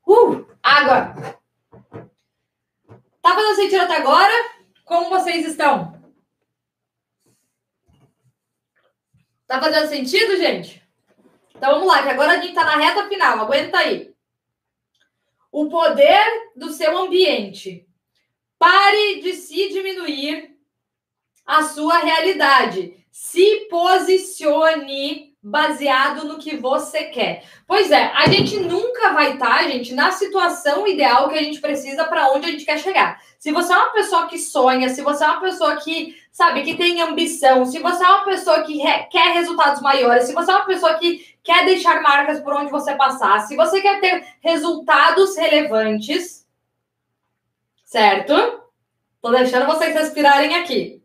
Uh, 0.09 0.47
água! 0.63 1.15
Tá 3.21 3.35
fazendo 3.35 3.57
sentido 3.57 3.83
até 3.83 3.99
agora? 3.99 4.33
Como 4.87 5.11
vocês 5.11 5.47
estão? 5.47 6.02
Tá 9.53 9.61
fazendo 9.61 9.87
sentido, 9.91 10.35
gente? 10.39 10.83
Então 11.55 11.75
vamos 11.75 11.87
lá, 11.87 12.03
que 12.03 12.09
agora 12.09 12.33
a 12.33 12.41
gente 12.41 12.55
tá 12.55 12.65
na 12.65 12.79
reta 12.79 13.07
final. 13.07 13.39
Aguenta 13.39 13.81
aí. 13.81 14.11
O 15.53 15.69
poder 15.69 16.25
do 16.57 16.73
seu 16.73 16.97
ambiente. 16.97 17.87
Pare 18.59 19.21
de 19.21 19.35
se 19.35 19.69
diminuir 19.69 20.57
a 21.45 21.65
sua 21.65 21.99
realidade. 21.99 23.05
Se 23.11 23.69
posicione 23.69 25.32
baseado 25.43 26.25
no 26.25 26.39
que 26.39 26.57
você 26.57 27.05
quer. 27.05 27.45
Pois 27.67 27.91
é, 27.91 28.13
a 28.15 28.29
gente 28.29 28.61
nunca 28.61 29.13
vai 29.13 29.33
estar, 29.33 29.59
tá, 29.59 29.63
gente, 29.65 29.93
na 29.93 30.13
situação 30.13 30.87
ideal 30.87 31.29
que 31.29 31.37
a 31.37 31.43
gente 31.43 31.61
precisa 31.61 32.05
para 32.05 32.31
onde 32.31 32.47
a 32.47 32.51
gente 32.51 32.65
quer 32.65 32.79
chegar. 32.79 33.21
Se 33.41 33.51
você 33.51 33.73
é 33.73 33.77
uma 33.77 33.91
pessoa 33.91 34.29
que 34.29 34.39
sonha, 34.39 34.89
se 34.89 35.03
você 35.03 35.25
é 35.25 35.27
uma 35.27 35.41
pessoa 35.41 35.77
que, 35.77 36.15
sabe, 36.31 36.63
que 36.63 36.77
tem 36.77 37.03
ambição, 37.03 37.67
se 37.67 37.81
você 37.81 38.05
é 38.05 38.09
uma 38.09 38.25
pessoa 38.25 38.63
que 38.63 38.79
quer 39.11 39.33
resultados 39.35 39.83
maiores, 39.83 40.25
se 40.25 40.33
você 40.33 40.53
é 40.53 40.55
uma 40.55 40.65
pessoa 40.67 40.95
que 40.95 41.27
quer 41.43 41.65
deixar 41.65 42.01
marcas 42.03 42.39
por 42.39 42.55
onde 42.55 42.71
você 42.71 42.95
passar, 42.95 43.41
se 43.41 43.57
você 43.57 43.81
quer 43.81 44.01
ter 44.01 44.25
resultados 44.41 45.37
relevantes, 45.37 46.47
certo? 47.85 48.63
Tô 49.21 49.31
deixando 49.31 49.67
vocês 49.67 49.93
respirarem 49.93 50.55
aqui. 50.55 51.02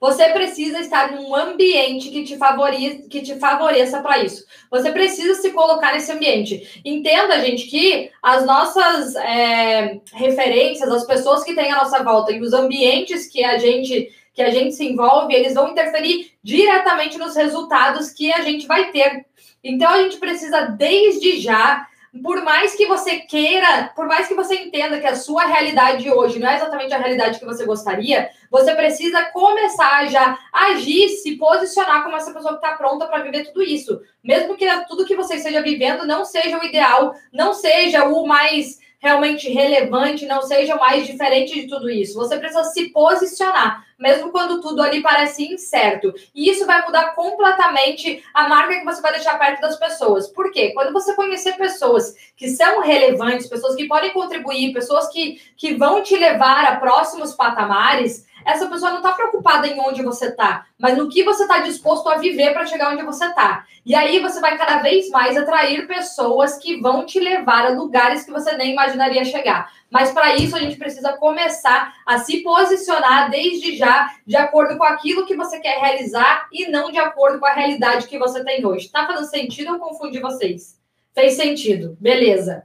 Você 0.00 0.28
precisa 0.28 0.78
estar 0.78 1.10
num 1.12 1.34
ambiente 1.34 2.10
que 2.10 2.22
te, 2.22 2.36
favorize, 2.36 3.08
que 3.08 3.20
te 3.20 3.34
favoreça 3.36 4.00
para 4.00 4.22
isso. 4.22 4.44
Você 4.70 4.92
precisa 4.92 5.34
se 5.34 5.50
colocar 5.50 5.92
nesse 5.92 6.12
ambiente. 6.12 6.80
Entenda, 6.84 7.40
gente, 7.40 7.66
que 7.66 8.10
as 8.22 8.46
nossas 8.46 9.16
é, 9.16 10.00
referências, 10.12 10.88
as 10.88 11.04
pessoas 11.04 11.42
que 11.42 11.54
têm 11.54 11.72
à 11.72 11.78
nossa 11.78 12.02
volta 12.04 12.32
e 12.32 12.40
os 12.40 12.52
ambientes 12.52 13.26
que 13.26 13.42
a 13.42 13.58
gente 13.58 14.12
que 14.38 14.42
a 14.42 14.50
gente 14.50 14.72
se 14.72 14.86
envolve, 14.86 15.34
eles 15.34 15.54
vão 15.54 15.72
interferir 15.72 16.30
diretamente 16.44 17.18
nos 17.18 17.34
resultados 17.34 18.10
que 18.10 18.32
a 18.32 18.40
gente 18.42 18.68
vai 18.68 18.92
ter. 18.92 19.26
Então 19.64 19.90
a 19.90 20.00
gente 20.00 20.16
precisa 20.18 20.60
desde 20.60 21.40
já 21.40 21.84
por 22.22 22.42
mais 22.42 22.74
que 22.74 22.86
você 22.86 23.20
queira, 23.20 23.92
por 23.94 24.06
mais 24.06 24.26
que 24.26 24.34
você 24.34 24.54
entenda 24.54 24.98
que 24.98 25.06
a 25.06 25.16
sua 25.16 25.44
realidade 25.44 26.10
hoje 26.10 26.38
não 26.38 26.48
é 26.48 26.56
exatamente 26.56 26.94
a 26.94 26.98
realidade 26.98 27.38
que 27.38 27.44
você 27.44 27.64
gostaria, 27.64 28.30
você 28.50 28.74
precisa 28.74 29.24
começar 29.24 30.06
já 30.08 30.38
a 30.52 30.66
agir, 30.72 31.08
se 31.10 31.36
posicionar 31.36 32.02
como 32.02 32.16
essa 32.16 32.32
pessoa 32.32 32.58
que 32.58 32.64
está 32.64 32.76
pronta 32.76 33.06
para 33.06 33.22
viver 33.22 33.44
tudo 33.46 33.62
isso. 33.62 34.00
Mesmo 34.24 34.56
que 34.56 34.66
tudo 34.88 35.04
que 35.04 35.16
você 35.16 35.36
esteja 35.36 35.62
vivendo 35.62 36.06
não 36.06 36.24
seja 36.24 36.58
o 36.58 36.64
ideal, 36.64 37.14
não 37.32 37.52
seja 37.52 38.04
o 38.04 38.26
mais 38.26 38.78
realmente 38.98 39.48
relevante, 39.48 40.26
não 40.26 40.42
seja 40.42 40.76
mais 40.76 41.06
diferente 41.06 41.54
de 41.54 41.68
tudo 41.68 41.88
isso. 41.88 42.18
Você 42.18 42.36
precisa 42.36 42.64
se 42.64 42.90
posicionar, 42.90 43.84
mesmo 43.98 44.30
quando 44.30 44.60
tudo 44.60 44.82
ali 44.82 45.00
parece 45.00 45.44
incerto. 45.44 46.12
E 46.34 46.50
isso 46.50 46.66
vai 46.66 46.84
mudar 46.84 47.14
completamente 47.14 48.22
a 48.34 48.48
marca 48.48 48.78
que 48.78 48.84
você 48.84 49.00
vai 49.00 49.12
deixar 49.12 49.38
perto 49.38 49.60
das 49.60 49.78
pessoas. 49.78 50.28
Por 50.28 50.50
quê? 50.50 50.72
Quando 50.74 50.92
você 50.92 51.14
conhecer 51.14 51.56
pessoas 51.56 52.14
que 52.36 52.48
são 52.48 52.80
relevantes, 52.80 53.46
pessoas 53.46 53.76
que 53.76 53.86
podem 53.86 54.12
contribuir, 54.12 54.72
pessoas 54.72 55.08
que, 55.08 55.40
que 55.56 55.74
vão 55.74 56.02
te 56.02 56.16
levar 56.16 56.64
a 56.64 56.76
próximos 56.76 57.34
patamares, 57.34 58.26
essa 58.48 58.66
pessoa 58.66 58.92
não 58.92 58.98
está 58.98 59.12
preocupada 59.12 59.66
em 59.66 59.78
onde 59.78 60.02
você 60.02 60.28
está, 60.28 60.66
mas 60.78 60.96
no 60.96 61.10
que 61.10 61.22
você 61.22 61.42
está 61.42 61.58
disposto 61.58 62.08
a 62.08 62.16
viver 62.16 62.54
para 62.54 62.64
chegar 62.64 62.94
onde 62.94 63.02
você 63.02 63.26
está. 63.26 63.66
E 63.84 63.94
aí 63.94 64.20
você 64.20 64.40
vai 64.40 64.56
cada 64.56 64.78
vez 64.78 65.10
mais 65.10 65.36
atrair 65.36 65.86
pessoas 65.86 66.56
que 66.56 66.80
vão 66.80 67.04
te 67.04 67.20
levar 67.20 67.66
a 67.66 67.68
lugares 67.70 68.24
que 68.24 68.30
você 68.30 68.56
nem 68.56 68.72
imaginaria 68.72 69.22
chegar. 69.22 69.70
Mas 69.90 70.12
para 70.12 70.34
isso 70.36 70.56
a 70.56 70.60
gente 70.60 70.78
precisa 70.78 71.12
começar 71.12 71.94
a 72.06 72.18
se 72.20 72.42
posicionar 72.42 73.30
desde 73.30 73.76
já 73.76 74.08
de 74.26 74.36
acordo 74.36 74.78
com 74.78 74.84
aquilo 74.84 75.26
que 75.26 75.36
você 75.36 75.60
quer 75.60 75.78
realizar 75.78 76.48
e 76.50 76.70
não 76.70 76.90
de 76.90 76.98
acordo 76.98 77.38
com 77.38 77.46
a 77.46 77.52
realidade 77.52 78.06
que 78.06 78.18
você 78.18 78.42
tem 78.42 78.64
hoje. 78.64 78.86
Está 78.86 79.06
fazendo 79.06 79.28
sentido 79.28 79.74
ou 79.74 79.78
confundi 79.78 80.20
vocês? 80.20 80.80
Fez 81.14 81.34
sentido. 81.34 81.98
Beleza. 82.00 82.64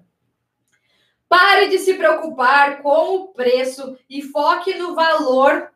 Pare 1.34 1.68
de 1.68 1.80
se 1.80 1.96
preocupar 1.96 2.84
com 2.84 3.16
o 3.16 3.28
preço 3.30 3.98
e 4.08 4.22
foque 4.22 4.76
no 4.76 4.94
valor, 4.94 5.73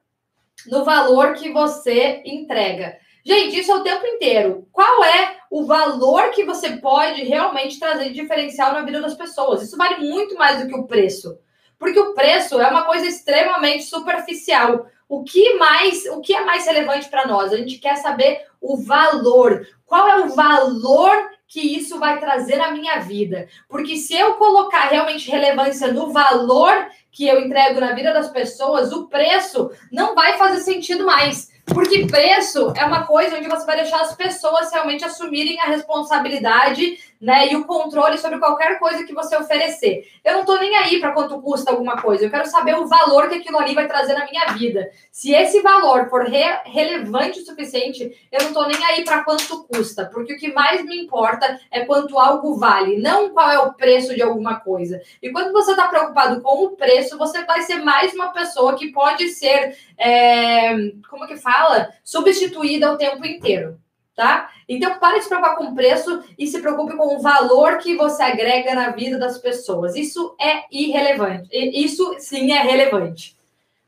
no 0.66 0.84
valor 0.84 1.34
que 1.34 1.52
você 1.52 2.22
entrega. 2.26 2.98
Gente, 3.24 3.60
isso 3.60 3.72
é 3.72 3.76
o 3.76 3.84
tempo 3.84 4.06
inteiro. 4.06 4.68
Qual 4.72 5.04
é 5.04 5.38
o 5.52 5.66
valor 5.66 6.32
que 6.32 6.46
você 6.46 6.78
pode 6.78 7.24
realmente 7.24 7.80
trazer 7.80 8.06
de 8.06 8.14
diferencial 8.14 8.72
na 8.72 8.84
vida 8.84 9.02
das 9.02 9.16
pessoas? 9.16 9.64
Isso 9.64 9.78
vale 9.78 10.08
muito 10.08 10.36
mais 10.36 10.62
do 10.62 10.68
que 10.68 10.76
o 10.76 10.88
preço. 10.88 11.38
Porque 11.78 12.00
o 12.00 12.14
preço 12.14 12.60
é 12.60 12.68
uma 12.68 12.86
coisa 12.86 13.06
extremamente 13.06 13.84
superficial. 13.84 14.88
O 15.08 15.24
que 15.24 15.54
mais, 15.56 16.06
o 16.06 16.20
que 16.22 16.36
é 16.36 16.44
mais 16.44 16.66
relevante 16.66 17.10
para 17.10 17.28
nós? 17.28 17.54
A 17.54 17.58
gente 17.58 17.78
quer 17.78 17.96
saber 17.96 18.46
o 18.60 18.78
valor. 18.78 19.66
Qual 19.86 20.08
é 20.08 20.26
o 20.26 20.30
valor 20.30 21.30
que 21.48 21.62
isso 21.62 21.98
vai 21.98 22.20
trazer 22.20 22.58
na 22.58 22.72
minha 22.72 23.00
vida. 23.00 23.48
Porque 23.70 23.96
se 23.96 24.14
eu 24.14 24.34
colocar 24.34 24.90
realmente 24.90 25.32
relevância 25.32 25.92
no 25.92 26.12
valor 26.12 26.88
que 27.12 27.26
eu 27.26 27.40
entrego 27.40 27.80
na 27.80 27.94
vida 27.94 28.14
das 28.14 28.30
pessoas, 28.30 28.92
o 28.92 29.08
preço 29.08 29.72
não 29.92 30.14
vai 30.14 30.38
fazer 30.38 30.60
sentido 30.60 31.06
mais. 31.06 31.50
Porque 31.68 32.08
preço 32.08 32.74
é 32.76 32.86
uma 32.86 33.06
coisa 33.06 33.38
onde 33.38 33.48
você 33.48 33.66
vai 33.66 33.76
deixar 33.76 34.02
as 34.02 34.16
pessoas 34.16 34.72
realmente 34.72 35.04
assumirem 35.04 35.60
a 35.60 35.66
responsabilidade 35.66 36.98
né, 37.20 37.52
e 37.52 37.56
o 37.56 37.66
controle 37.66 38.18
sobre 38.18 38.40
qualquer 38.40 38.80
coisa 38.80 39.04
que 39.04 39.14
você 39.14 39.36
oferecer. 39.36 40.08
Eu 40.24 40.34
não 40.34 40.40
estou 40.42 40.60
nem 40.60 40.76
aí 40.76 41.00
para 41.00 41.12
quanto 41.12 41.42
custa 41.42 41.72
alguma 41.72 42.02
coisa, 42.02 42.24
eu 42.24 42.30
quero 42.30 42.48
saber 42.48 42.76
o 42.76 42.88
valor 42.88 43.28
que 43.28 43.36
aquilo 43.36 43.58
ali 43.58 43.74
vai 43.74 43.88
trazer 43.88 44.14
na 44.14 44.26
minha 44.26 44.46
vida. 44.54 44.90
Se 45.12 45.34
esse 45.34 45.62
valor 45.62 46.10
for 46.10 46.24
re 46.24 46.46
relevante 46.66 47.40
o 47.40 47.46
suficiente, 47.46 48.16
eu 48.32 48.40
não 48.42 48.48
estou 48.50 48.68
nem 48.68 48.84
aí 48.86 49.04
para 49.04 49.24
quanto 49.24 49.64
custa, 49.64 50.06
porque 50.06 50.34
o 50.34 50.38
que 50.38 50.54
mais 50.54 50.86
me 50.86 51.04
importa 51.04 51.60
é 51.72 51.86
quanto 51.86 52.20
algo 52.20 52.56
vale, 52.56 52.98
não 52.98 53.30
qual 53.30 53.50
é 53.50 53.60
o 53.60 53.74
preço 53.74 54.16
de 54.16 54.22
alguma 54.22 54.60
coisa. 54.60 55.02
E 55.22 55.32
quando 55.32 55.52
você 55.52 55.72
está 55.72 55.88
preocupado 55.88 56.42
com 56.42 56.66
o 56.66 56.72
preço, 56.72 57.18
você 57.18 57.44
vai 57.46 57.62
ser 57.64 57.78
mais 57.78 58.14
uma 58.14 58.32
pessoa 58.32 58.76
que 58.76 58.92
pode 58.92 59.30
ser, 59.30 59.76
é, 59.98 60.76
como 61.10 61.28
que 61.28 61.38
fala, 61.38 61.57
substituída 62.04 62.92
o 62.92 62.98
tempo 62.98 63.26
inteiro 63.26 63.80
tá? 64.18 64.50
Então, 64.68 64.98
pare 64.98 65.18
de 65.18 65.24
se 65.24 65.30
preocupar 65.30 65.56
com 65.56 65.66
o 65.66 65.76
preço 65.76 66.24
e 66.38 66.48
se 66.48 66.60
preocupe 66.60 66.98
com 66.98 67.16
o 67.16 67.22
valor 67.22 67.78
que 67.78 67.96
você 67.96 68.24
agrega 68.24 68.74
na 68.74 68.90
vida 68.90 69.20
das 69.20 69.38
pessoas. 69.38 69.96
Isso 69.96 70.36
é 70.42 70.64
irrelevante. 70.72 71.48
Isso 71.52 72.16
sim 72.18 72.52
é 72.52 72.64
relevante. 72.64 73.38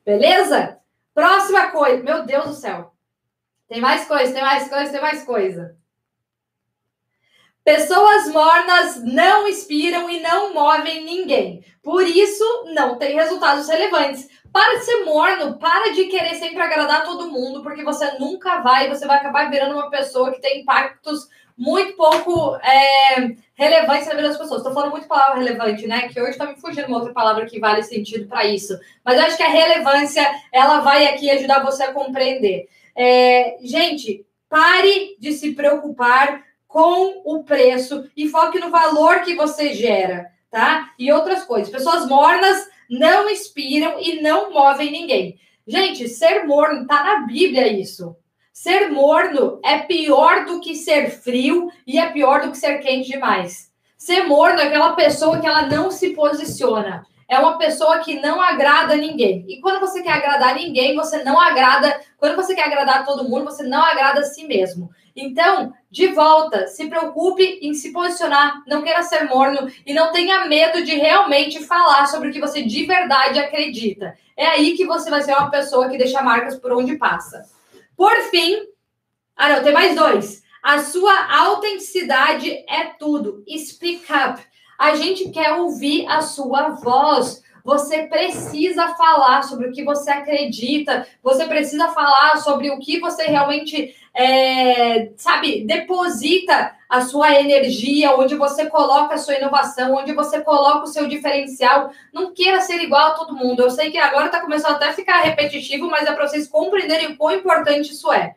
Beleza? 0.06 0.78
Próxima 1.16 1.72
coisa. 1.72 2.04
Meu 2.04 2.24
Deus 2.26 2.46
do 2.46 2.54
céu. 2.54 2.94
Tem 3.68 3.82
mais 3.82 4.08
coisa, 4.08 4.32
tem 4.32 4.44
mais 4.44 4.70
coisa, 4.70 4.92
tem 4.92 5.02
mais 5.02 5.24
coisa. 5.24 5.76
Pessoas 7.70 8.28
mornas 8.30 9.04
não 9.04 9.48
inspiram 9.48 10.10
e 10.10 10.20
não 10.22 10.56
movem 10.56 11.06
ninguém. 11.06 11.64
Por 11.84 12.02
isso, 12.02 12.44
não 12.74 12.98
tem 12.98 13.14
resultados 13.14 13.70
relevantes. 13.70 14.28
Para 14.52 14.80
de 14.80 14.86
ser 14.86 15.06
morno, 15.06 15.60
para 15.60 15.94
de 15.94 16.06
querer 16.06 16.34
sempre 16.34 16.64
agradar 16.64 17.06
todo 17.06 17.30
mundo, 17.30 17.62
porque 17.62 17.84
você 17.84 18.18
nunca 18.18 18.60
vai, 18.62 18.90
você 18.90 19.06
vai 19.06 19.18
acabar 19.18 19.52
virando 19.52 19.76
uma 19.76 19.88
pessoa 19.92 20.32
que 20.32 20.42
tem 20.42 20.62
impactos 20.62 21.30
muito 21.56 21.96
pouco 21.96 22.56
é, 22.56 23.36
relevantes 23.54 24.08
na 24.08 24.16
vida 24.16 24.30
das 24.30 24.38
pessoas. 24.40 24.62
Estou 24.62 24.74
falando 24.74 24.90
muito 24.90 25.08
palavra 25.08 25.38
relevante, 25.38 25.86
né? 25.86 26.10
Que 26.10 26.20
hoje 26.20 26.32
está 26.32 26.48
me 26.48 26.60
fugindo 26.60 26.88
uma 26.88 26.98
outra 26.98 27.14
palavra 27.14 27.46
que 27.46 27.60
vale 27.60 27.84
sentido 27.84 28.28
para 28.28 28.46
isso. 28.46 28.80
Mas 29.06 29.20
eu 29.20 29.26
acho 29.26 29.38
que 29.38 29.44
a 29.44 29.48
relevância, 29.48 30.28
ela 30.52 30.80
vai 30.80 31.06
aqui 31.06 31.30
ajudar 31.30 31.64
você 31.64 31.84
a 31.84 31.94
compreender. 31.94 32.68
É, 32.98 33.58
gente, 33.62 34.26
pare 34.50 35.16
de 35.20 35.34
se 35.34 35.54
preocupar 35.54 36.49
com 36.70 37.24
o 37.26 37.44
preço 37.44 38.08
e 38.16 38.30
foque 38.30 38.60
no 38.60 38.70
valor 38.70 39.22
que 39.22 39.34
você 39.34 39.74
gera, 39.74 40.28
tá? 40.52 40.92
E 41.00 41.12
outras 41.12 41.44
coisas. 41.44 41.72
Pessoas 41.72 42.08
mornas 42.08 42.70
não 42.88 43.28
inspiram 43.28 44.00
e 44.00 44.22
não 44.22 44.54
movem 44.54 44.92
ninguém. 44.92 45.40
Gente, 45.68 46.08
ser 46.08 46.46
morno 46.46 46.86
tá 46.86 47.04
na 47.04 47.26
Bíblia 47.26 47.68
isso. 47.68 48.16
Ser 48.54 48.92
morno 48.92 49.60
é 49.66 49.80
pior 49.80 50.46
do 50.46 50.62
que 50.62 50.76
ser 50.76 51.10
frio 51.10 51.72
e 51.88 51.98
é 51.98 52.12
pior 52.12 52.42
do 52.42 52.52
que 52.52 52.58
ser 52.58 52.78
quente 52.78 53.10
demais. 53.10 53.72
Ser 53.98 54.28
morno 54.28 54.60
é 54.60 54.68
aquela 54.68 54.94
pessoa 54.94 55.40
que 55.40 55.48
ela 55.48 55.64
não 55.64 55.90
se 55.90 56.12
posiciona. 56.12 57.04
É 57.30 57.38
uma 57.38 57.60
pessoa 57.60 58.00
que 58.00 58.20
não 58.20 58.42
agrada 58.42 58.96
ninguém. 58.96 59.46
E 59.48 59.62
quando 59.62 59.80
você 59.80 60.02
quer 60.02 60.14
agradar 60.14 60.56
ninguém, 60.56 60.96
você 60.96 61.24
não 61.24 61.40
agrada. 61.40 62.02
Quando 62.18 62.36
você 62.36 62.56
quer 62.56 62.66
agradar 62.66 63.06
todo 63.06 63.30
mundo, 63.30 63.46
você 63.46 63.62
não 63.62 63.84
agrada 63.84 64.22
a 64.22 64.24
si 64.24 64.46
mesmo. 64.46 64.90
Então, 65.16 65.72
de 65.92 66.08
volta, 66.08 66.66
se 66.66 66.88
preocupe 66.88 67.60
em 67.62 67.74
se 67.76 67.92
posicionar, 67.92 68.64
não 68.66 68.82
queira 68.82 69.04
ser 69.04 69.26
morno 69.26 69.72
e 69.86 69.94
não 69.94 70.12
tenha 70.12 70.46
medo 70.46 70.84
de 70.84 70.96
realmente 70.96 71.64
falar 71.64 72.08
sobre 72.08 72.30
o 72.30 72.32
que 72.32 72.40
você 72.40 72.64
de 72.64 72.86
verdade 72.86 73.38
acredita. 73.38 74.18
É 74.36 74.48
aí 74.48 74.76
que 74.76 74.86
você 74.86 75.10
vai 75.10 75.22
ser 75.22 75.34
uma 75.34 75.52
pessoa 75.52 75.88
que 75.88 75.98
deixa 75.98 76.24
marcas 76.24 76.56
por 76.56 76.72
onde 76.72 76.98
passa. 76.98 77.44
Por 77.96 78.16
fim, 78.32 78.58
ah 79.36 79.50
não, 79.50 79.64
tem 79.64 79.74
mais 79.74 79.96
dois. 79.96 80.42
A 80.64 80.80
sua 80.80 81.14
autenticidade 81.42 82.66
é 82.68 82.86
tudo. 82.98 83.44
Speak 83.58 84.06
up. 84.12 84.42
A 84.80 84.96
gente 84.96 85.30
quer 85.30 85.52
ouvir 85.56 86.08
a 86.08 86.22
sua 86.22 86.70
voz. 86.70 87.44
Você 87.66 88.04
precisa 88.04 88.96
falar 88.96 89.44
sobre 89.44 89.68
o 89.68 89.74
que 89.74 89.84
você 89.84 90.10
acredita, 90.10 91.06
você 91.22 91.46
precisa 91.46 91.90
falar 91.90 92.38
sobre 92.38 92.72
o 92.72 92.80
que 92.80 92.98
você 92.98 93.24
realmente, 93.24 93.94
é, 94.16 95.12
sabe, 95.18 95.66
deposita 95.66 96.74
a 96.88 97.02
sua 97.02 97.40
energia, 97.40 98.16
onde 98.16 98.36
você 98.36 98.68
coloca 98.68 99.16
a 99.16 99.18
sua 99.18 99.36
inovação, 99.36 99.96
onde 99.96 100.14
você 100.14 100.40
coloca 100.42 100.86
o 100.86 100.88
seu 100.88 101.08
diferencial. 101.08 101.92
Não 102.14 102.34
queira 102.34 102.62
ser 102.62 102.82
igual 102.82 103.08
a 103.08 103.16
todo 103.16 103.36
mundo. 103.36 103.62
Eu 103.62 103.70
sei 103.70 103.92
que 103.92 103.98
agora 103.98 104.28
está 104.28 104.40
começando 104.40 104.76
até 104.76 104.88
a 104.88 104.94
ficar 104.94 105.22
repetitivo, 105.22 105.88
mas 105.88 106.08
é 106.08 106.14
para 106.14 106.26
vocês 106.26 106.48
compreenderem 106.48 107.08
o 107.08 107.18
quão 107.18 107.36
importante 107.36 107.92
isso 107.92 108.12
é. 108.12 108.36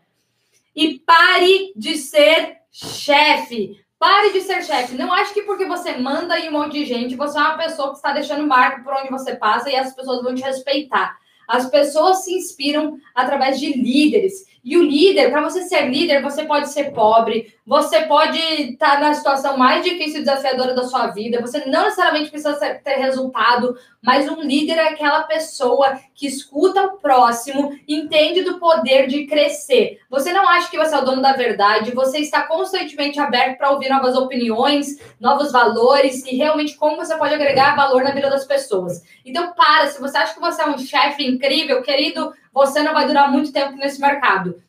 E 0.74 0.98
pare 0.98 1.72
de 1.76 1.96
ser 1.96 2.58
chefe. 2.72 3.81
Pare 4.02 4.32
de 4.32 4.40
ser 4.40 4.64
chefe. 4.64 4.96
Não 4.96 5.12
acho 5.12 5.32
que 5.32 5.42
porque 5.42 5.64
você 5.64 5.96
manda 5.96 6.36
em 6.36 6.48
um 6.48 6.52
monte 6.54 6.72
de 6.72 6.84
gente, 6.84 7.14
você 7.14 7.38
é 7.38 7.40
uma 7.40 7.56
pessoa 7.56 7.90
que 7.90 7.98
está 7.98 8.12
deixando 8.12 8.44
marco 8.44 8.82
por 8.82 8.92
onde 8.94 9.08
você 9.08 9.36
passa 9.36 9.70
e 9.70 9.76
as 9.76 9.94
pessoas 9.94 10.24
vão 10.24 10.34
te 10.34 10.42
respeitar. 10.42 11.16
As 11.46 11.70
pessoas 11.70 12.24
se 12.24 12.34
inspiram 12.34 12.98
através 13.14 13.60
de 13.60 13.72
líderes. 13.72 14.44
E 14.64 14.76
o 14.76 14.82
líder, 14.82 15.30
para 15.30 15.48
você 15.48 15.62
ser 15.62 15.88
líder, 15.88 16.20
você 16.20 16.44
pode 16.44 16.72
ser 16.72 16.90
pobre, 16.90 17.54
você 17.64 18.02
pode 18.02 18.38
estar 18.38 19.00
na 19.00 19.14
situação 19.14 19.56
mais 19.56 19.84
difícil 19.84 20.20
e 20.20 20.24
desafiadora 20.24 20.74
da 20.74 20.84
sua 20.84 21.08
vida, 21.08 21.40
você 21.40 21.64
não 21.66 21.84
necessariamente 21.84 22.30
precisa 22.30 22.56
ter 22.56 22.96
resultado, 22.96 23.76
mas 24.02 24.28
um 24.28 24.42
líder 24.42 24.78
é 24.78 24.88
aquela 24.88 25.22
pessoa 25.22 25.98
que 26.12 26.26
escuta 26.26 26.82
o 26.82 26.96
próximo, 26.98 27.78
entende 27.86 28.42
do 28.42 28.58
poder 28.58 29.06
de 29.06 29.26
crescer. 29.26 30.00
Você 30.10 30.32
não 30.32 30.48
acha 30.48 30.68
que 30.68 30.76
você 30.76 30.94
é 30.94 30.98
o 30.98 31.04
dono 31.04 31.22
da 31.22 31.34
verdade, 31.34 31.92
você 31.92 32.18
está 32.18 32.42
constantemente 32.42 33.20
aberto 33.20 33.58
para 33.58 33.70
ouvir 33.70 33.88
novas 33.88 34.16
opiniões, 34.16 34.98
novos 35.20 35.52
valores 35.52 36.24
e 36.26 36.36
realmente 36.36 36.76
como 36.76 36.96
você 36.96 37.16
pode 37.16 37.34
agregar 37.34 37.76
valor 37.76 38.02
na 38.02 38.10
vida 38.10 38.28
das 38.28 38.44
pessoas. 38.44 39.02
Então, 39.24 39.52
para, 39.52 39.86
se 39.86 40.00
você 40.00 40.18
acha 40.18 40.34
que 40.34 40.40
você 40.40 40.62
é 40.62 40.66
um 40.66 40.78
chefe 40.78 41.24
incrível, 41.24 41.80
querido, 41.80 42.32
você 42.52 42.82
não 42.82 42.92
vai 42.92 43.06
durar 43.06 43.30
muito 43.30 43.52
tempo 43.52 43.76
nesse 43.76 44.00
mercado. 44.00 44.60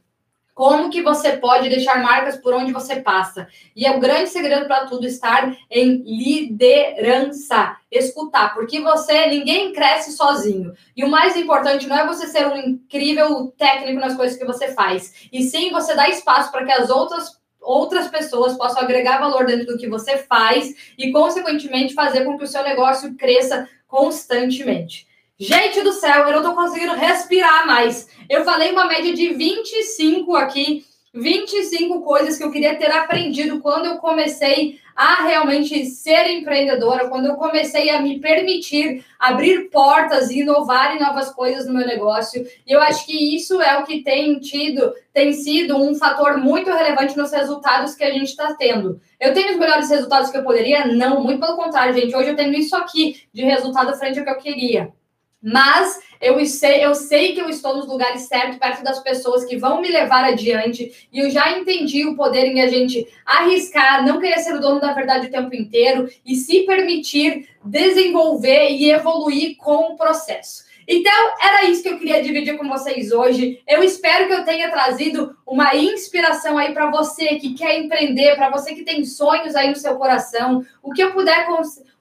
Como 0.53 0.91
que 0.91 1.01
você 1.01 1.37
pode 1.37 1.67
deixar 1.67 2.01
marcas 2.01 2.37
por 2.37 2.53
onde 2.53 2.71
você 2.71 2.97
passa? 2.97 3.47
E 3.75 3.85
é 3.85 3.91
o 3.91 3.99
grande 3.99 4.29
segredo 4.29 4.67
para 4.67 4.85
tudo 4.85 5.07
estar 5.07 5.57
em 5.69 6.03
liderança, 6.05 7.75
escutar, 7.91 8.53
porque 8.53 8.79
você 8.79 9.25
ninguém 9.27 9.73
cresce 9.73 10.11
sozinho. 10.11 10.73
E 10.95 11.03
o 11.03 11.09
mais 11.09 11.35
importante 11.35 11.87
não 11.87 11.97
é 11.97 12.05
você 12.05 12.27
ser 12.27 12.45
um 12.45 12.55
incrível 12.55 13.51
técnico 13.57 13.99
nas 13.99 14.15
coisas 14.15 14.37
que 14.37 14.45
você 14.45 14.73
faz, 14.73 15.27
e 15.31 15.41
sim 15.41 15.71
você 15.71 15.95
dar 15.95 16.09
espaço 16.09 16.51
para 16.51 16.65
que 16.65 16.71
as 16.71 16.89
outras 16.89 17.41
outras 17.59 18.09
pessoas 18.09 18.57
possam 18.57 18.83
agregar 18.83 19.19
valor 19.19 19.45
dentro 19.45 19.67
do 19.67 19.77
que 19.77 19.87
você 19.87 20.17
faz 20.17 20.75
e 20.97 21.13
consequentemente 21.13 21.93
fazer 21.93 22.25
com 22.25 22.37
que 22.37 22.43
o 22.43 22.47
seu 22.47 22.61
negócio 22.61 23.15
cresça 23.15 23.69
constantemente. 23.87 25.07
Gente 25.43 25.81
do 25.81 25.91
céu, 25.91 26.25
eu 26.25 26.41
não 26.41 26.41
tô 26.41 26.55
conseguindo 26.55 26.93
respirar 26.93 27.67
mais. 27.67 28.07
Eu 28.29 28.45
falei 28.45 28.71
uma 28.71 28.85
média 28.85 29.13
de 29.13 29.33
25 29.33 30.37
aqui, 30.37 30.85
25 31.13 31.99
coisas 32.01 32.37
que 32.37 32.45
eu 32.45 32.49
queria 32.49 32.75
ter 32.75 32.89
aprendido 32.89 33.59
quando 33.59 33.87
eu 33.87 33.97
comecei 33.97 34.79
a 34.95 35.25
realmente 35.25 35.85
ser 35.85 36.29
empreendedora, 36.29 37.09
quando 37.09 37.25
eu 37.25 37.35
comecei 37.35 37.89
a 37.89 38.01
me 38.01 38.21
permitir 38.21 39.03
abrir 39.19 39.69
portas 39.69 40.29
e 40.29 40.39
inovar 40.39 40.95
em 40.95 41.01
novas 41.01 41.29
coisas 41.29 41.67
no 41.67 41.73
meu 41.73 41.85
negócio. 41.85 42.47
E 42.65 42.71
eu 42.71 42.79
acho 42.79 43.05
que 43.05 43.35
isso 43.35 43.61
é 43.61 43.77
o 43.79 43.83
que 43.83 44.01
tem 44.01 44.39
tido, 44.39 44.93
tem 45.13 45.33
sido 45.33 45.75
um 45.75 45.93
fator 45.93 46.37
muito 46.37 46.71
relevante 46.71 47.17
nos 47.17 47.33
resultados 47.33 47.95
que 47.95 48.03
a 48.05 48.11
gente 48.11 48.29
está 48.29 48.53
tendo. 48.53 48.97
Eu 49.19 49.33
tenho 49.33 49.51
os 49.51 49.57
melhores 49.57 49.89
resultados 49.89 50.29
que 50.29 50.37
eu 50.37 50.43
poderia? 50.43 50.87
Não, 50.87 51.21
muito 51.21 51.41
pelo 51.41 51.57
contrário, 51.57 51.93
gente. 51.93 52.15
Hoje 52.15 52.29
eu 52.29 52.35
tenho 52.37 52.53
isso 52.53 52.77
aqui 52.77 53.23
de 53.33 53.43
resultado 53.43 53.93
frente 53.97 54.17
ao 54.19 54.23
que 54.23 54.31
eu 54.31 54.37
queria 54.37 55.02
mas 55.43 55.99
eu 56.21 56.43
sei, 56.45 56.85
eu 56.85 56.95
sei 56.95 57.33
que 57.33 57.41
eu 57.41 57.49
estou 57.49 57.75
nos 57.75 57.85
lugares 57.85 58.21
certos, 58.21 58.57
perto 58.57 58.81
das 58.81 58.99
pessoas 59.03 59.43
que 59.43 59.57
vão 59.57 59.81
me 59.81 59.89
levar 59.89 60.23
adiante, 60.23 61.09
e 61.11 61.19
eu 61.19 61.29
já 61.29 61.57
entendi 61.57 62.05
o 62.05 62.15
poder 62.15 62.45
em 62.45 62.61
a 62.61 62.67
gente 62.67 63.05
arriscar, 63.25 64.05
não 64.05 64.21
querer 64.21 64.39
ser 64.39 64.55
o 64.55 64.61
dono 64.61 64.79
da 64.79 64.93
verdade 64.93 65.27
o 65.27 65.31
tempo 65.31 65.53
inteiro 65.53 66.09
e 66.25 66.35
se 66.35 66.61
permitir 66.61 67.49
desenvolver 67.63 68.69
e 68.69 68.89
evoluir 68.89 69.57
com 69.57 69.93
o 69.93 69.97
processo. 69.97 70.63
Então, 70.87 71.31
era 71.41 71.65
isso 71.65 71.83
que 71.83 71.89
eu 71.89 71.97
queria 71.97 72.21
dividir 72.21 72.57
com 72.57 72.67
vocês 72.67 73.11
hoje. 73.11 73.61
Eu 73.67 73.83
espero 73.83 74.27
que 74.27 74.33
eu 74.33 74.43
tenha 74.43 74.69
trazido 74.69 75.35
uma 75.45 75.75
inspiração 75.75 76.57
aí 76.57 76.73
para 76.73 76.89
você 76.89 77.35
que 77.35 77.53
quer 77.53 77.79
empreender, 77.79 78.35
para 78.35 78.49
você 78.49 78.73
que 78.73 78.83
tem 78.83 79.03
sonhos 79.05 79.55
aí 79.55 79.69
no 79.69 79.75
seu 79.75 79.95
coração. 79.95 80.65
O 80.81 80.91
que 80.91 81.03
eu 81.03 81.11
puder, 81.11 81.47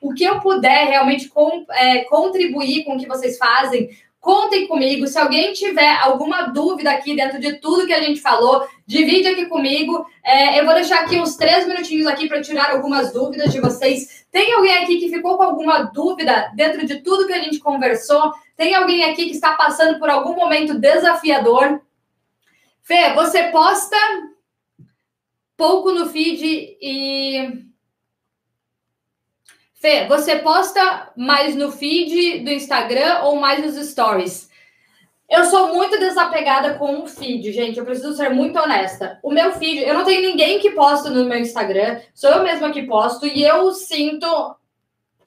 o 0.00 0.12
que 0.14 0.24
eu 0.24 0.40
puder 0.40 0.88
realmente 0.88 1.28
com, 1.28 1.64
é, 1.70 2.00
contribuir 2.04 2.84
com 2.84 2.94
o 2.94 2.98
que 2.98 3.06
vocês 3.06 3.38
fazem, 3.38 3.90
Contem 4.22 4.68
comigo. 4.68 5.04
Se 5.08 5.18
alguém 5.18 5.52
tiver 5.52 5.96
alguma 5.96 6.42
dúvida 6.42 6.92
aqui 6.92 7.16
dentro 7.16 7.40
de 7.40 7.54
tudo 7.54 7.88
que 7.88 7.92
a 7.92 8.00
gente 8.00 8.20
falou, 8.20 8.64
divide 8.86 9.26
aqui 9.26 9.46
comigo. 9.46 10.06
É, 10.24 10.60
eu 10.60 10.64
vou 10.64 10.74
deixar 10.74 11.00
aqui 11.00 11.18
uns 11.18 11.34
três 11.34 11.66
minutinhos 11.66 12.06
aqui 12.06 12.28
para 12.28 12.40
tirar 12.40 12.70
algumas 12.70 13.12
dúvidas 13.12 13.52
de 13.52 13.60
vocês. 13.60 14.24
Tem 14.30 14.52
alguém 14.52 14.78
aqui 14.78 14.98
que 14.98 15.08
ficou 15.08 15.36
com 15.36 15.42
alguma 15.42 15.82
dúvida 15.82 16.52
dentro 16.54 16.86
de 16.86 17.00
tudo 17.02 17.26
que 17.26 17.32
a 17.32 17.40
gente 17.40 17.58
conversou? 17.58 18.32
Tem 18.62 18.76
alguém 18.76 19.02
aqui 19.02 19.24
que 19.24 19.32
está 19.32 19.54
passando 19.54 19.98
por 19.98 20.08
algum 20.08 20.36
momento 20.36 20.78
desafiador? 20.78 21.80
Fê, 22.80 23.12
você 23.12 23.48
posta 23.48 23.96
pouco 25.56 25.90
no 25.90 26.08
feed 26.08 26.76
e 26.80 27.66
Fê, 29.74 30.06
você 30.06 30.36
posta 30.36 31.10
mais 31.16 31.56
no 31.56 31.72
feed 31.72 32.44
do 32.44 32.52
Instagram 32.52 33.22
ou 33.24 33.34
mais 33.34 33.60
nos 33.66 33.84
stories? 33.90 34.48
Eu 35.28 35.44
sou 35.46 35.74
muito 35.74 35.98
desapegada 35.98 36.74
com 36.74 37.02
o 37.02 37.08
feed, 37.08 37.50
gente. 37.50 37.80
Eu 37.80 37.84
preciso 37.84 38.14
ser 38.14 38.28
muito 38.30 38.60
honesta. 38.60 39.18
O 39.24 39.32
meu 39.32 39.50
feed, 39.54 39.82
eu 39.82 39.94
não 39.94 40.04
tenho 40.04 40.22
ninguém 40.22 40.60
que 40.60 40.70
posta 40.70 41.10
no 41.10 41.24
meu 41.24 41.38
Instagram, 41.40 42.00
sou 42.14 42.30
eu 42.30 42.44
mesma 42.44 42.70
que 42.70 42.84
posto 42.84 43.26
e 43.26 43.42
eu 43.42 43.72
sinto 43.72 44.54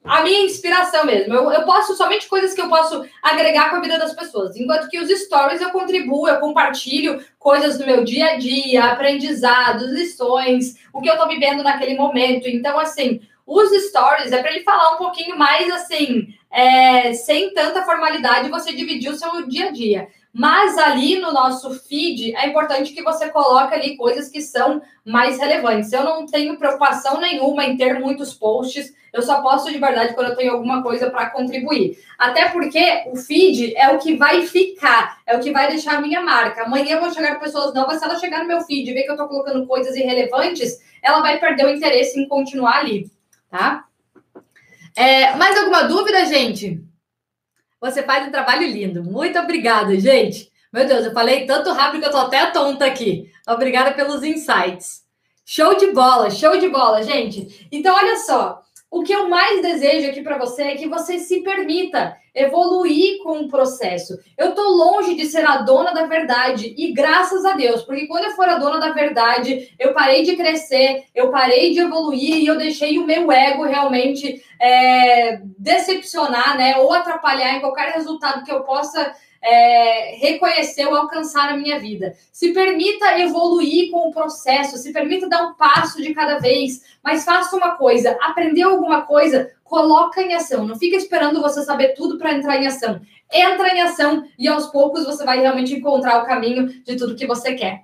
a 0.05 0.21
minha 0.21 0.41
inspiração 0.41 1.05
mesmo. 1.05 1.33
Eu, 1.33 1.51
eu 1.51 1.63
posto 1.63 1.95
somente 1.95 2.27
coisas 2.27 2.53
que 2.53 2.61
eu 2.61 2.69
posso 2.69 3.05
agregar 3.21 3.69
com 3.69 3.77
a 3.77 3.81
vida 3.81 3.97
das 3.97 4.13
pessoas. 4.13 4.55
Enquanto 4.55 4.87
que 4.87 4.99
os 4.99 5.09
stories 5.09 5.61
eu 5.61 5.71
contribuo, 5.71 6.27
eu 6.27 6.39
compartilho 6.39 7.23
coisas 7.39 7.77
do 7.77 7.85
meu 7.85 8.03
dia 8.03 8.33
a 8.33 8.37
dia, 8.37 8.85
aprendizados, 8.85 9.91
lições, 9.91 10.75
o 10.93 11.01
que 11.01 11.09
eu 11.09 11.17
tô 11.17 11.27
vivendo 11.27 11.63
naquele 11.63 11.95
momento. 11.95 12.47
Então, 12.47 12.79
assim, 12.79 13.19
os 13.45 13.69
stories 13.89 14.31
é 14.31 14.41
para 14.41 14.51
ele 14.51 14.63
falar 14.63 14.95
um 14.95 14.97
pouquinho 14.97 15.37
mais 15.37 15.71
assim, 15.71 16.27
é, 16.51 17.13
sem 17.13 17.53
tanta 17.53 17.83
formalidade, 17.83 18.49
você 18.49 18.73
dividir 18.73 19.11
o 19.11 19.17
seu 19.17 19.47
dia 19.47 19.67
a 19.67 19.71
dia. 19.71 20.07
Mas 20.37 20.77
ali 20.77 21.17
no 21.17 21.31
nosso 21.31 21.73
feed 21.87 22.35
é 22.35 22.47
importante 22.47 22.91
que 22.91 23.01
você 23.01 23.29
coloque 23.29 23.73
ali 23.73 23.95
coisas 23.95 24.27
que 24.27 24.41
são 24.41 24.81
mais 25.05 25.39
relevantes. 25.39 25.93
Eu 25.93 26.03
não 26.03 26.25
tenho 26.25 26.57
preocupação 26.57 27.21
nenhuma 27.21 27.63
em 27.63 27.77
ter 27.77 27.99
muitos 27.99 28.33
posts, 28.33 28.93
eu 29.13 29.21
só 29.21 29.41
posto 29.41 29.71
de 29.71 29.77
verdade 29.77 30.13
quando 30.13 30.31
eu 30.31 30.35
tenho 30.35 30.51
alguma 30.51 30.83
coisa 30.83 31.09
para 31.09 31.29
contribuir. 31.29 31.97
Até 32.19 32.49
porque 32.49 33.05
o 33.13 33.15
feed 33.15 33.73
é 33.77 33.89
o 33.91 33.97
que 33.97 34.17
vai 34.17 34.45
ficar, 34.45 35.19
é 35.25 35.37
o 35.37 35.39
que 35.39 35.51
vai 35.51 35.69
deixar 35.69 35.97
a 35.97 36.01
minha 36.01 36.19
marca. 36.19 36.63
Amanhã 36.63 36.99
vão 36.99 37.13
chegar 37.13 37.39
pessoas 37.39 37.73
novas, 37.73 37.99
se 37.99 38.03
ela 38.03 38.19
chegar 38.19 38.39
no 38.39 38.47
meu 38.47 38.59
feed 38.61 38.89
e 38.89 38.93
ver 38.93 39.03
que 39.03 39.09
eu 39.09 39.15
estou 39.15 39.29
colocando 39.29 39.65
coisas 39.65 39.95
irrelevantes, 39.95 40.79
ela 41.01 41.21
vai 41.21 41.39
perder 41.39 41.65
o 41.65 41.69
interesse 41.69 42.19
em 42.19 42.27
continuar 42.27 42.79
ali 42.79 43.09
tá? 43.55 43.85
É, 44.95 45.35
mais 45.35 45.57
alguma 45.57 45.83
dúvida, 45.83 46.25
gente? 46.25 46.83
Você 47.85 48.01
faz 48.01 48.27
um 48.27 48.31
trabalho 48.31 48.65
lindo. 48.67 49.03
Muito 49.03 49.37
obrigada, 49.37 49.97
gente. 49.99 50.51
Meu 50.73 50.87
Deus, 50.87 51.05
eu 51.05 51.13
falei 51.13 51.45
tanto 51.45 51.71
rápido 51.71 52.01
que 52.01 52.07
eu 52.07 52.11
tô 52.11 52.17
até 52.17 52.47
tonta 52.47 52.83
aqui. 52.83 53.31
Obrigada 53.47 53.91
pelos 53.93 54.23
insights. 54.23 55.03
Show 55.45 55.75
de 55.75 55.91
bola, 55.91 56.31
show 56.31 56.57
de 56.57 56.67
bola, 56.67 57.03
gente. 57.03 57.67
Então, 57.71 57.95
olha 57.95 58.17
só. 58.17 58.59
O 58.95 59.03
que 59.03 59.11
eu 59.11 59.27
mais 59.27 59.61
desejo 59.61 60.09
aqui 60.09 60.21
para 60.21 60.37
você 60.37 60.63
é 60.63 60.75
que 60.75 60.87
você 60.87 61.19
se 61.19 61.41
permita 61.41 62.15
evoluir 62.33 63.21
com 63.21 63.41
o 63.41 63.49
processo. 63.49 64.17
Eu 64.37 64.51
estou 64.51 64.69
longe 64.69 65.15
de 65.15 65.25
ser 65.25 65.45
a 65.45 65.57
dona 65.57 65.93
da 65.93 66.05
verdade 66.05 66.73
e 66.77 66.93
graças 66.93 67.43
a 67.43 67.57
Deus, 67.57 67.81
porque 67.81 68.07
quando 68.07 68.23
eu 68.23 68.31
for 68.31 68.47
a 68.47 68.57
dona 68.57 68.79
da 68.79 68.93
verdade, 68.93 69.75
eu 69.77 69.93
parei 69.93 70.23
de 70.23 70.37
crescer, 70.37 71.03
eu 71.13 71.29
parei 71.29 71.73
de 71.73 71.81
evoluir 71.81 72.37
e 72.37 72.47
eu 72.47 72.57
deixei 72.57 72.97
o 72.97 73.05
meu 73.05 73.29
ego 73.29 73.65
realmente 73.65 74.41
é, 74.61 75.41
decepcionar, 75.59 76.57
né, 76.57 76.77
ou 76.77 76.93
atrapalhar 76.93 77.53
em 77.53 77.59
qualquer 77.59 77.91
resultado 77.95 78.45
que 78.45 78.51
eu 78.51 78.63
possa 78.63 79.13
é, 79.45 80.15
reconhecer 80.15 80.87
ou 80.87 80.95
alcançar 80.95 81.51
na 81.51 81.57
minha 81.57 81.79
vida. 81.79 82.15
Se 82.33 82.51
permita 82.51 83.19
evoluir 83.19 83.91
com 83.91 84.09
o 84.09 84.11
processo, 84.11 84.77
se 84.77 84.91
permita 84.91 85.29
dar 85.29 85.43
um 85.43 85.53
passo 85.53 86.01
de 86.01 86.15
cada 86.15 86.39
vez, 86.39 86.81
mas 87.03 87.23
faça 87.23 87.55
uma 87.55 87.75
coisa, 87.75 88.17
aprendeu 88.21 88.71
alguma 88.71 89.03
coisa, 89.03 89.51
coloca 89.63 90.19
em 90.19 90.33
ação. 90.33 90.65
Não 90.65 90.75
fica 90.75 90.97
esperando 90.97 91.41
você 91.41 91.61
saber 91.61 91.89
tudo 91.89 92.17
para 92.17 92.33
entrar 92.33 92.57
em 92.57 92.65
ação. 92.65 92.99
Entra 93.31 93.69
em 93.69 93.81
ação 93.81 94.23
e 94.37 94.47
aos 94.47 94.65
poucos 94.67 95.05
você 95.05 95.23
vai 95.23 95.39
realmente 95.39 95.75
encontrar 95.75 96.23
o 96.23 96.25
caminho 96.25 96.67
de 96.83 96.95
tudo 96.95 97.15
que 97.15 97.27
você 97.27 97.53
quer. 97.53 97.83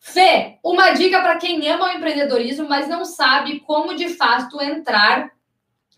Fê, 0.00 0.58
uma 0.64 0.90
dica 0.90 1.20
para 1.20 1.36
quem 1.36 1.66
ama 1.68 1.86
o 1.86 1.96
empreendedorismo, 1.96 2.66
mas 2.68 2.88
não 2.88 3.04
sabe 3.04 3.60
como 3.60 3.94
de 3.94 4.08
fato 4.08 4.62
entrar 4.62 5.30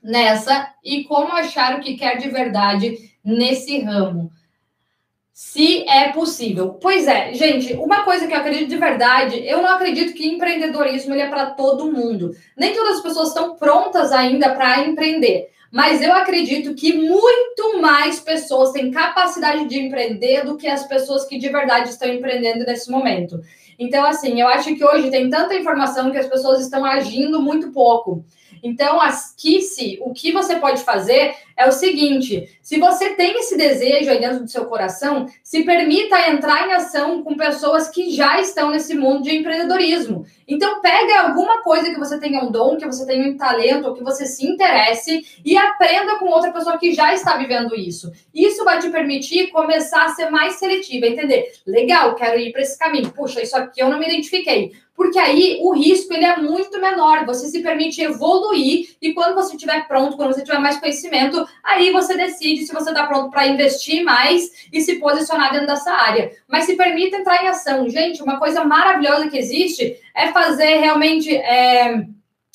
nessa 0.03 0.73
e 0.85 1.05
como 1.05 1.33
achar 1.33 1.77
o 1.77 1.81
que 1.81 1.97
quer 1.97 2.17
de 2.17 2.29
verdade 2.29 2.97
nesse 3.25 3.81
ramo 3.81 4.31
se 5.37 5.87
é 5.87 6.13
possível. 6.13 6.79
Pois 6.81 7.07
é, 7.07 7.35
gente, 7.35 7.75
uma 7.75 8.05
coisa 8.05 8.27
que 8.27 8.33
eu 8.33 8.39
acredito 8.39 8.71
de 8.71 8.77
verdade, 8.79 9.47
eu 9.47 9.61
não 9.61 9.69
acredito 9.69 10.15
que 10.15 10.27
empreendedorismo 10.27 11.13
ele 11.13 11.21
é 11.21 11.29
para 11.29 11.51
todo 11.51 11.93
mundo. 11.93 12.31
Nem 12.57 12.73
todas 12.73 12.97
as 12.97 13.03
pessoas 13.03 13.29
estão 13.29 13.55
prontas 13.55 14.13
ainda 14.13 14.55
para 14.55 14.87
empreender. 14.87 15.51
Mas 15.71 16.01
eu 16.01 16.11
acredito 16.15 16.75
que 16.75 16.95
muito 16.95 17.79
mais 17.83 18.19
pessoas 18.19 18.73
têm 18.73 18.91
capacidade 18.91 19.69
de 19.69 19.79
empreender 19.79 20.43
do 20.43 20.57
que 20.57 20.67
as 20.67 20.87
pessoas 20.87 21.27
que 21.27 21.37
de 21.37 21.51
verdade 21.51 21.91
estão 21.91 22.09
empreendendo 22.09 22.65
nesse 22.65 22.91
momento. 22.91 23.39
Então, 23.79 24.07
assim, 24.07 24.41
eu 24.41 24.49
acho 24.49 24.75
que 24.75 24.83
hoje 24.83 25.11
tem 25.11 25.29
tanta 25.29 25.55
informação 25.55 26.11
que 26.11 26.17
as 26.17 26.27
pessoas 26.27 26.63
estão 26.63 26.83
agindo 26.83 27.43
muito 27.43 27.73
pouco. 27.73 28.25
Então, 28.67 29.01
aqui, 29.01 29.63
se 29.63 29.97
o 30.03 30.13
que 30.13 30.33
você 30.33 30.57
pode 30.57 30.83
fazer 30.83 31.37
é 31.57 31.69
o 31.69 31.73
seguinte: 31.73 32.59
se 32.61 32.81
você 32.81 33.11
tem 33.11 33.39
esse 33.39 33.57
desejo 33.57 34.11
aí 34.11 34.19
dentro 34.19 34.41
do 34.41 34.51
seu 34.51 34.65
coração, 34.65 35.27
se 35.41 35.63
permita 35.63 36.29
entrar 36.29 36.67
em 36.67 36.73
ação 36.73 37.23
com 37.23 37.37
pessoas 37.37 37.89
que 37.89 38.11
já 38.11 38.41
estão 38.41 38.71
nesse 38.71 38.93
mundo 38.95 39.23
de 39.23 39.37
empreendedorismo. 39.37 40.27
Então, 40.49 40.81
pega 40.81 41.21
alguma 41.21 41.63
coisa 41.63 41.91
que 41.91 41.99
você 41.99 42.19
tenha 42.19 42.43
um 42.43 42.51
dom, 42.51 42.77
que 42.77 42.87
você 42.87 43.07
tenha 43.07 43.29
um 43.29 43.37
talento, 43.37 43.87
ou 43.87 43.95
que 43.95 44.03
você 44.03 44.27
se 44.27 44.45
interesse 44.45 45.25
e 45.45 45.57
aprenda 45.57 46.17
com 46.19 46.27
outra 46.27 46.51
pessoa 46.51 46.77
que 46.77 46.93
já 46.93 47.15
está 47.15 47.37
vivendo 47.37 47.75
isso. 47.77 48.11
Isso 48.35 48.65
vai 48.65 48.81
te 48.81 48.91
permitir 48.91 49.53
começar 49.53 50.07
a 50.07 50.09
ser 50.09 50.29
mais 50.29 50.55
seletiva, 50.55 51.07
entender? 51.07 51.53
Legal, 51.65 52.17
quero 52.17 52.39
ir 52.41 52.51
para 52.51 52.63
esse 52.63 52.77
caminho. 52.77 53.13
Puxa, 53.13 53.41
isso 53.41 53.57
aqui 53.57 53.81
eu 53.81 53.89
não 53.89 53.99
me 53.99 54.07
identifiquei 54.07 54.73
porque 54.97 55.19
aí 55.19 55.59
o 55.61 55.73
risco 55.73 56.13
ele 56.15 56.25
é 56.25 56.37
muito 56.39 56.81
menor, 56.81 57.27
você 57.27 57.49
se 57.49 57.63
permite 57.63 58.01
evoluir 58.03 58.97
e 59.01 59.13
quando 59.13 59.35
você 59.35 59.55
estiver 59.55 59.87
pronto, 59.87 60.17
quando 60.17 60.33
você 60.35 60.43
tiver 60.43 60.59
mais 60.59 60.81
conhecimento, 60.81 61.47
aí 61.63 61.93
você 61.93 62.17
decide 62.17 62.67
se 62.67 62.73
você 62.73 62.89
está 62.89 63.07
pronto 63.07 63.31
para 63.31 63.47
investir 63.47 64.03
mais 64.03 64.69
e 64.73 64.81
se 64.81 64.97
posicionar 64.97 65.53
dentro 65.53 65.67
dessa 65.67 65.93
área. 65.93 66.33
Mas 66.49 66.65
se 66.65 66.77
permita 66.77 67.19
entrar 67.19 67.45
em 67.45 67.49
ação. 67.49 67.89
Gente, 67.89 68.23
uma 68.23 68.39
coisa 68.39 68.65
maravilhosa 68.65 69.29
que 69.29 69.37
existe 69.39 69.97
é 70.15 70.33
fazer 70.33 70.79
realmente 70.79 71.37
é, 71.37 72.07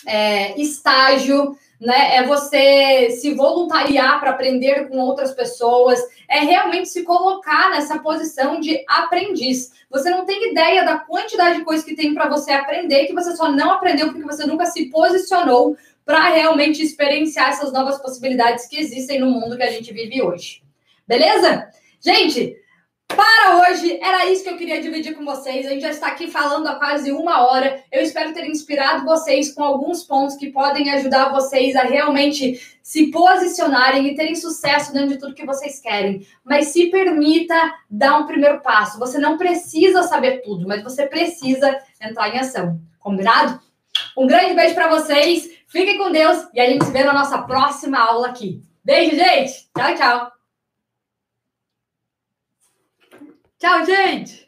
é, 0.08 0.60
estágio, 0.60 1.56
né? 1.82 2.18
É 2.18 2.24
você 2.24 3.10
se 3.10 3.34
voluntariar 3.34 4.20
para 4.20 4.30
aprender 4.30 4.88
com 4.88 5.00
outras 5.00 5.34
pessoas, 5.34 6.00
é 6.30 6.42
realmente 6.42 6.90
se 6.90 7.02
colocar 7.02 7.72
nessa 7.72 7.98
posição 7.98 8.60
de 8.60 8.84
aprendiz. 8.88 9.72
Você 9.90 10.12
não 10.12 10.24
tem 10.24 10.52
ideia 10.52 10.86
da 10.86 11.00
quantidade 11.00 11.58
de 11.58 11.66
coisas 11.66 11.84
que 11.84 11.96
tem 11.96 12.14
para 12.14 12.30
você 12.30 12.52
aprender 12.52 13.08
que 13.08 13.14
você 13.14 13.36
só 13.36 13.52
não 13.52 13.72
aprendeu 13.72 14.10
porque 14.10 14.24
você 14.24 14.46
nunca 14.46 14.68
se 14.68 14.86
posicionou 14.92 15.76
para 16.06 16.30
realmente 16.30 16.84
experienciar 16.84 17.50
essas 17.50 17.74
novas 17.74 18.00
possibilidades 18.00 18.68
que 18.68 18.78
existem 18.78 19.20
no 19.20 19.32
mundo 19.32 19.58
que 19.58 19.64
a 19.64 19.72
gente 19.72 19.92
vive 19.92 20.22
hoje. 20.22 20.62
Beleza? 21.08 21.68
Gente, 22.00 22.56
para 23.22 23.70
hoje, 23.70 24.00
era 24.02 24.26
isso 24.32 24.44
que 24.44 24.50
eu 24.50 24.58
queria 24.58 24.82
dividir 24.82 25.14
com 25.16 25.24
vocês. 25.24 25.68
A 25.68 25.70
gente 25.70 25.82
já 25.82 25.92
está 25.92 26.08
aqui 26.08 26.28
falando 26.28 26.66
há 26.68 26.76
quase 26.76 27.12
uma 27.12 27.46
hora. 27.46 27.84
Eu 27.92 28.02
espero 28.02 28.34
ter 28.34 28.48
inspirado 28.48 29.06
vocês 29.06 29.54
com 29.54 29.64
alguns 29.64 30.04
pontos 30.04 30.36
que 30.36 30.52
podem 30.52 30.90
ajudar 30.92 31.32
vocês 31.32 31.76
a 31.76 31.84
realmente 31.84 32.60
se 32.82 33.12
posicionarem 33.12 34.08
e 34.08 34.16
terem 34.16 34.34
sucesso 34.34 34.92
dentro 34.92 35.10
de 35.10 35.18
tudo 35.20 35.36
que 35.36 35.46
vocês 35.46 35.80
querem. 35.80 36.26
Mas 36.44 36.70
se 36.70 36.88
permita 36.88 37.56
dar 37.88 38.18
um 38.18 38.26
primeiro 38.26 38.60
passo. 38.62 38.98
Você 38.98 39.20
não 39.20 39.38
precisa 39.38 40.02
saber 40.02 40.42
tudo, 40.42 40.68
mas 40.68 40.84
você 40.84 41.06
precisa 41.06 41.80
entrar 42.02 42.34
em 42.34 42.40
ação. 42.40 42.82
Combinado? 42.98 43.60
Um 44.18 44.26
grande 44.26 44.56
beijo 44.56 44.74
para 44.74 44.90
vocês. 44.90 45.48
Fiquem 45.68 46.00
com 46.00 46.12
Deus 46.12 46.48
e 46.56 46.60
a 46.60 46.68
gente 46.68 46.86
se 46.86 46.92
vê 46.92 47.04
na 47.04 47.14
nossa 47.14 47.38
próxima 47.44 48.00
aula 48.00 48.30
aqui. 48.30 48.64
Beijo, 48.84 49.16
gente. 49.16 49.70
Tchau, 49.78 49.96
tchau. 49.96 50.41
Tchau, 53.62 53.86
gente! 53.86 54.40